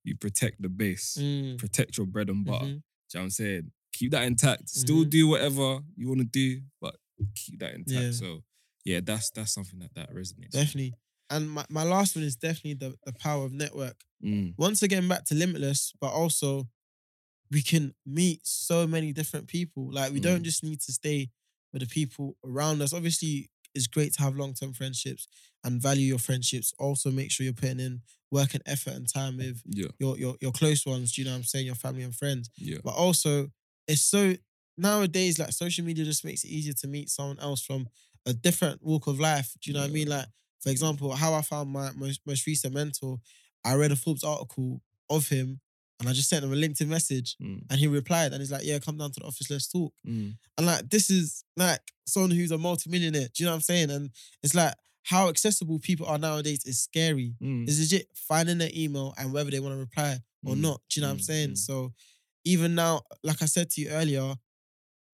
you 0.05 0.15
protect 0.15 0.61
the 0.61 0.69
base, 0.69 1.17
Mm, 1.19 1.57
protect 1.57 1.97
your 1.97 2.07
bread 2.07 2.29
and 2.29 2.45
butter." 2.45 2.65
mhm. 2.65 2.67
Do 2.67 2.71
you 2.71 2.75
know 3.15 3.19
what 3.19 3.23
I'm 3.23 3.29
saying? 3.31 3.71
Keep 3.91 4.11
that 4.11 4.23
intact. 4.23 4.69
Still 4.69 5.03
Mhm. 5.03 5.09
do 5.09 5.27
whatever 5.27 5.79
you 5.97 6.07
want 6.07 6.21
to 6.21 6.25
do, 6.25 6.61
but 6.79 6.95
keep 7.35 7.59
that 7.59 7.73
intact. 7.73 7.89
Yeah. 8.05 8.11
So 8.11 8.43
yeah, 8.85 9.01
that's 9.03 9.29
that's 9.31 9.51
something 9.53 9.79
that 9.79 9.93
that 9.95 10.13
resonates. 10.13 10.39
with. 10.39 10.51
Definitely. 10.51 10.93
And 11.29 11.49
my, 11.49 11.65
my 11.69 11.83
last 11.83 12.15
one 12.15 12.25
is 12.25 12.35
definitely 12.35 12.73
the, 12.75 12.95
the 13.05 13.13
power 13.13 13.45
of 13.45 13.53
network. 13.53 14.03
Mm, 14.23 14.53
Once 14.57 14.81
again, 14.83 15.07
back 15.07 15.25
to 15.25 15.35
limitless, 15.35 15.93
but 16.01 16.11
also 16.11 16.67
we 17.51 17.61
can 17.61 17.93
meet 18.05 18.45
so 18.45 18.85
many 18.87 19.11
different 19.13 19.47
people. 19.47 19.91
Like 19.91 20.11
we 20.13 20.19
don't 20.19 20.41
Mm. 20.41 20.45
just 20.45 20.63
need 20.63 20.81
to 20.81 20.91
stay 20.91 21.29
with 21.73 21.81
the 21.81 21.87
people 21.87 22.37
around 22.45 22.81
us. 22.81 22.93
Obviously, 22.93 23.49
it's 23.75 23.87
great 23.87 24.13
to 24.13 24.21
have 24.21 24.35
long 24.35 24.53
term 24.53 24.73
friendships 24.73 25.27
and 25.63 25.81
value 25.81 26.05
your 26.07 26.19
friendships. 26.19 26.73
Also, 26.79 27.11
make 27.11 27.31
sure 27.31 27.43
you're 27.43 27.53
putting 27.53 27.79
in 27.79 28.01
work 28.31 28.53
and 28.53 28.63
effort 28.65 28.93
and 28.93 29.07
time 29.11 29.37
with 29.37 29.61
yeah, 29.65 29.87
your 29.99 30.17
your 30.17 30.35
your 30.41 30.51
close 30.51 30.85
ones. 30.85 31.13
Do 31.13 31.21
you 31.21 31.25
know 31.25 31.31
what 31.33 31.37
I'm 31.37 31.43
saying? 31.43 31.65
Your 31.65 31.75
family 31.75 32.03
and 32.03 32.15
friends. 32.15 32.49
yeah, 32.57 32.77
But 32.83 32.95
also, 32.95 33.49
it's 33.87 34.03
so 34.03 34.35
nowadays 34.77 35.39
like 35.39 35.51
social 35.51 35.85
media 35.85 36.05
just 36.05 36.23
makes 36.25 36.43
it 36.43 36.49
easier 36.49 36.73
to 36.73 36.87
meet 36.87 37.09
someone 37.09 37.39
else 37.39 37.61
from 37.61 37.87
a 38.25 38.33
different 38.33 38.83
walk 38.83 39.07
of 39.07 39.19
life. 39.19 39.53
Do 39.61 39.69
you 39.69 39.73
know 39.75 39.81
what 39.81 39.89
I 39.89 39.93
mean? 39.93 40.07
Like, 40.09 40.27
for 40.61 40.69
example, 40.69 41.11
how 41.15 41.33
I 41.33 41.41
found 41.41 41.69
my 41.71 41.91
most 41.95 42.21
most 42.25 42.45
recent 42.47 42.73
mentor. 42.73 43.19
I 43.65 43.75
read 43.75 43.91
a 43.91 43.95
Forbes 43.95 44.23
article 44.23 44.81
of 45.09 45.27
him, 45.27 45.59
and 45.99 46.07
I 46.09 46.13
just 46.13 46.29
sent 46.29 46.45
him 46.45 46.53
a 46.53 46.55
LinkedIn 46.55 46.87
message, 46.87 47.35
Mm, 47.41 47.63
and 47.69 47.79
he 47.79 47.87
replied, 47.87 48.31
and 48.31 48.41
he's 48.41 48.51
like, 48.51 48.63
"Yeah, 48.63 48.79
come 48.79 48.97
down 48.97 49.11
to 49.11 49.19
the 49.19 49.25
office, 49.25 49.49
let's 49.49 49.67
talk." 49.67 49.93
mm, 50.07 50.35
And 50.57 50.65
like, 50.67 50.89
this 50.89 51.09
is 51.09 51.43
like 51.57 51.81
someone 52.07 52.31
who's 52.31 52.51
a 52.51 52.57
multimillionaire. 52.57 53.27
Do 53.33 53.43
you 53.43 53.45
know 53.45 53.51
what 53.51 53.55
I'm 53.55 53.61
saying? 53.61 53.89
And 53.91 54.09
it's 54.43 54.55
like 54.55 54.73
how 55.03 55.27
accessible 55.29 55.79
people 55.79 56.05
are 56.05 56.17
nowadays 56.17 56.63
is 56.65 56.79
scary. 56.83 57.33
mm. 57.41 57.67
It's 57.67 57.79
legit 57.79 58.07
finding 58.15 58.57
their 58.59 58.69
email 58.75 59.13
and 59.17 59.33
whether 59.33 59.49
they 59.51 59.59
want 59.59 59.73
to 59.73 59.79
reply 59.79 60.19
or 60.45 60.55
Mm, 60.55 60.61
not. 60.61 60.81
Do 60.89 60.99
you 60.99 61.01
know 61.01 61.09
what 61.09 61.13
I'm 61.13 61.19
saying? 61.19 61.49
mm. 61.51 61.57
So 61.57 61.93
even 62.45 62.75
now, 62.75 63.01
like 63.23 63.41
I 63.41 63.45
said 63.45 63.69
to 63.71 63.81
you 63.81 63.89
earlier, 63.89 64.35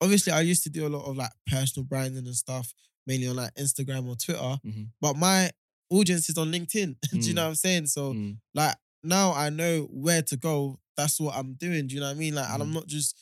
obviously 0.02 0.34
I 0.34 0.42
used 0.42 0.64
to 0.64 0.70
do 0.70 0.86
a 0.88 0.90
lot 0.90 1.06
of 1.06 1.16
like 1.18 1.32
personal 1.48 1.86
branding 1.86 2.26
and 2.26 2.36
stuff, 2.36 2.74
mainly 3.08 3.28
on 3.28 3.36
like 3.36 3.54
Instagram 3.56 4.08
or 4.08 4.16
Twitter. 4.16 4.58
Mhm. 4.66 4.90
But 5.02 5.16
my 5.16 5.52
audience 5.90 6.30
is 6.30 6.38
on 6.38 6.52
LinkedIn. 6.52 6.96
do 7.12 7.18
you 7.18 7.34
Mm. 7.34 7.36
know 7.36 7.44
what 7.44 7.50
I'm 7.50 7.56
saying? 7.56 7.88
So 7.88 8.14
Mm, 8.14 8.38
like 8.54 8.76
now 9.04 9.34
I 9.34 9.50
know 9.50 9.84
where 9.92 10.22
to 10.24 10.38
go. 10.38 10.80
That's 10.98 11.20
what 11.20 11.36
I'm 11.36 11.54
doing. 11.54 11.88
Do 11.88 11.96
you 11.96 12.02
know 12.02 12.08
what 12.08 12.16
I 12.16 12.20
mean? 12.20 12.36
Like, 12.36 12.50
and 12.50 12.62
I'm 12.64 12.70
Mhm. 12.72 12.74
not 12.74 12.88
just 12.88 13.16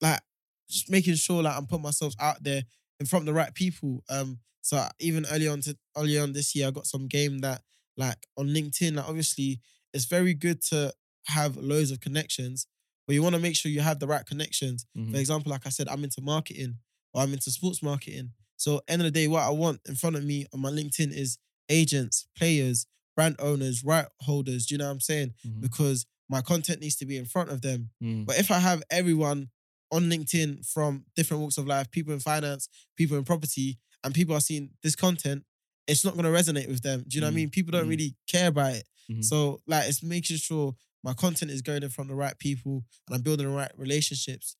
like 0.00 0.20
just 0.68 0.88
making 0.90 1.14
sure 1.16 1.42
like 1.42 1.56
I'm 1.56 1.66
putting 1.66 1.82
myself 1.82 2.14
out 2.20 2.42
there 2.42 2.64
in 3.00 3.06
front 3.06 3.22
of 3.22 3.26
the 3.26 3.32
right 3.34 3.52
people. 3.54 4.04
Um, 4.08 4.40
so 4.62 4.86
even 5.00 5.26
early 5.26 5.48
on 5.48 5.60
to 5.62 5.76
early 5.96 6.18
on 6.18 6.32
this 6.32 6.54
year, 6.54 6.68
I 6.68 6.70
got 6.70 6.86
some 6.86 7.06
game 7.08 7.38
that 7.40 7.62
like 7.96 8.26
on 8.36 8.48
LinkedIn. 8.48 8.94
Like 8.96 9.08
obviously, 9.08 9.60
it's 9.92 10.04
very 10.06 10.34
good 10.34 10.62
to 10.70 10.92
have 11.26 11.56
loads 11.56 11.90
of 11.90 12.00
connections, 12.00 12.66
but 13.06 13.14
you 13.14 13.22
want 13.22 13.34
to 13.34 13.40
make 13.40 13.56
sure 13.56 13.70
you 13.72 13.80
have 13.80 13.98
the 13.98 14.06
right 14.06 14.24
connections. 14.26 14.86
For 14.94 15.00
mhm. 15.00 15.14
example, 15.16 15.50
like 15.50 15.66
I 15.66 15.70
said, 15.70 15.88
I'm 15.88 16.04
into 16.04 16.20
marketing 16.20 16.78
or 17.12 17.22
I'm 17.22 17.32
into 17.32 17.50
sports 17.50 17.82
marketing. 17.82 18.32
So 18.56 18.80
end 18.88 19.02
of 19.02 19.06
the 19.06 19.10
day, 19.10 19.28
what 19.28 19.42
I 19.42 19.50
want 19.50 19.80
in 19.88 19.94
front 19.94 20.16
of 20.16 20.24
me 20.24 20.46
on 20.52 20.60
my 20.60 20.70
LinkedIn 20.70 21.12
is 21.12 21.38
agents, 21.68 22.26
players, 22.36 22.86
brand 23.16 23.36
owners, 23.38 23.82
right 23.84 24.06
holders. 24.20 24.66
Do 24.66 24.74
you 24.74 24.78
know 24.78 24.86
what 24.86 24.92
I'm 24.92 25.00
saying? 25.00 25.34
Mhm. 25.46 25.60
Because 25.60 26.06
my 26.28 26.40
content 26.40 26.80
needs 26.80 26.96
to 26.96 27.06
be 27.06 27.16
in 27.16 27.26
front 27.26 27.50
of 27.50 27.60
them. 27.62 27.90
Mm, 28.02 28.24
But 28.26 28.38
if 28.38 28.50
I 28.50 28.58
have 28.58 28.82
everyone 28.90 29.50
on 29.92 30.04
LinkedIn 30.10 30.66
from 30.66 31.04
different 31.14 31.42
walks 31.42 31.58
of 31.58 31.66
life, 31.66 31.90
people 31.90 32.12
in 32.12 32.20
finance, 32.20 32.68
people 32.96 33.16
in 33.16 33.24
property, 33.24 33.78
and 34.02 34.14
people 34.14 34.34
are 34.34 34.40
seeing 34.40 34.70
this 34.82 34.96
content, 34.96 35.44
it's 35.86 36.04
not 36.04 36.14
going 36.14 36.24
to 36.24 36.30
resonate 36.30 36.68
with 36.68 36.82
them. 36.82 37.04
Do 37.06 37.16
you 37.16 37.20
know 37.20 37.26
what 37.26 37.32
I 37.32 37.32
Mm, 37.32 37.36
mean? 37.36 37.50
People 37.50 37.72
don't 37.72 37.86
mm. 37.86 37.90
really 37.90 38.16
care 38.26 38.48
about 38.48 38.74
it. 38.74 38.88
Mhm. 39.10 39.22
So, 39.24 39.62
like, 39.66 39.88
it's 39.88 40.02
making 40.02 40.38
sure 40.38 40.74
my 41.02 41.12
content 41.12 41.50
is 41.50 41.60
going 41.62 41.82
in 41.82 41.90
front 41.90 42.10
of 42.10 42.16
the 42.16 42.20
right 42.20 42.38
people 42.38 42.84
and 43.06 43.14
I'm 43.14 43.22
building 43.22 43.46
the 43.46 43.52
right 43.52 43.70
relationships. 43.78 44.56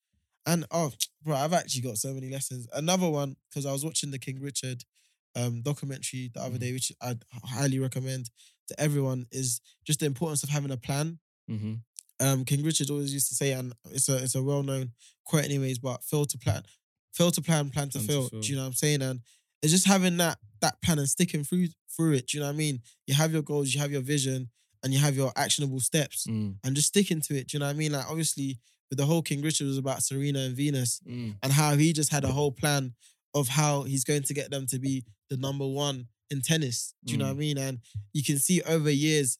And 0.46 0.66
oh, 0.70 0.92
bro, 1.24 1.36
I've 1.36 1.52
actually 1.52 1.82
got 1.82 1.96
so 1.98 2.12
many 2.12 2.30
lessons. 2.30 2.66
Another 2.72 3.08
one, 3.08 3.36
because 3.48 3.66
I 3.66 3.72
was 3.72 3.84
watching 3.84 4.10
the 4.10 4.18
King 4.18 4.40
Richard 4.40 4.84
um, 5.36 5.62
documentary 5.62 6.30
the 6.32 6.40
other 6.40 6.56
Mhm. 6.56 6.60
day, 6.60 6.72
which 6.72 6.92
I'd 7.00 7.24
highly 7.42 7.80
recommend 7.80 8.30
to 8.68 8.78
everyone, 8.80 9.26
is 9.32 9.60
just 9.84 9.98
the 10.00 10.06
importance 10.06 10.44
of 10.44 10.48
having 10.50 10.70
a 10.70 10.76
plan 10.76 11.18
mhm. 11.50 11.80
um, 12.20 12.44
King 12.44 12.62
Richard 12.62 12.88
always 12.90 13.12
used 13.12 13.28
to 13.30 13.34
say, 13.34 13.50
and 13.52 13.74
it's 13.90 14.08
a 14.08 14.16
it's 14.22 14.36
a 14.36 14.42
well 14.42 14.62
known 14.62 14.92
quote, 15.24 15.44
anyways. 15.44 15.80
But 15.80 16.04
fail 16.04 16.24
to 16.26 16.38
plan, 16.38 16.62
fail 17.12 17.32
to 17.32 17.42
plan, 17.42 17.70
plan 17.70 17.88
to 17.90 17.98
Plan 17.98 18.06
to 18.06 18.12
fail. 18.12 18.28
fail. 18.28 18.40
Do 18.40 18.48
you 18.48 18.54
know 18.54 18.62
what 18.62 18.68
I'm 18.68 18.74
saying? 18.74 19.02
And 19.02 19.20
it's 19.60 19.72
just 19.72 19.86
having 19.88 20.16
that 20.18 20.38
that 20.60 20.80
plan 20.82 21.00
and 21.00 21.08
sticking 21.08 21.42
through 21.42 21.68
through 21.96 22.12
it. 22.12 22.28
Do 22.28 22.36
you 22.36 22.40
know 22.42 22.48
what 22.48 22.54
I 22.54 22.56
mean? 22.58 22.82
You 23.08 23.14
have 23.14 23.32
your 23.32 23.42
goals, 23.42 23.74
you 23.74 23.80
have 23.80 23.90
your 23.90 24.02
vision, 24.02 24.50
and 24.84 24.92
you 24.92 25.00
have 25.00 25.16
your 25.16 25.32
actionable 25.36 25.80
steps, 25.80 26.26
Mm, 26.28 26.58
and 26.62 26.76
just 26.76 26.88
sticking 26.88 27.20
to 27.22 27.34
it. 27.36 27.48
Do 27.48 27.56
you 27.56 27.58
know 27.58 27.66
what 27.66 27.74
I 27.74 27.78
mean? 27.78 27.90
Like 27.92 28.08
obviously, 28.08 28.60
the 28.94 29.06
whole 29.06 29.22
King 29.22 29.42
Richard 29.42 29.66
was 29.66 29.78
about 29.78 30.02
Serena 30.02 30.40
and 30.40 30.56
Venus, 30.56 31.00
mm, 31.06 31.34
and 31.42 31.52
how 31.52 31.76
he 31.76 31.92
just 31.92 32.10
had 32.12 32.24
a 32.24 32.32
whole 32.32 32.52
plan 32.52 32.94
of 33.34 33.48
how 33.48 33.82
he's 33.82 34.04
going 34.04 34.22
to 34.22 34.34
get 34.34 34.50
them 34.50 34.66
to 34.66 34.78
be 34.78 35.04
the 35.30 35.36
number 35.36 35.66
one 35.66 36.06
in 36.30 36.40
tennis. 36.40 36.94
Do 37.04 37.12
you 37.12 37.18
know 37.18 37.26
what 37.26 37.30
I 37.32 37.34
Mm. 37.34 37.38
mean? 37.38 37.58
And 37.58 37.78
you 38.12 38.22
can 38.22 38.38
see 38.38 38.62
over 38.62 38.90
years 38.90 39.38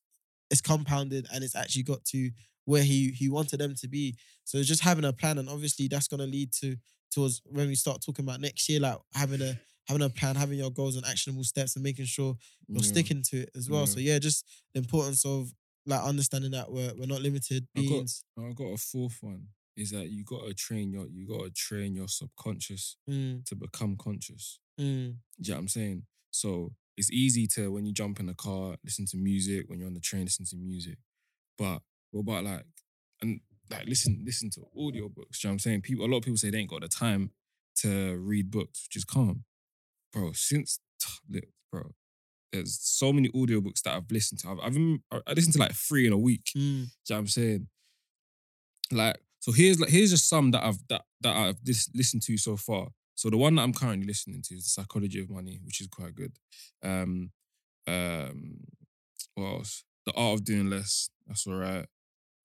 it's 0.51 0.61
compounded 0.61 1.27
and 1.33 1.43
it's 1.45 1.55
actually 1.57 1.83
got 1.85 2.05
to 2.07 2.31
where 2.67 2.83
he 2.83 3.11
he 3.11 3.29
wanted 3.29 3.59
them 3.59 3.75
to 3.77 3.89
be. 3.89 4.17
So 4.45 4.63
just 4.63 4.83
having 4.83 5.05
a 5.05 5.13
plan, 5.13 5.39
and 5.39 5.49
obviously 5.49 5.89
that's 5.89 6.09
gonna 6.09 6.27
lead 6.27 6.53
to 6.61 6.77
towards 7.11 7.41
when 7.45 7.69
we 7.69 7.75
start 7.77 8.03
talking 8.03 8.25
about 8.25 8.41
next 8.41 8.69
year, 8.69 8.81
like 8.81 8.99
having 9.15 9.41
a 9.43 9.59
having 9.87 10.03
a 10.03 10.09
plan, 10.09 10.35
having 10.35 10.59
your 10.59 10.71
goals 10.71 10.97
and 10.97 11.05
actionable 11.07 11.45
steps, 11.45 11.77
and 11.77 11.83
making 11.83 12.07
sure 12.07 12.37
you're 12.69 12.83
yeah. 12.83 12.89
sticking 12.89 13.23
to 13.23 13.43
it 13.43 13.51
as 13.55 13.69
well. 13.69 13.81
Yeah. 13.81 13.87
So 13.87 14.01
yeah, 14.01 14.19
just 14.19 14.45
the 14.73 14.79
importance 14.81 15.25
of 15.25 15.53
like 15.87 16.03
understanding 16.03 16.53
that 16.53 16.71
we're 16.71 16.93
we're 16.99 17.07
not 17.07 17.21
limited 17.23 17.67
I 17.77 17.81
got- 17.81 17.89
beings. 17.89 18.25
I 18.39 18.53
got 18.53 18.65
a 18.73 18.77
fourth 18.77 19.19
one. 19.23 19.49
Is 19.77 19.91
that 19.91 20.09
you 20.09 20.23
gotta 20.25 20.55
train 20.55 20.93
your 20.93 21.07
you 21.09 21.27
gotta 21.27 21.51
train 21.51 21.95
your 21.95 22.07
subconscious 22.09 22.97
Mm, 23.11 23.45
to 23.47 23.57
become 23.57 23.97
conscious. 23.97 24.61
mm, 24.81 24.85
Do 24.85 24.87
you 24.87 25.15
know 25.49 25.55
what 25.57 25.61
I'm 25.63 25.69
saying? 25.69 26.07
So 26.31 26.73
it's 26.97 27.11
easy 27.11 27.49
to 27.49 27.73
when 27.73 27.85
you 27.85 27.93
jump 27.93 28.21
in 28.21 28.27
the 28.27 28.35
car, 28.35 28.77
listen 28.85 29.05
to 29.07 29.17
music. 29.17 29.69
When 29.69 29.79
you're 29.81 29.89
on 29.89 29.95
the 29.95 30.01
train, 30.01 30.25
listen 30.25 30.45
to 30.47 30.57
music. 30.57 30.99
But 31.59 31.83
what 32.13 32.21
about 32.21 32.45
like 32.45 32.67
and 33.21 33.41
like 33.71 33.87
listen, 33.87 34.23
listen 34.25 34.51
to 34.51 34.61
audiobooks. 34.79 34.93
Do 34.93 35.01
you 35.01 35.01
know 35.01 35.49
what 35.49 35.51
I'm 35.55 35.59
saying? 35.59 35.81
People 35.83 36.05
a 36.05 36.09
lot 36.09 36.19
of 36.19 36.23
people 36.25 36.37
say 36.39 36.51
they 36.51 36.59
ain't 36.59 36.71
got 36.71 36.83
the 36.83 36.89
time 36.89 37.33
to 37.79 38.17
read 38.17 38.51
books, 38.53 38.87
which 38.87 38.97
is 38.97 39.05
calm. 39.05 39.45
Bro, 40.13 40.33
since 40.35 40.79
bro, 41.73 41.95
there's 42.55 42.79
so 42.81 43.13
many 43.13 43.29
audiobooks 43.31 43.83
that 43.83 43.95
I've 43.95 44.11
listened 44.11 44.41
to. 44.41 44.51
I've, 44.51 44.59
I've 44.63 45.23
I 45.27 45.33
listened 45.33 45.55
to 45.55 45.61
like 45.61 45.73
three 45.73 46.07
in 46.07 46.13
a 46.13 46.19
week. 46.19 46.45
mm, 46.47 46.55
Do 46.55 46.61
you 46.61 46.77
know 46.81 46.87
what 47.07 47.19
I'm 47.19 47.27
saying? 47.29 47.69
Like, 48.93 49.17
so 49.41 49.53
here's 49.53 49.81
like 49.81 49.91
here's 49.91 50.11
just 50.11 50.29
some 50.29 50.51
that 50.53 50.65
I've 50.65 50.79
that 50.89 51.03
that 51.23 51.37
I've 51.37 51.59
lis- 51.67 51.91
listened 51.95 52.23
to 52.23 52.37
so 52.37 52.57
far. 52.57 52.89
So 53.17 53.31
the 53.31 53.37
one 53.37 53.55
that 53.55 53.63
I'm 53.63 53.73
currently 53.73 54.07
listening 54.07 54.43
to 54.43 54.55
is 54.55 54.65
the 54.65 54.71
Psychology 54.71 55.21
of 55.21 55.31
Money, 55.31 55.61
which 55.65 55.81
is 55.81 55.87
quite 55.87 56.15
good. 56.15 56.33
Um, 56.83 57.31
um, 57.87 58.59
what 59.35 59.47
else? 59.47 59.85
The 60.07 60.13
Art 60.15 60.35
of 60.41 60.45
Doing 60.45 60.69
Less. 60.71 61.11
That's 61.27 61.47
all 61.47 61.55
right. 61.55 61.87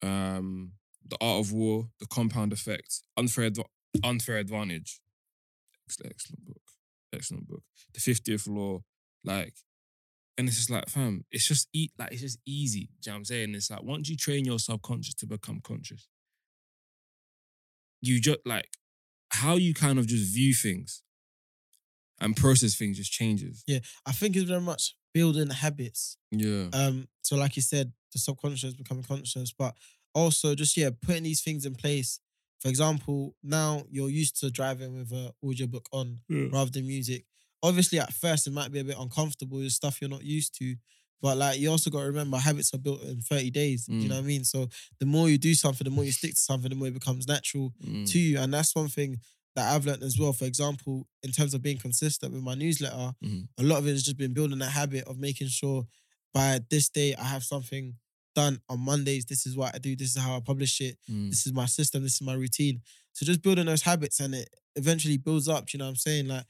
Um, 0.02 0.74
the 1.08 1.18
Art 1.20 1.40
of 1.46 1.52
War, 1.52 1.90
The 2.00 2.06
Compound 2.06 2.54
Effect, 2.54 3.02
Unfair 3.18 3.50
Unfair 4.04 4.38
Advantage. 4.38 5.02
Excellent, 5.88 6.12
excellent 6.14 6.46
book. 6.46 6.62
Excellent 7.14 7.48
book. 7.48 7.64
The 7.94 8.00
Fiftieth 8.00 8.48
Law, 8.48 8.84
like, 9.24 9.56
and 10.40 10.48
it's 10.48 10.56
just 10.56 10.70
like, 10.70 10.88
fam, 10.88 11.26
it's 11.32 11.46
just 11.46 11.68
eat 11.74 11.92
like 12.00 12.14
it's 12.14 12.22
just 12.22 12.40
easy. 12.46 12.90
Do 13.02 13.10
you 13.10 13.12
know 13.12 13.14
what 13.14 13.18
I'm 13.18 13.26
saying? 13.26 13.56
It's 13.56 13.70
like 13.70 13.84
once 13.84 14.08
you 14.08 14.16
train 14.16 14.46
your 14.46 14.58
subconscious 14.58 15.14
to 15.16 15.28
become 15.28 15.60
conscious, 15.62 16.08
you 18.00 18.22
just 18.22 18.40
like 18.46 18.70
how 19.32 19.58
you 19.58 19.74
kind 19.74 20.00
of 20.00 20.08
just 20.08 20.34
view 20.34 20.54
things 20.54 21.04
and 22.22 22.38
process 22.38 22.76
things 22.76 22.96
just 22.96 23.12
changes. 23.12 23.66
Yeah. 23.68 23.80
I 24.06 24.14
think 24.14 24.38
it's 24.38 24.50
very 24.50 24.62
much 24.62 24.96
building 25.14 25.50
habits. 25.50 26.16
Yeah. 26.32 26.68
Um, 26.72 27.10
so 27.22 27.36
like 27.36 27.58
you 27.58 27.62
said, 27.62 27.92
the 28.14 28.20
subconscious 28.20 28.76
becoming 28.76 29.04
conscious, 29.04 29.52
but 29.52 29.76
also 30.16 30.56
just 30.56 30.78
yeah, 30.78 30.92
putting 31.02 31.24
these 31.24 31.42
things 31.42 31.66
in 31.66 31.76
place. 31.76 32.22
For 32.62 32.70
example, 32.70 33.36
now 33.44 33.84
you're 33.90 34.10
used 34.10 34.40
to 34.40 34.50
driving 34.50 34.98
with 34.98 35.12
a 35.12 35.34
audiobook 35.44 35.90
on 35.92 36.20
rather 36.30 36.72
than 36.72 36.88
music. 36.88 37.26
Obviously, 37.62 38.00
at 38.00 38.14
first 38.14 38.48
it 38.48 38.54
might 38.54 38.72
be 38.72 38.80
a 38.80 38.84
bit 38.84 38.98
uncomfortable, 39.00 39.60
it's 39.62 39.76
stuff 39.76 40.00
you're 40.02 40.10
not 40.10 40.24
used 40.24 40.56
to. 40.60 40.76
But 41.22 41.38
like 41.38 41.60
you 41.60 41.70
also 41.70 41.90
got 41.90 42.00
to 42.02 42.06
remember 42.06 42.38
habits 42.38 42.74
are 42.74 42.78
built 42.78 43.02
in 43.04 43.20
30 43.22 43.52
days. 43.52 43.86
Do 43.86 43.94
you 43.94 44.04
Mm. 44.06 44.08
know 44.10 44.16
what 44.16 44.24
I 44.24 44.28
mean? 44.28 44.46
So 44.46 44.70
the 45.00 45.06
more 45.06 45.30
you 45.30 45.38
do 45.38 45.54
something, 45.54 45.84
the 45.84 45.92
more 45.92 46.06
you 46.06 46.14
stick 46.14 46.32
to 46.32 46.38
something, 46.40 46.70
the 46.70 46.76
more 46.76 46.88
it 46.88 46.94
becomes 46.94 47.28
natural 47.28 47.74
Mm. 47.86 48.10
to 48.10 48.20
you. 48.20 48.40
And 48.40 48.54
that's 48.54 48.74
one 48.74 48.88
thing 48.88 49.20
that 49.56 49.74
I've 49.76 49.86
learned 49.86 50.04
as 50.04 50.18
well. 50.18 50.32
For 50.32 50.46
example, 50.46 51.08
in 51.22 51.32
terms 51.34 51.54
of 51.54 51.62
being 51.62 51.78
consistent 51.78 52.32
with 52.34 52.42
my 52.42 52.56
newsletter, 52.56 53.14
Mhm. 53.22 53.50
a 53.58 53.64
lot 53.64 53.80
of 53.80 53.88
it 53.88 53.92
has 53.92 54.04
just 54.04 54.16
been 54.16 54.32
building 54.34 54.62
a 54.62 54.70
habit 54.70 55.04
of 55.06 55.18
making 55.18 55.50
sure 55.50 55.86
by 56.34 56.62
this 56.70 56.88
day 56.88 57.14
I 57.16 57.26
have 57.26 57.44
something 57.44 57.98
done 58.36 58.62
on 58.70 58.80
Mondays. 58.80 59.26
This 59.26 59.46
is 59.46 59.58
what 59.58 59.76
I 59.76 59.80
do. 59.80 59.98
This 59.98 60.16
is 60.16 60.22
how 60.22 60.38
I 60.38 60.40
publish 60.40 60.80
it. 60.80 60.98
Mm. 61.10 61.30
This 61.32 61.46
is 61.46 61.52
my 61.52 61.66
system. 61.66 62.04
This 62.04 62.14
is 62.16 62.22
my 62.22 62.34
routine. 62.36 62.82
So 63.12 63.26
just 63.26 63.42
building 63.42 63.66
those 63.66 63.82
habits 63.82 64.22
and 64.22 64.34
it 64.36 64.48
eventually 64.78 65.18
builds 65.18 65.50
up. 65.50 65.66
Do 65.66 65.72
you 65.76 65.80
know 65.80 65.86
what 65.86 65.90
I'm 65.90 65.96
saying? 65.98 66.28
Like 66.30 66.46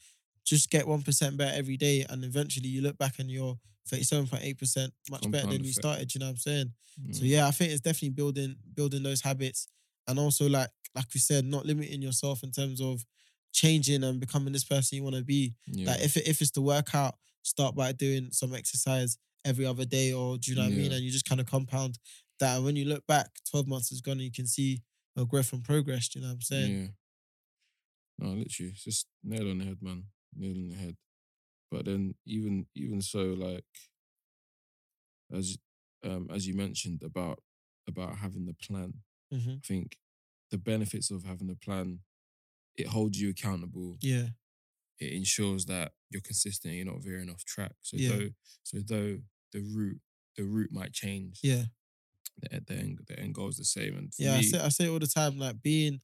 just 0.50 0.70
get 0.70 0.86
1% 0.86 1.38
better 1.38 1.56
every 1.56 1.78
day. 1.78 2.06
And 2.10 2.24
eventually 2.26 2.68
you 2.70 2.82
look 2.82 2.98
back 2.98 3.20
and 3.20 3.30
you're 3.30 3.58
37.8% 3.92 4.92
much 5.12 5.30
better 5.32 5.48
than 5.48 5.64
you 5.64 5.70
effect. 5.70 5.76
started. 5.76 6.14
You 6.16 6.20
know 6.20 6.26
what 6.28 6.32
I'm 6.32 6.38
saying? 6.38 6.74
So 7.12 7.22
Mm. 7.24 7.28
yeah, 7.30 7.48
I 7.48 7.52
think 7.52 7.72
it's 7.72 7.82
definitely 7.82 8.10
building 8.10 8.56
building 8.74 9.04
those 9.04 9.22
habits 9.22 9.68
and 10.08 10.20
also 10.20 10.50
like 10.50 10.70
like 10.96 11.06
we 11.14 11.20
said, 11.20 11.46
not 11.46 11.66
limiting 11.66 12.02
yourself 12.02 12.44
in 12.44 12.52
terms 12.52 12.82
of 12.82 13.06
changing 13.54 14.04
and 14.04 14.20
becoming 14.20 14.52
this 14.54 14.64
person 14.66 14.98
you 14.98 15.04
want 15.04 15.16
to 15.16 15.24
be. 15.24 15.56
Yeah. 15.68 15.92
Like 15.92 16.02
if 16.02 16.18
it, 16.18 16.28
if 16.28 16.42
it's 16.42 16.52
to 16.52 16.62
work 16.62 16.94
out, 16.96 17.16
start 17.44 17.76
by 17.76 17.92
doing 17.94 18.30
some 18.32 18.54
exercise 18.56 19.18
every 19.46 19.66
other 19.66 19.86
day, 19.86 20.12
or 20.14 20.38
do 20.38 20.52
you 20.52 20.58
know 20.58 20.64
what 20.64 20.74
I 20.74 20.76
mean? 20.76 20.92
And 20.92 21.04
you 21.04 21.12
just 21.12 21.26
kind 21.30 21.40
of 21.40 21.48
compound 21.48 22.00
that. 22.40 22.56
And 22.58 22.66
when 22.66 22.76
you 22.76 22.86
look 22.86 23.06
back, 23.08 23.28
twelve 23.50 23.68
months 23.68 23.92
is 23.92 24.02
gone, 24.02 24.14
and 24.14 24.24
you 24.24 24.32
can 24.32 24.48
see 24.48 24.82
a 25.16 25.24
growth 25.26 25.54
and 25.54 25.64
progress. 25.64 26.10
Do 26.10 26.20
you 26.20 26.24
know 26.26 26.30
what 26.32 26.36
I'm 26.36 26.42
saying? 26.42 26.72
Yeah. 26.82 26.88
No, 28.28 28.34
literally, 28.34 28.72
it's 28.74 28.84
just 28.84 29.08
nail 29.24 29.50
on 29.50 29.60
the 29.60 29.66
head, 29.66 29.78
man. 29.82 30.04
Nail 30.36 30.56
on 30.58 30.70
the 30.70 30.76
head. 30.76 30.98
But 31.72 31.86
then 31.86 32.16
even 32.26 32.68
even 32.76 33.02
so, 33.02 33.20
like 33.34 33.66
as 35.34 35.58
um 36.04 36.30
as 36.32 36.48
you 36.48 36.54
mentioned 36.56 37.04
about 37.04 37.40
about 37.88 38.18
having 38.18 38.46
the 38.46 38.54
plan, 38.54 38.94
hmm 39.32 39.56
I 39.56 39.60
think 39.68 39.98
the 40.52 40.58
benefits 40.58 41.12
of 41.12 41.24
having 41.24 41.50
a 41.50 41.56
plan, 41.56 42.00
it 42.78 42.88
holds 42.88 43.20
you 43.22 43.30
accountable. 43.30 43.98
Yeah, 44.02 44.28
It 45.00 45.14
ensures 45.14 45.66
that 45.68 45.94
you're 46.10 46.22
consistent, 46.22 46.76
you're 46.76 46.86
not 46.86 47.04
veering 47.04 47.30
off 47.30 47.46
track. 47.46 47.74
So 47.82 47.98
Yeah. 47.98 48.10
though 48.10 48.30
so 48.64 48.80
though 48.80 49.20
the 49.54 49.62
route 49.62 50.02
the 50.38 50.44
route 50.46 50.72
might 50.72 50.94
change, 50.94 51.40
yeah, 51.44 51.66
the, 52.42 52.62
the 52.68 52.74
end 52.76 53.00
the 53.08 53.20
end 53.20 53.36
goal 53.36 53.50
is 53.50 53.58
the 53.58 53.66
same. 53.66 53.96
And 53.98 54.14
yeah. 54.18 54.38
I 54.38 54.42
say 54.42 54.60
I 54.60 54.70
say 54.70 54.86
it 54.86 54.90
all 54.90 55.00
the 55.00 55.08
time, 55.08 55.38
like 55.40 55.62
being 55.62 56.02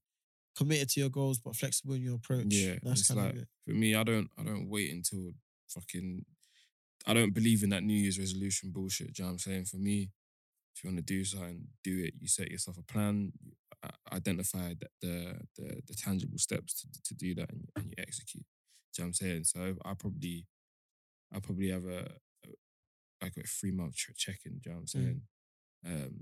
committed 0.56 0.90
to 0.90 1.00
your 1.00 1.10
goals 1.10 1.40
but 1.40 1.56
flexible 1.56 1.96
in 1.96 2.02
your 2.02 2.16
approach. 2.16 2.46
Yeah, 2.50 2.76
that's 2.84 3.08
kind 3.08 3.20
like 3.20 3.34
of 3.34 3.38
it. 3.42 3.48
for 3.66 3.72
me, 3.74 3.96
I 3.96 4.04
don't 4.04 4.30
I 4.38 4.44
don't 4.44 4.70
wait 4.70 4.92
until 4.92 5.32
fucking 5.70 6.26
I 7.08 7.14
don't 7.14 7.34
believe 7.34 7.64
in 7.64 7.70
that 7.70 7.84
New 7.84 7.94
Year's 7.98 8.18
resolution 8.20 8.72
bullshit. 8.72 9.14
Do 9.14 9.22
you 9.22 9.24
know 9.26 9.28
what 9.28 9.34
I'm 9.34 9.40
saying? 9.40 9.66
For 9.66 9.78
me, 9.78 10.10
if 10.76 10.84
you 10.84 10.90
want 10.90 10.98
to 10.98 11.04
do 11.14 11.24
something, 11.24 11.68
do 11.84 12.04
it. 12.04 12.14
You 12.20 12.28
set 12.28 12.50
yourself 12.52 12.78
a 12.78 12.84
plan, 12.84 13.32
you 13.44 13.52
identify 14.12 14.74
the 14.80 14.88
the 15.02 15.36
the, 15.58 15.82
the 15.88 15.94
tangible 15.94 16.38
steps 16.38 16.82
to, 16.82 16.88
to 17.04 17.14
do 17.14 17.36
that, 17.36 17.50
and, 17.52 17.62
you- 17.62 17.68
and 17.76 17.86
you 17.86 17.94
execute. 18.00 18.44
Do 18.94 19.02
you 19.02 19.04
know 19.04 19.08
what 19.08 19.08
I'm 19.08 19.14
saying? 19.14 19.44
So 19.44 19.76
I 19.86 19.94
probably 19.94 20.48
I 21.34 21.40
probably 21.40 21.70
have 21.70 21.86
a, 21.86 22.12
a 22.46 22.50
like 23.22 23.34
a 23.38 23.44
three 23.44 23.72
month 23.72 23.96
check 23.96 24.40
in. 24.46 24.54
Do 24.54 24.60
you 24.66 24.72
know 24.72 24.76
what 24.78 24.82
I'm 24.82 24.88
saying? 24.88 25.22
Um, 25.86 26.16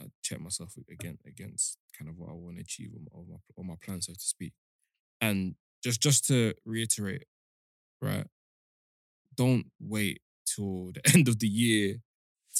I 0.00 0.06
check 0.22 0.40
myself 0.40 0.74
again 0.90 1.18
against 1.26 1.78
kind 1.96 2.08
of 2.10 2.18
what 2.18 2.30
I 2.30 2.32
want 2.34 2.56
to 2.56 2.62
achieve 2.62 2.90
on 2.94 3.26
my 3.28 3.36
on 3.58 3.66
my 3.66 3.74
plan, 3.82 4.00
so 4.02 4.12
to 4.12 4.20
speak. 4.20 4.52
And 5.20 5.54
just 5.82 6.00
just 6.02 6.26
to 6.28 6.54
reiterate, 6.64 7.24
right? 8.02 8.26
Don't 9.36 9.66
wait 9.80 10.20
till 10.46 10.92
the 10.92 11.00
end 11.14 11.28
of 11.28 11.38
the 11.38 11.48
year 11.48 11.96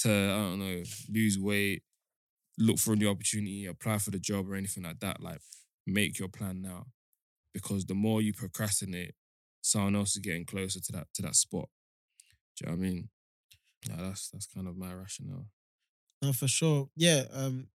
to 0.02 0.10
I 0.10 0.36
don't 0.36 0.58
know 0.58 0.82
lose 1.10 1.38
weight, 1.38 1.82
look 2.58 2.78
for 2.78 2.94
a 2.94 2.96
new 2.96 3.10
opportunity, 3.10 3.66
apply 3.66 3.98
for 3.98 4.10
the 4.10 4.18
job 4.18 4.50
or 4.50 4.56
anything 4.56 4.84
like 4.84 5.00
that. 5.00 5.22
Like 5.22 5.40
make 5.86 6.18
your 6.18 6.28
plan 6.28 6.62
now, 6.62 6.86
because 7.54 7.86
the 7.86 7.94
more 7.94 8.22
you 8.22 8.32
procrastinate, 8.32 9.14
someone 9.62 9.96
else 9.96 10.16
is 10.16 10.22
getting 10.22 10.46
closer 10.46 10.80
to 10.80 10.92
that 10.92 11.08
to 11.14 11.22
that 11.22 11.36
spot. 11.36 11.68
Do 12.56 12.64
you 12.64 12.72
know 12.72 12.78
what 12.78 12.86
I 12.86 12.90
mean? 12.90 13.08
Yeah, 13.88 13.96
that's 13.98 14.30
that's 14.30 14.46
kind 14.46 14.68
of 14.68 14.76
my 14.76 14.92
rationale. 14.94 15.48
No, 16.24 16.32
for 16.32 16.48
sure. 16.48 16.88
Yeah, 16.96 17.24
um, 17.32 17.68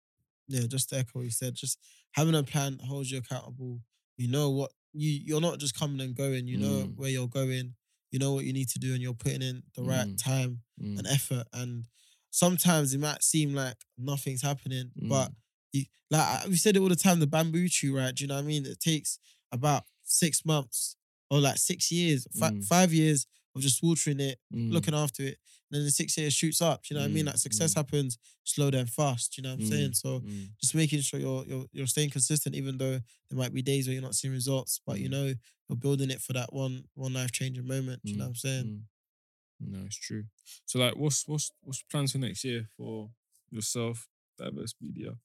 yeah, 0.48 0.66
just 0.68 0.88
to 0.90 0.98
echo 0.98 1.10
what 1.18 1.24
you 1.24 1.30
said, 1.30 1.54
just 1.54 1.78
having 2.12 2.34
a 2.34 2.42
plan 2.42 2.78
holds 2.84 3.10
you 3.10 3.18
accountable. 3.18 3.80
You 4.16 4.28
know 4.28 4.50
what 4.50 4.70
you 4.92 5.10
you're 5.10 5.40
not 5.40 5.58
just 5.58 5.78
coming 5.78 6.00
and 6.00 6.14
going, 6.14 6.46
you 6.46 6.56
know 6.58 6.86
Mm. 6.86 6.96
where 6.96 7.10
you're 7.10 7.28
going, 7.28 7.74
you 8.10 8.18
know 8.18 8.32
what 8.32 8.44
you 8.44 8.52
need 8.52 8.68
to 8.70 8.78
do, 8.78 8.94
and 8.94 9.02
you're 9.02 9.14
putting 9.14 9.42
in 9.42 9.62
the 9.74 9.82
right 9.82 10.06
Mm. 10.06 10.16
time 10.22 10.62
Mm. 10.80 10.98
and 10.98 11.06
effort. 11.06 11.46
And 11.52 11.86
sometimes 12.30 12.94
it 12.94 12.98
might 13.00 13.22
seem 13.22 13.54
like 13.54 13.76
nothing's 13.98 14.42
happening, 14.42 14.92
but 14.96 15.30
Mm. 15.32 15.36
you 15.72 15.84
like 16.10 16.46
we 16.46 16.56
said 16.56 16.76
it 16.76 16.80
all 16.80 16.88
the 16.88 16.96
time, 16.96 17.18
the 17.20 17.26
bamboo 17.26 17.68
tree, 17.68 17.90
right? 17.90 18.14
Do 18.14 18.22
you 18.24 18.28
know 18.28 18.36
what 18.36 18.44
I 18.44 18.46
mean? 18.46 18.64
It 18.64 18.78
takes 18.80 19.18
about 19.52 19.84
six 20.04 20.44
months 20.44 20.96
or 21.30 21.40
like 21.40 21.58
six 21.58 21.90
years, 21.90 22.26
fi- 22.38 22.52
Mm. 22.52 22.64
five 22.64 22.92
years 22.94 23.26
of 23.56 23.62
just 23.62 23.82
watering 23.82 24.20
it, 24.20 24.38
Mm. 24.54 24.72
looking 24.72 24.94
after 24.94 25.22
it. 25.24 25.38
And 25.70 25.78
then 25.78 25.84
the 25.84 25.90
six 25.90 26.16
years 26.16 26.32
shoots 26.32 26.60
up. 26.62 26.84
You 26.88 26.94
know 26.94 27.02
what 27.02 27.10
I 27.10 27.12
mean? 27.12 27.24
Mm, 27.24 27.28
Like 27.28 27.38
success 27.38 27.72
mm. 27.72 27.76
happens 27.76 28.18
slow 28.44 28.70
then 28.70 28.86
fast. 28.86 29.36
You 29.36 29.42
know 29.42 29.50
what 29.54 29.60
I'm 29.62 29.66
saying? 29.66 29.90
Mm, 29.90 29.96
So 29.96 30.20
mm. 30.20 30.48
just 30.60 30.74
making 30.74 31.00
sure 31.00 31.18
you're 31.18 31.44
you're 31.46 31.66
you're 31.72 31.86
staying 31.88 32.10
consistent, 32.10 32.54
even 32.54 32.78
though 32.78 33.00
there 33.28 33.38
might 33.42 33.52
be 33.54 33.62
days 33.62 33.86
where 33.86 33.94
you're 33.94 34.02
not 34.08 34.14
seeing 34.14 34.32
results, 34.34 34.80
but 34.86 35.00
you 35.00 35.08
Mm. 35.08 35.12
know 35.12 35.34
you're 35.68 35.76
building 35.86 36.10
it 36.10 36.20
for 36.20 36.32
that 36.34 36.52
one 36.52 36.84
one 36.94 37.14
life 37.14 37.32
changing 37.32 37.66
moment. 37.66 38.02
Do 38.04 38.12
you 38.12 38.18
know 38.18 38.24
what 38.24 38.28
I'm 38.28 38.34
saying? 38.36 38.64
Mm. 38.66 39.72
No, 39.72 39.84
it's 39.86 39.96
true. 39.96 40.24
So 40.66 40.78
like 40.78 40.96
what's 40.96 41.26
what's 41.26 41.50
what's 41.62 41.82
plans 41.90 42.12
for 42.12 42.18
next 42.18 42.44
year 42.44 42.68
for 42.76 43.10
yourself, 43.50 44.06
diverse 44.38 44.74
media? 44.80 45.18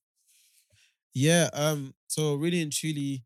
Yeah. 1.13 1.49
Um. 1.53 1.93
So 2.07 2.35
really 2.35 2.61
and 2.61 2.71
truly, 2.71 3.23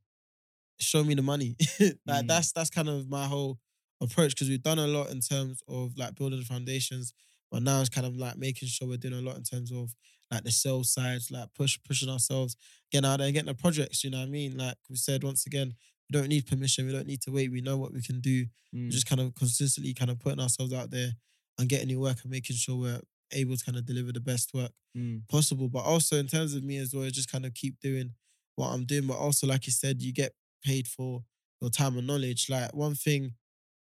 show 0.80 1.04
me 1.04 1.14
the 1.14 1.22
money. 1.22 1.56
like 2.06 2.26
Mm. 2.26 2.28
that's 2.28 2.52
that's 2.52 2.70
kind 2.70 2.90
of 2.90 3.08
my 3.10 3.26
whole 3.28 3.60
approach 4.02 4.32
because 4.36 4.50
we've 4.50 4.62
done 4.64 4.80
a 4.80 4.88
lot 4.88 5.10
in 5.10 5.22
terms 5.22 5.62
of 5.68 5.98
like 5.98 6.16
building 6.16 6.40
the 6.40 6.46
foundations, 6.46 7.14
but 7.52 7.64
now 7.64 7.80
it's 7.80 7.90
kind 7.90 8.06
of 8.08 8.16
like 8.18 8.38
making 8.38 8.68
sure 8.68 8.88
we're 8.88 8.98
doing 8.98 9.14
a 9.14 9.22
lot 9.22 9.38
in 9.38 9.44
terms 9.44 9.72
of 9.72 9.94
like 10.32 10.44
the 10.44 10.52
sales 10.52 10.92
side, 10.94 11.20
like 11.32 11.54
push 11.54 11.78
pushing 11.88 12.10
ourselves, 12.10 12.56
getting 12.92 13.10
out 13.10 13.20
there, 13.20 13.32
getting 13.32 13.48
the 13.48 13.54
projects. 13.54 14.04
You 14.04 14.10
know 14.10 14.20
what 14.20 14.28
I 14.28 14.32
mean? 14.32 14.58
Like 14.58 14.76
we 14.90 14.96
said 14.96 15.24
once 15.24 15.46
again, 15.46 15.74
we 16.10 16.20
don't 16.20 16.28
need 16.30 16.48
permission. 16.48 16.86
We 16.86 16.92
don't 16.94 17.08
need 17.08 17.22
to 17.22 17.32
wait. 17.32 17.52
We 17.52 17.62
know 17.62 17.78
what 17.78 17.94
we 17.94 18.02
can 18.02 18.20
do. 18.22 18.46
Mm. 18.74 18.90
Just 18.90 19.08
kind 19.08 19.22
of 19.22 19.34
consistently 19.36 19.94
kind 19.94 20.12
of 20.12 20.20
putting 20.20 20.40
ourselves 20.40 20.74
out 20.74 20.92
there 20.92 21.12
and 21.58 21.70
getting 21.70 21.88
new 21.88 22.00
work 22.02 22.18
and 22.24 22.32
making 22.32 22.56
sure 22.56 22.76
we're 22.76 23.02
able 23.32 23.56
to 23.56 23.66
kind 23.66 23.78
of 23.78 23.86
deliver 23.86 24.12
the 24.12 24.20
best 24.20 24.54
work 24.54 24.72
Mm. 24.98 25.28
possible. 25.28 25.68
But 25.68 25.84
also 25.84 26.16
in 26.18 26.28
terms 26.28 26.54
of 26.54 26.64
me 26.64 26.78
as 26.78 26.94
well, 26.94 27.10
just 27.10 27.30
kind 27.32 27.46
of 27.46 27.54
keep 27.54 27.80
doing 27.82 28.12
what 28.56 28.70
I'm 28.70 28.86
doing. 28.86 29.08
But 29.08 29.18
also, 29.18 29.46
like 29.46 29.66
you 29.66 29.74
said, 29.74 30.02
you 30.02 30.14
get 30.14 30.34
paid 30.64 30.88
for 30.88 31.24
your 31.62 31.70
time 31.70 31.98
and 31.98 32.08
knowledge. 32.08 32.50
Like 32.50 32.74
one 32.74 32.96
thing 32.96 33.34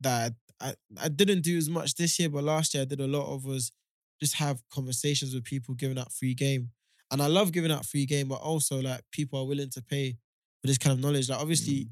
that 0.01 0.35
I, 0.61 0.75
I 1.01 1.09
didn't 1.09 1.43
do 1.43 1.57
as 1.59 1.69
much 1.69 1.95
this 1.95 2.19
year, 2.19 2.29
but 2.29 2.45
last 2.45 2.75
year 2.75 2.83
I 2.83 2.87
did 2.87 3.01
a 3.01 3.07
lot 3.07 3.33
of 3.33 3.45
was 3.45 3.73
just 4.21 4.35
have 4.37 4.63
conversations 4.71 5.35
with 5.35 5.45
people 5.45 5.75
giving 5.75 5.99
out 5.99 6.13
free 6.13 6.35
game. 6.35 6.71
And 7.11 7.21
I 7.23 7.27
love 7.27 7.53
giving 7.53 7.71
out 7.71 7.85
free 7.87 8.07
game, 8.07 8.29
but 8.29 8.37
also 8.41 8.81
like 8.81 9.03
people 9.13 9.39
are 9.39 9.47
willing 9.47 9.71
to 9.71 9.83
pay 9.83 10.13
for 10.61 10.67
this 10.67 10.79
kind 10.79 10.93
of 10.99 11.05
knowledge. 11.05 11.29
Like 11.29 11.41
obviously, 11.41 11.85
Mm. 11.85 11.91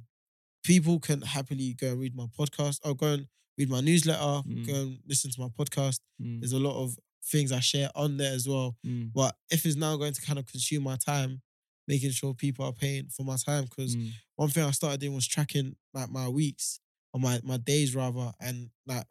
people 0.65 0.99
can 0.99 1.21
happily 1.21 1.75
go 1.75 1.89
and 1.93 2.01
read 2.01 2.17
my 2.17 2.27
podcast 2.39 2.81
or 2.85 2.95
go 2.95 3.07
and 3.13 3.27
read 3.59 3.69
my 3.69 3.81
newsletter, 3.81 4.19
Mm. 4.49 4.67
go 4.67 4.75
and 4.75 4.99
listen 5.07 5.31
to 5.31 5.41
my 5.41 5.49
podcast. 5.49 6.01
Mm. 6.21 6.41
There's 6.41 6.53
a 6.53 6.59
lot 6.59 6.83
of 6.83 6.99
things 7.31 7.53
I 7.53 7.61
share 7.61 7.91
on 7.95 8.17
there 8.17 8.33
as 8.33 8.49
well. 8.49 8.77
Mm. 8.87 9.13
But 9.13 9.37
if 9.51 9.65
it's 9.67 9.77
now 9.77 9.97
going 9.97 10.15
to 10.15 10.23
kind 10.23 10.39
of 10.39 10.47
consume 10.47 10.83
my 10.83 10.97
time, 10.97 11.43
making 11.87 12.11
sure 12.13 12.33
people 12.35 12.65
are 12.65 12.73
paying 12.73 13.09
for 13.09 13.25
my 13.25 13.37
time, 13.37 13.65
because 13.65 13.95
Mm. 13.95 14.11
one 14.37 14.49
thing 14.49 14.65
I 14.65 14.71
started 14.71 15.01
doing 15.01 15.15
was 15.15 15.27
tracking 15.27 15.77
like 15.93 16.11
my 16.11 16.29
weeks 16.31 16.81
or 17.15 17.21
my 17.21 17.41
my 17.45 17.59
days 17.59 17.97
rather, 17.97 18.33
and 18.41 18.71
like 18.87 19.07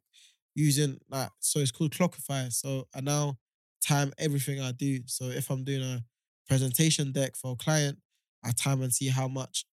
using 0.55 0.99
like 1.09 1.31
so 1.39 1.59
it's 1.61 1.71
called 1.71 1.93
Clockify. 1.93 2.53
So 2.53 2.87
I 2.95 3.01
now 3.01 3.39
time 3.85 4.13
everything 4.19 4.61
I 4.61 4.73
do. 4.73 5.01
So 5.07 5.25
if 5.25 5.49
I'm 5.51 5.65
doing 5.65 5.83
a 5.83 6.03
presentation 6.47 7.13
deck 7.13 7.35
for 7.37 7.53
a 7.53 7.57
client, 7.57 7.99
I 8.43 8.51
time 8.51 8.83
and 8.83 8.93
see 8.93 9.09
how 9.09 9.29
much 9.29 9.65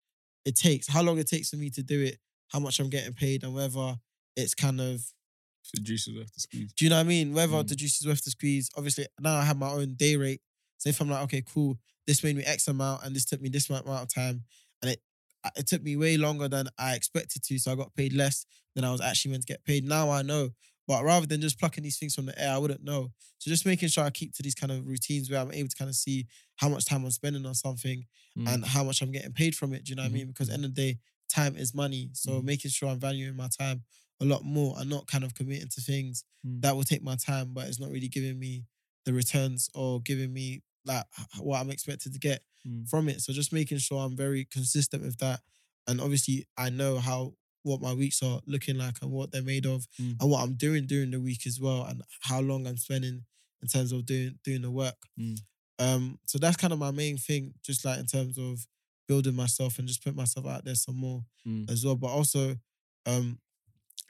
it 0.46 0.56
takes, 0.58 0.88
how 0.88 1.02
long 1.04 1.20
it 1.20 1.28
takes 1.28 1.50
for 1.52 1.58
me 1.58 1.72
to 1.72 1.84
do 1.84 2.02
it, 2.02 2.20
how 2.50 2.60
much 2.60 2.80
I'm 2.80 2.90
getting 2.90 3.14
paid, 3.14 3.44
and 3.44 3.56
whether 3.56 3.96
it's 4.38 4.56
kind 4.56 4.82
of 4.82 5.04
The 5.74 5.82
juices 5.82 6.18
have 6.18 6.32
to 6.32 6.40
squeeze. 6.40 6.74
do 6.74 6.86
you 6.86 6.90
know 6.90 6.98
what 6.98 7.02
I 7.06 7.10
mean? 7.10 7.34
Whether 7.34 7.64
Mm. 7.64 7.68
the 7.68 7.76
juice 7.76 8.02
is 8.02 8.08
worth 8.08 8.24
the 8.24 8.32
squeeze. 8.32 8.70
Obviously, 8.78 9.08
now 9.20 9.36
I 9.38 9.44
have 9.44 9.58
my 9.58 9.70
own 9.70 9.96
day 9.96 10.16
rate. 10.16 10.42
So 10.78 10.90
if 10.90 11.00
I'm 11.02 11.10
like, 11.10 11.24
okay, 11.24 11.44
cool, 11.46 11.78
this 12.08 12.24
made 12.24 12.36
me 12.38 12.44
X 12.44 12.68
amount 12.68 13.04
and 13.04 13.16
this 13.16 13.26
took 13.26 13.42
me 13.42 13.50
this 13.50 13.70
amount 13.70 13.88
of 13.88 14.08
time, 14.14 14.46
and 14.82 14.92
it 14.92 15.02
it 15.56 15.68
took 15.68 15.82
me 15.84 15.96
way 15.96 16.18
longer 16.18 16.48
than 16.48 16.68
I 16.78 16.96
expected 16.96 17.44
to, 17.44 17.60
so 17.60 17.72
I 17.72 17.76
got 17.76 17.96
paid 17.96 18.14
less 18.14 18.46
than 18.76 18.84
I 18.84 18.92
was 18.92 19.02
actually 19.02 19.32
meant 19.32 19.44
to 19.48 19.54
get 19.54 19.64
paid. 19.64 19.84
Now 19.86 20.10
I 20.10 20.22
know, 20.22 20.50
but 20.88 21.04
rather 21.04 21.26
than 21.26 21.42
just 21.42 21.60
plucking 21.60 21.84
these 21.84 21.98
things 21.98 22.16
from 22.16 22.26
the 22.26 22.38
air, 22.42 22.54
I 22.54 22.58
wouldn't 22.58 22.84
know. 22.84 23.12
So 23.38 23.50
just 23.50 23.66
making 23.66 23.90
sure 23.90 24.04
I 24.04 24.10
keep 24.10 24.34
to 24.36 24.44
these 24.44 24.56
kind 24.56 24.72
of 24.72 24.86
routines 24.88 25.30
where 25.30 25.40
I'm 25.40 25.52
able 25.54 25.70
to 25.70 25.76
kind 25.76 25.90
of 25.90 25.96
see 25.96 26.28
how 26.58 26.68
much 26.70 26.86
time 26.86 27.04
I'm 27.06 27.12
spending 27.12 27.46
on 27.46 27.56
something 27.56 28.06
Mm. 28.38 28.48
and 28.54 28.66
how 28.66 28.84
much 28.84 29.02
I'm 29.02 29.12
getting 29.12 29.34
paid 29.34 29.56
from 29.56 29.74
it. 29.74 29.84
Do 29.86 29.90
you 29.92 29.96
know 29.96 30.04
what 30.04 30.08
I 30.08 30.12
Mhm. 30.12 30.14
mean? 30.14 30.28
Because 30.28 30.50
at 30.50 30.52
the 30.52 30.54
end 30.56 30.66
of 30.66 30.76
the 30.76 30.94
day, 30.94 31.00
time 31.30 31.56
is 31.58 31.74
money. 31.74 32.10
So 32.14 32.42
Mhm. 32.42 32.44
making 32.44 32.72
sure 32.72 32.90
I'm 32.90 33.00
valuing 33.00 33.36
my 33.36 33.48
time 33.50 33.84
a 34.22 34.26
lot 34.26 34.44
more 34.44 34.78
and 34.80 34.90
not 34.90 35.08
kind 35.08 35.24
of 35.24 35.34
committing 35.34 35.70
to 35.70 35.82
things 35.82 36.24
Mm. 36.46 36.62
that 36.62 36.76
will 36.76 36.84
take 36.84 37.02
my 37.04 37.16
time, 37.16 37.54
but 37.54 37.68
it's 37.68 37.80
not 37.80 37.90
really 37.92 38.08
giving 38.10 38.38
me 38.40 38.66
the 39.06 39.14
returns 39.14 39.70
or 39.74 40.02
giving 40.02 40.32
me 40.34 40.62
like 40.90 41.06
what 41.40 41.60
I'm 41.62 41.72
expected 41.72 42.14
to 42.14 42.20
get 42.20 42.42
Mm. 42.68 42.90
from 42.90 43.08
it. 43.08 43.22
So 43.22 43.32
just 43.32 43.54
making 43.54 43.78
sure 43.78 44.04
I'm 44.04 44.18
very 44.18 44.44
consistent 44.44 45.02
with 45.02 45.18
that. 45.20 45.40
And 45.88 46.02
obviously 46.02 46.46
I 46.58 46.70
know 46.70 46.98
how 47.00 47.36
what 47.64 47.80
my 47.82 47.94
weeks 47.94 48.22
are 48.22 48.42
looking 48.46 48.78
like 48.78 48.98
and 49.02 49.12
what 49.12 49.32
they're 49.32 49.42
made 49.42 49.66
of 49.66 49.88
Mm. 49.98 50.18
and 50.20 50.30
what 50.30 50.44
I'm 50.44 50.56
doing 50.56 50.86
during 50.86 51.12
the 51.12 51.22
week 51.22 51.48
as 51.48 51.58
well 51.58 51.86
and 51.86 52.02
how 52.22 52.42
long 52.42 52.68
I'm 52.68 52.76
spending 52.78 53.26
in 53.62 53.68
terms 53.70 53.94
of 53.94 54.06
doing 54.06 54.40
doing 54.44 54.62
the 54.64 54.72
work. 54.72 54.98
Mm. 55.18 55.40
Um 55.80 56.20
so 56.26 56.38
that's 56.38 56.58
kind 56.58 56.74
of 56.74 56.80
my 56.80 56.92
main 56.92 57.18
thing, 57.18 57.54
just 57.64 57.86
like 57.86 57.98
in 58.00 58.06
terms 58.08 58.38
of 58.38 58.68
building 59.08 59.36
myself 59.36 59.80
and 59.80 59.88
just 59.88 60.04
put 60.04 60.16
myself 60.16 60.46
out 60.46 60.66
there 60.66 60.76
some 60.76 60.96
more 60.98 61.24
Mm. 61.48 61.72
as 61.72 61.86
well. 61.86 61.96
But 61.96 62.08
also 62.08 62.60
um 63.06 63.40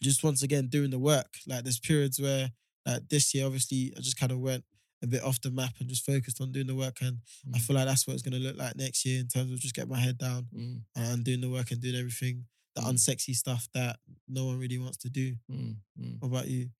just 0.02 0.24
once 0.24 0.42
again 0.42 0.68
doing 0.70 0.90
the 0.90 1.00
work. 1.00 1.38
Like 1.46 1.64
there's 1.66 1.80
periods 1.80 2.20
where 2.20 2.52
like 2.86 3.08
this 3.10 3.34
year 3.36 3.46
obviously 3.46 3.94
I 3.96 4.00
just 4.02 4.18
kind 4.18 4.32
of 4.32 4.40
went 4.40 4.64
a 5.02 5.08
bit 5.08 5.24
off 5.24 5.40
the 5.42 5.52
map 5.52 5.74
and 5.80 5.88
just 5.90 6.06
focused 6.06 6.42
on 6.42 6.52
doing 6.52 6.68
the 6.68 6.76
work 6.76 7.02
and 7.02 7.20
I 7.54 7.58
Mm. 7.58 7.62
feel 7.62 7.76
like 7.78 7.86
that's 7.88 8.06
what 8.06 8.14
it's 8.14 8.24
gonna 8.24 8.40
look 8.40 8.58
like 8.58 8.76
next 8.76 9.06
year 9.06 9.20
in 9.20 9.28
terms 9.28 9.52
of 9.52 9.60
just 9.60 9.74
getting 9.76 9.90
my 9.92 10.00
head 10.00 10.18
down 10.18 10.48
Mm. 10.54 10.84
and 10.96 11.24
doing 11.24 11.42
the 11.42 11.50
work 11.50 11.72
and 11.72 11.82
doing 11.82 11.96
everything, 11.96 12.48
the 12.76 12.82
Mm. 12.82 12.94
unsexy 12.94 13.36
stuff 13.36 13.70
that 13.74 14.00
no 14.28 14.46
one 14.46 14.58
really 14.60 14.78
wants 14.78 14.98
to 14.98 15.10
do. 15.10 15.36
Mm. 15.50 15.78
Mm. 15.98 16.20
What 16.22 16.28
about 16.28 16.48
you? 16.50 16.72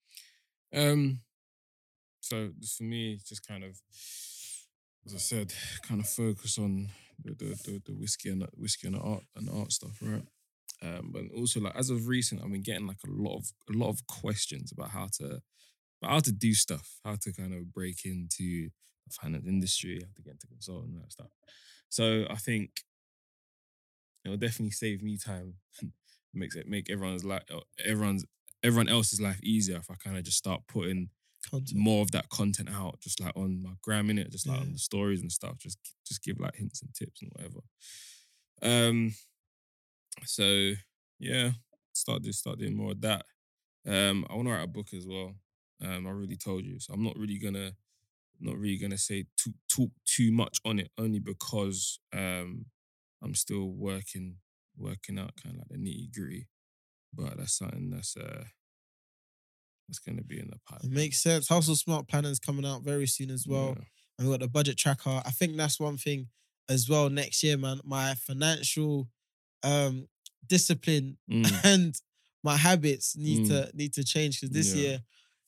Um, 0.74 1.22
so 2.22 2.54
just 2.60 2.78
for 2.78 2.84
me, 2.84 3.18
just 3.26 3.46
kind 3.48 3.64
of, 3.64 3.82
as 5.06 5.16
I 5.16 5.18
said, 5.18 5.54
kind 5.84 6.02
of 6.02 6.10
focus 6.10 6.58
on 6.58 6.92
the 7.24 7.34
the, 7.34 7.46
the, 7.66 7.82
the 7.86 7.94
whiskey 7.94 8.30
and 8.30 8.42
the, 8.42 8.48
whiskey 8.56 8.88
and 8.88 8.96
the 8.96 9.00
art 9.02 9.24
and 9.36 9.48
the 9.48 9.52
art 9.54 9.72
stuff, 9.72 9.98
right? 10.02 10.26
Um, 10.82 11.12
but 11.12 11.24
also 11.36 11.60
like 11.60 11.76
as 11.76 11.90
of 11.90 12.08
recent, 12.08 12.42
I've 12.42 12.52
been 12.52 12.62
getting 12.62 12.88
like 12.88 13.04
a 13.06 13.10
lot 13.10 13.38
of 13.38 13.52
a 13.70 13.74
lot 13.78 13.90
of 13.90 14.06
questions 14.08 14.72
about 14.72 14.92
how 14.92 15.08
to 15.20 15.42
about 16.02 16.12
how 16.12 16.20
to 16.20 16.32
do 16.32 16.54
stuff, 16.54 17.00
how 17.04 17.16
to 17.22 17.34
kind 17.34 17.54
of 17.54 17.74
break 17.74 18.06
into 18.06 18.70
the 19.08 19.14
finance 19.22 19.48
industry, 19.48 20.00
how 20.02 20.12
to 20.16 20.22
get 20.22 20.34
into 20.34 20.48
consulting 20.48 20.94
and 20.94 21.04
that 21.04 21.12
stuff. 21.12 21.32
So 21.90 22.26
I 22.30 22.36
think 22.36 22.84
it'll 24.26 24.38
definitely 24.38 24.72
save 24.72 25.02
me 25.02 25.18
time, 25.18 25.56
makes 26.34 26.56
it 26.56 26.68
make 26.68 26.90
everyone's 26.90 27.26
life 27.26 27.44
everyone's 27.84 28.24
everyone 28.64 28.90
else's 28.90 29.22
life 29.22 29.40
easier 29.42 29.78
if 29.78 29.90
I 29.90 29.96
kind 29.96 30.18
of 30.18 30.24
just 30.24 30.38
start 30.38 30.62
putting 30.68 31.10
Content. 31.50 31.80
more 31.80 32.02
of 32.02 32.12
that 32.12 32.30
content 32.30 32.70
out, 32.70 33.00
just 33.00 33.22
like 33.22 33.36
on 33.36 33.64
my 33.64 33.72
gram 33.82 34.10
in 34.10 34.20
it, 34.20 34.30
just 34.32 34.46
like 34.48 34.60
on 34.60 34.74
the 34.74 34.78
stories 34.78 35.22
and 35.22 35.32
stuff. 35.32 35.58
Just 35.58 35.80
just 36.06 36.22
give 36.22 36.40
like 36.40 36.56
hints 36.56 36.82
and 36.82 36.94
tips 36.94 37.22
and 37.22 37.32
whatever. 37.34 37.60
Um, 38.62 39.14
so 40.26 40.74
yeah, 41.18 41.52
start 41.94 42.24
do 42.24 42.32
start 42.34 42.60
doing 42.60 42.76
more 42.76 42.92
of 42.92 43.02
that. 43.02 43.26
Um, 43.88 44.26
I 44.30 44.36
want 44.36 44.48
to 44.50 44.54
write 44.54 44.64
a 44.64 44.68
book 44.68 44.94
as 44.94 45.08
well. 45.08 45.36
Um, 45.84 46.06
I 46.08 46.10
already 46.10 46.38
told 46.38 46.66
you, 46.66 46.80
so 46.80 46.94
I'm 46.94 47.04
not 47.04 47.18
really 47.18 47.38
gonna 47.40 47.76
not 48.40 48.58
really 48.58 48.78
gonna 48.78 48.98
say 48.98 49.26
too 49.38 49.54
talk 49.70 49.92
too 50.06 50.32
much 50.32 50.60
on 50.66 50.80
it, 50.80 50.92
only 50.98 51.20
because 51.20 52.00
um 52.14 52.66
I'm 53.24 53.36
still 53.36 53.70
working 53.72 54.38
working 54.78 55.20
out 55.20 55.36
kind 55.42 55.56
of 55.56 55.60
like 55.60 55.70
the 55.70 55.78
nitty 55.78 56.14
gritty. 56.14 56.48
But 57.14 57.38
that's 57.38 57.58
something 57.58 57.90
that's 57.92 58.18
uh 58.18 58.46
that's 59.88 60.00
gonna 60.00 60.24
be 60.24 60.40
in 60.40 60.48
the 60.48 60.56
It 60.56 60.60
pipeline. 60.70 60.94
makes 60.94 61.22
sense. 61.22 61.48
Hustle 61.48 61.76
Smart 61.76 62.08
Planners 62.08 62.40
coming 62.40 62.66
out 62.66 62.84
very 62.84 63.08
soon 63.08 63.32
as 63.32 63.48
well. 63.48 63.76
Yeah. 63.78 63.84
And 64.18 64.28
we 64.28 64.34
got 64.34 64.42
the 64.42 64.48
budget 64.48 64.78
tracker. 64.78 65.22
I 65.26 65.32
think 65.32 65.56
that's 65.58 65.80
one 65.80 65.98
thing 65.98 66.28
as 66.70 66.88
well 66.90 67.10
next 67.10 67.42
year, 67.44 67.58
man. 67.58 67.80
My 67.84 68.16
financial 68.16 69.10
um 69.64 70.08
discipline 70.46 71.18
Mm. 71.30 71.52
and 71.66 72.02
my 72.44 72.56
habits 72.58 73.16
need 73.18 73.46
Mm. 73.46 73.48
to 73.48 73.72
need 73.76 73.94
to 73.94 74.04
change 74.04 74.40
because 74.42 74.54
this 74.54 74.74
Yeah. 74.74 74.82
year, 74.82 75.00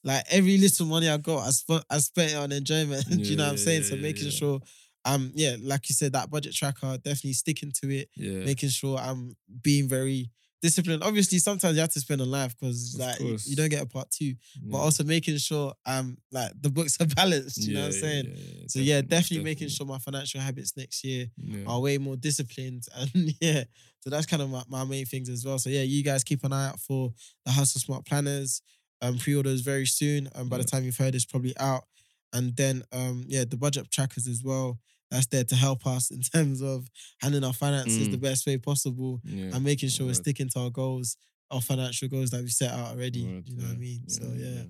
like 0.04 0.24
every 0.30 0.58
little 0.58 0.86
money 0.88 1.10
I 1.10 1.18
got, 1.18 1.48
I 1.48 1.52
spent 1.52 1.84
I 1.90 1.98
spent 2.00 2.32
it 2.32 2.36
on 2.36 2.52
enjoyment. 2.52 3.06
Do 3.10 3.18
you 3.18 3.36
know 3.36 3.44
what 3.46 3.52
I'm 3.52 3.58
saying? 3.58 3.84
yeah, 3.84 3.90
so 3.90 3.96
making 3.98 4.26
yeah. 4.26 4.32
sure 4.32 4.60
um 5.06 5.32
yeah, 5.36 5.56
like 5.62 5.90
you 5.90 5.94
said, 5.96 6.14
that 6.14 6.30
budget 6.30 6.54
tracker, 6.54 6.98
definitely 6.98 7.34
sticking 7.34 7.72
to 7.82 7.90
it, 7.90 8.10
Yeah. 8.16 8.44
making 8.46 8.70
sure 8.70 8.98
I'm 8.98 9.36
being 9.62 9.88
very 9.88 10.30
disciplined. 10.62 11.02
Obviously, 11.04 11.40
sometimes 11.40 11.74
you 11.76 11.82
have 11.82 11.90
to 11.92 12.00
spend 12.00 12.22
on 12.22 12.30
life 12.30 12.56
because 12.60 12.96
like 13.00 13.20
you, 13.20 13.36
you 13.46 13.56
don't 13.56 13.70
get 13.70 13.82
a 13.82 13.86
part 13.88 14.12
two. 14.12 14.36
But 14.64 14.78
also 14.78 15.04
making 15.04 15.38
sure 15.38 15.74
um 15.88 16.18
like 16.32 16.52
the 16.62 16.70
books 16.70 16.98
are 17.02 17.06
balanced. 17.16 17.58
You 17.58 17.74
know 17.74 17.80
what 17.82 17.86
I'm 17.88 17.92
saying? 17.94 18.26
yeah, 18.26 18.34
yeah, 18.36 18.64
So 18.68 18.80
yeah, 18.80 19.02
definitely, 19.02 19.44
making 19.44 19.70
sure 19.70 19.88
my 19.88 19.98
financial 19.98 20.40
habits 20.40 20.78
next 20.78 21.04
year 21.04 21.28
Yeah. 21.38 21.66
are 21.68 21.80
way 21.80 21.98
more 21.98 22.16
disciplined. 22.16 22.86
And 22.96 23.34
yeah, 23.42 23.64
so 24.02 24.10
that's 24.12 24.26
kind 24.28 24.42
of 24.44 24.50
my, 24.52 24.64
my 24.68 24.84
main 24.84 25.06
things 25.06 25.30
as 25.30 25.44
well. 25.46 25.58
So 25.58 25.70
yeah, 25.72 25.82
you 25.82 26.04
guys 26.04 26.24
keep 26.24 26.44
an 26.44 26.54
eye 26.54 26.68
out 26.70 26.80
for 26.80 27.12
the 27.46 27.52
Hustle 27.52 27.82
Smart 27.82 28.06
Planners. 28.06 28.62
Um, 29.02 29.18
pre-orders 29.18 29.62
very 29.62 29.86
soon. 29.88 30.30
And 30.36 30.50
by 30.50 30.58
the 30.58 30.64
time 30.64 30.84
you've 30.84 30.98
heard, 30.98 31.16
it's 31.16 31.26
probably 31.26 31.58
out. 31.58 31.86
And 32.34 32.56
then 32.56 32.84
um, 32.92 33.24
yeah, 33.28 33.46
the 33.50 33.58
budget 33.58 33.90
trackers 33.92 34.28
as 34.28 34.44
well. 34.44 34.80
That's 35.10 35.26
there 35.28 35.44
to 35.44 35.56
help 35.56 35.86
us 35.86 36.10
in 36.12 36.22
terms 36.36 36.62
of 36.62 36.88
handling 37.22 37.44
our 37.44 37.54
finances 37.54 38.10
the 38.10 38.18
Mm. 38.18 38.22
best 38.22 38.46
way 38.48 38.58
possible 38.58 39.20
yeah. 39.26 39.54
and 39.56 39.64
making 39.64 39.90
sure 39.90 40.06
we're 40.08 40.14
sticking 40.14 40.48
to 40.50 40.60
our 40.60 40.70
goals, 40.70 41.18
our 41.50 41.60
financial 41.62 42.08
goals 42.08 42.30
that 42.30 42.42
we 42.42 42.48
set 42.50 42.72
out 42.72 42.92
already. 42.96 43.26
word, 43.26 43.48
you 43.50 43.58
know 43.58 43.64
what 43.64 43.70
I 43.70 43.74
yeah, 43.74 43.80
mean? 43.80 44.08
so 44.10 44.24
yeah. 44.36 44.64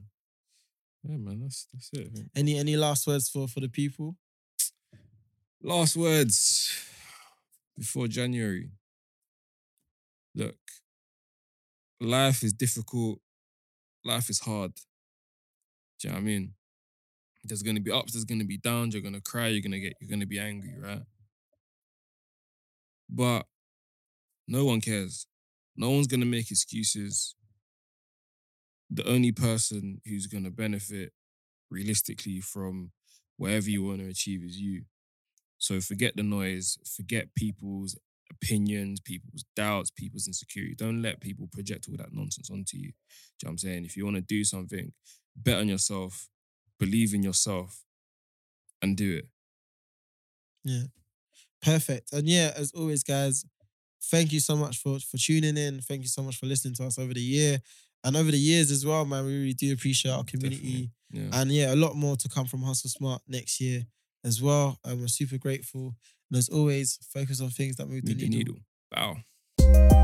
Yeah, 1.03 1.17
man, 1.17 1.41
that's 1.41 1.67
that's 1.73 1.89
it. 1.93 2.11
Any 2.36 2.57
any 2.57 2.75
last 2.77 3.05
words 3.07 3.29
for 3.29 3.47
for 3.47 3.59
the 3.59 3.69
people? 3.69 4.15
Last 5.61 5.95
words 5.95 6.71
before 7.77 8.07
January. 8.07 8.71
Look, 10.34 10.57
life 11.99 12.43
is 12.43 12.53
difficult. 12.53 13.19
Life 14.04 14.30
is 14.30 14.39
hard. 14.39 14.74
Do 15.99 16.08
you 16.08 16.10
know 16.10 16.16
what 16.16 16.22
I 16.22 16.26
mean? 16.26 16.54
There's 17.43 17.64
gonna 17.64 17.80
be 17.80 17.91
ups, 17.91 18.14
there's 18.14 18.26
gonna 18.26 18.45
be 18.45 18.58
downs, 18.58 18.93
you're 18.93 19.04
gonna 19.04 19.22
cry, 19.22 19.47
you're 19.47 19.62
gonna 19.62 19.80
get, 19.80 19.93
you're 19.99 20.10
gonna 20.10 20.26
be 20.26 20.39
angry, 20.39 20.76
right? 20.80 21.04
But 23.10 23.45
no 24.47 24.66
one 24.66 24.82
cares. 24.82 25.28
No 25.76 25.91
one's 25.91 26.08
gonna 26.08 26.26
make 26.26 26.52
excuses. 26.52 27.36
The 28.89 29.08
only 29.08 29.32
person 29.32 30.02
who's 30.06 30.28
gonna 30.28 30.52
benefit 30.52 31.14
realistically 31.70 32.41
from 32.41 32.91
whatever 33.38 33.70
you 33.70 33.84
want 33.84 33.99
to 33.99 34.08
achieve 34.08 34.43
is 34.43 34.60
you. 34.60 34.84
So 35.58 35.80
forget 35.80 36.16
the 36.16 36.24
noise, 36.24 36.78
forget 36.86 37.34
people's 37.36 37.97
opinions, 38.32 38.99
people's 38.99 39.45
doubts, 39.55 39.91
people's 39.91 40.27
insecurity. 40.27 40.75
Don't 40.75 41.01
let 41.01 41.21
people 41.21 41.47
project 41.51 41.88
all 41.89 41.97
that 41.97 42.13
nonsense 42.13 42.49
onto 42.49 42.77
you. 42.77 42.82
Do 42.82 42.88
you 42.88 42.91
know 43.43 43.47
what 43.47 43.51
I'm 43.51 43.57
saying? 43.57 43.86
If 43.86 43.97
you 43.97 44.05
want 44.05 44.17
to 44.17 44.21
do 44.21 44.43
something, 44.43 44.93
bet 45.36 45.59
on 45.59 45.67
yourself, 45.67 46.27
believe 46.79 47.13
in 47.13 47.23
yourself, 47.23 47.84
and 48.82 48.97
do 48.97 49.17
it. 49.17 49.27
Yeah. 50.63 50.84
Perfect. 51.61 52.13
And 52.13 52.27
yeah, 52.27 52.51
as 52.55 52.71
always, 52.71 53.03
guys, 53.03 53.45
thank 54.05 54.32
you 54.32 54.39
so 54.39 54.55
much 54.55 54.77
for 54.77 54.99
for 54.99 55.17
tuning 55.17 55.57
in. 55.57 55.82
Thank 55.82 56.01
you 56.01 56.07
so 56.07 56.23
much 56.23 56.38
for 56.38 56.47
listening 56.47 56.73
to 56.75 56.86
us 56.86 56.97
over 56.97 57.13
the 57.13 57.21
year 57.21 57.59
and 58.03 58.17
over 58.17 58.32
the 58.32 58.38
years 58.38 58.71
as 58.71 58.86
well, 58.86 59.05
man. 59.05 59.25
We 59.25 59.38
really 59.38 59.53
do 59.53 59.73
appreciate 59.73 60.11
our 60.11 60.23
community. 60.23 60.89
Yeah. 61.11 61.29
And 61.34 61.51
yeah, 61.51 61.73
a 61.73 61.75
lot 61.75 61.95
more 61.95 62.15
to 62.15 62.29
come 62.29 62.45
from 62.45 62.63
Hustle 62.63 62.89
Smart 62.89 63.21
next 63.27 63.61
year 63.61 63.84
as 64.23 64.41
well. 64.41 64.79
And 64.84 64.99
we're 64.99 65.07
super 65.07 65.38
grateful. 65.38 65.95
And 66.32 66.38
as 66.38 66.47
always, 66.49 66.97
focus 67.13 67.41
on 67.41 67.49
things 67.49 67.75
that 67.75 67.89
move 67.89 68.05
the 68.05 68.13
Move 68.13 68.19
the 68.21 68.29
needle. 68.29 68.55
needle. 68.55 69.17
Bow. 69.59 70.01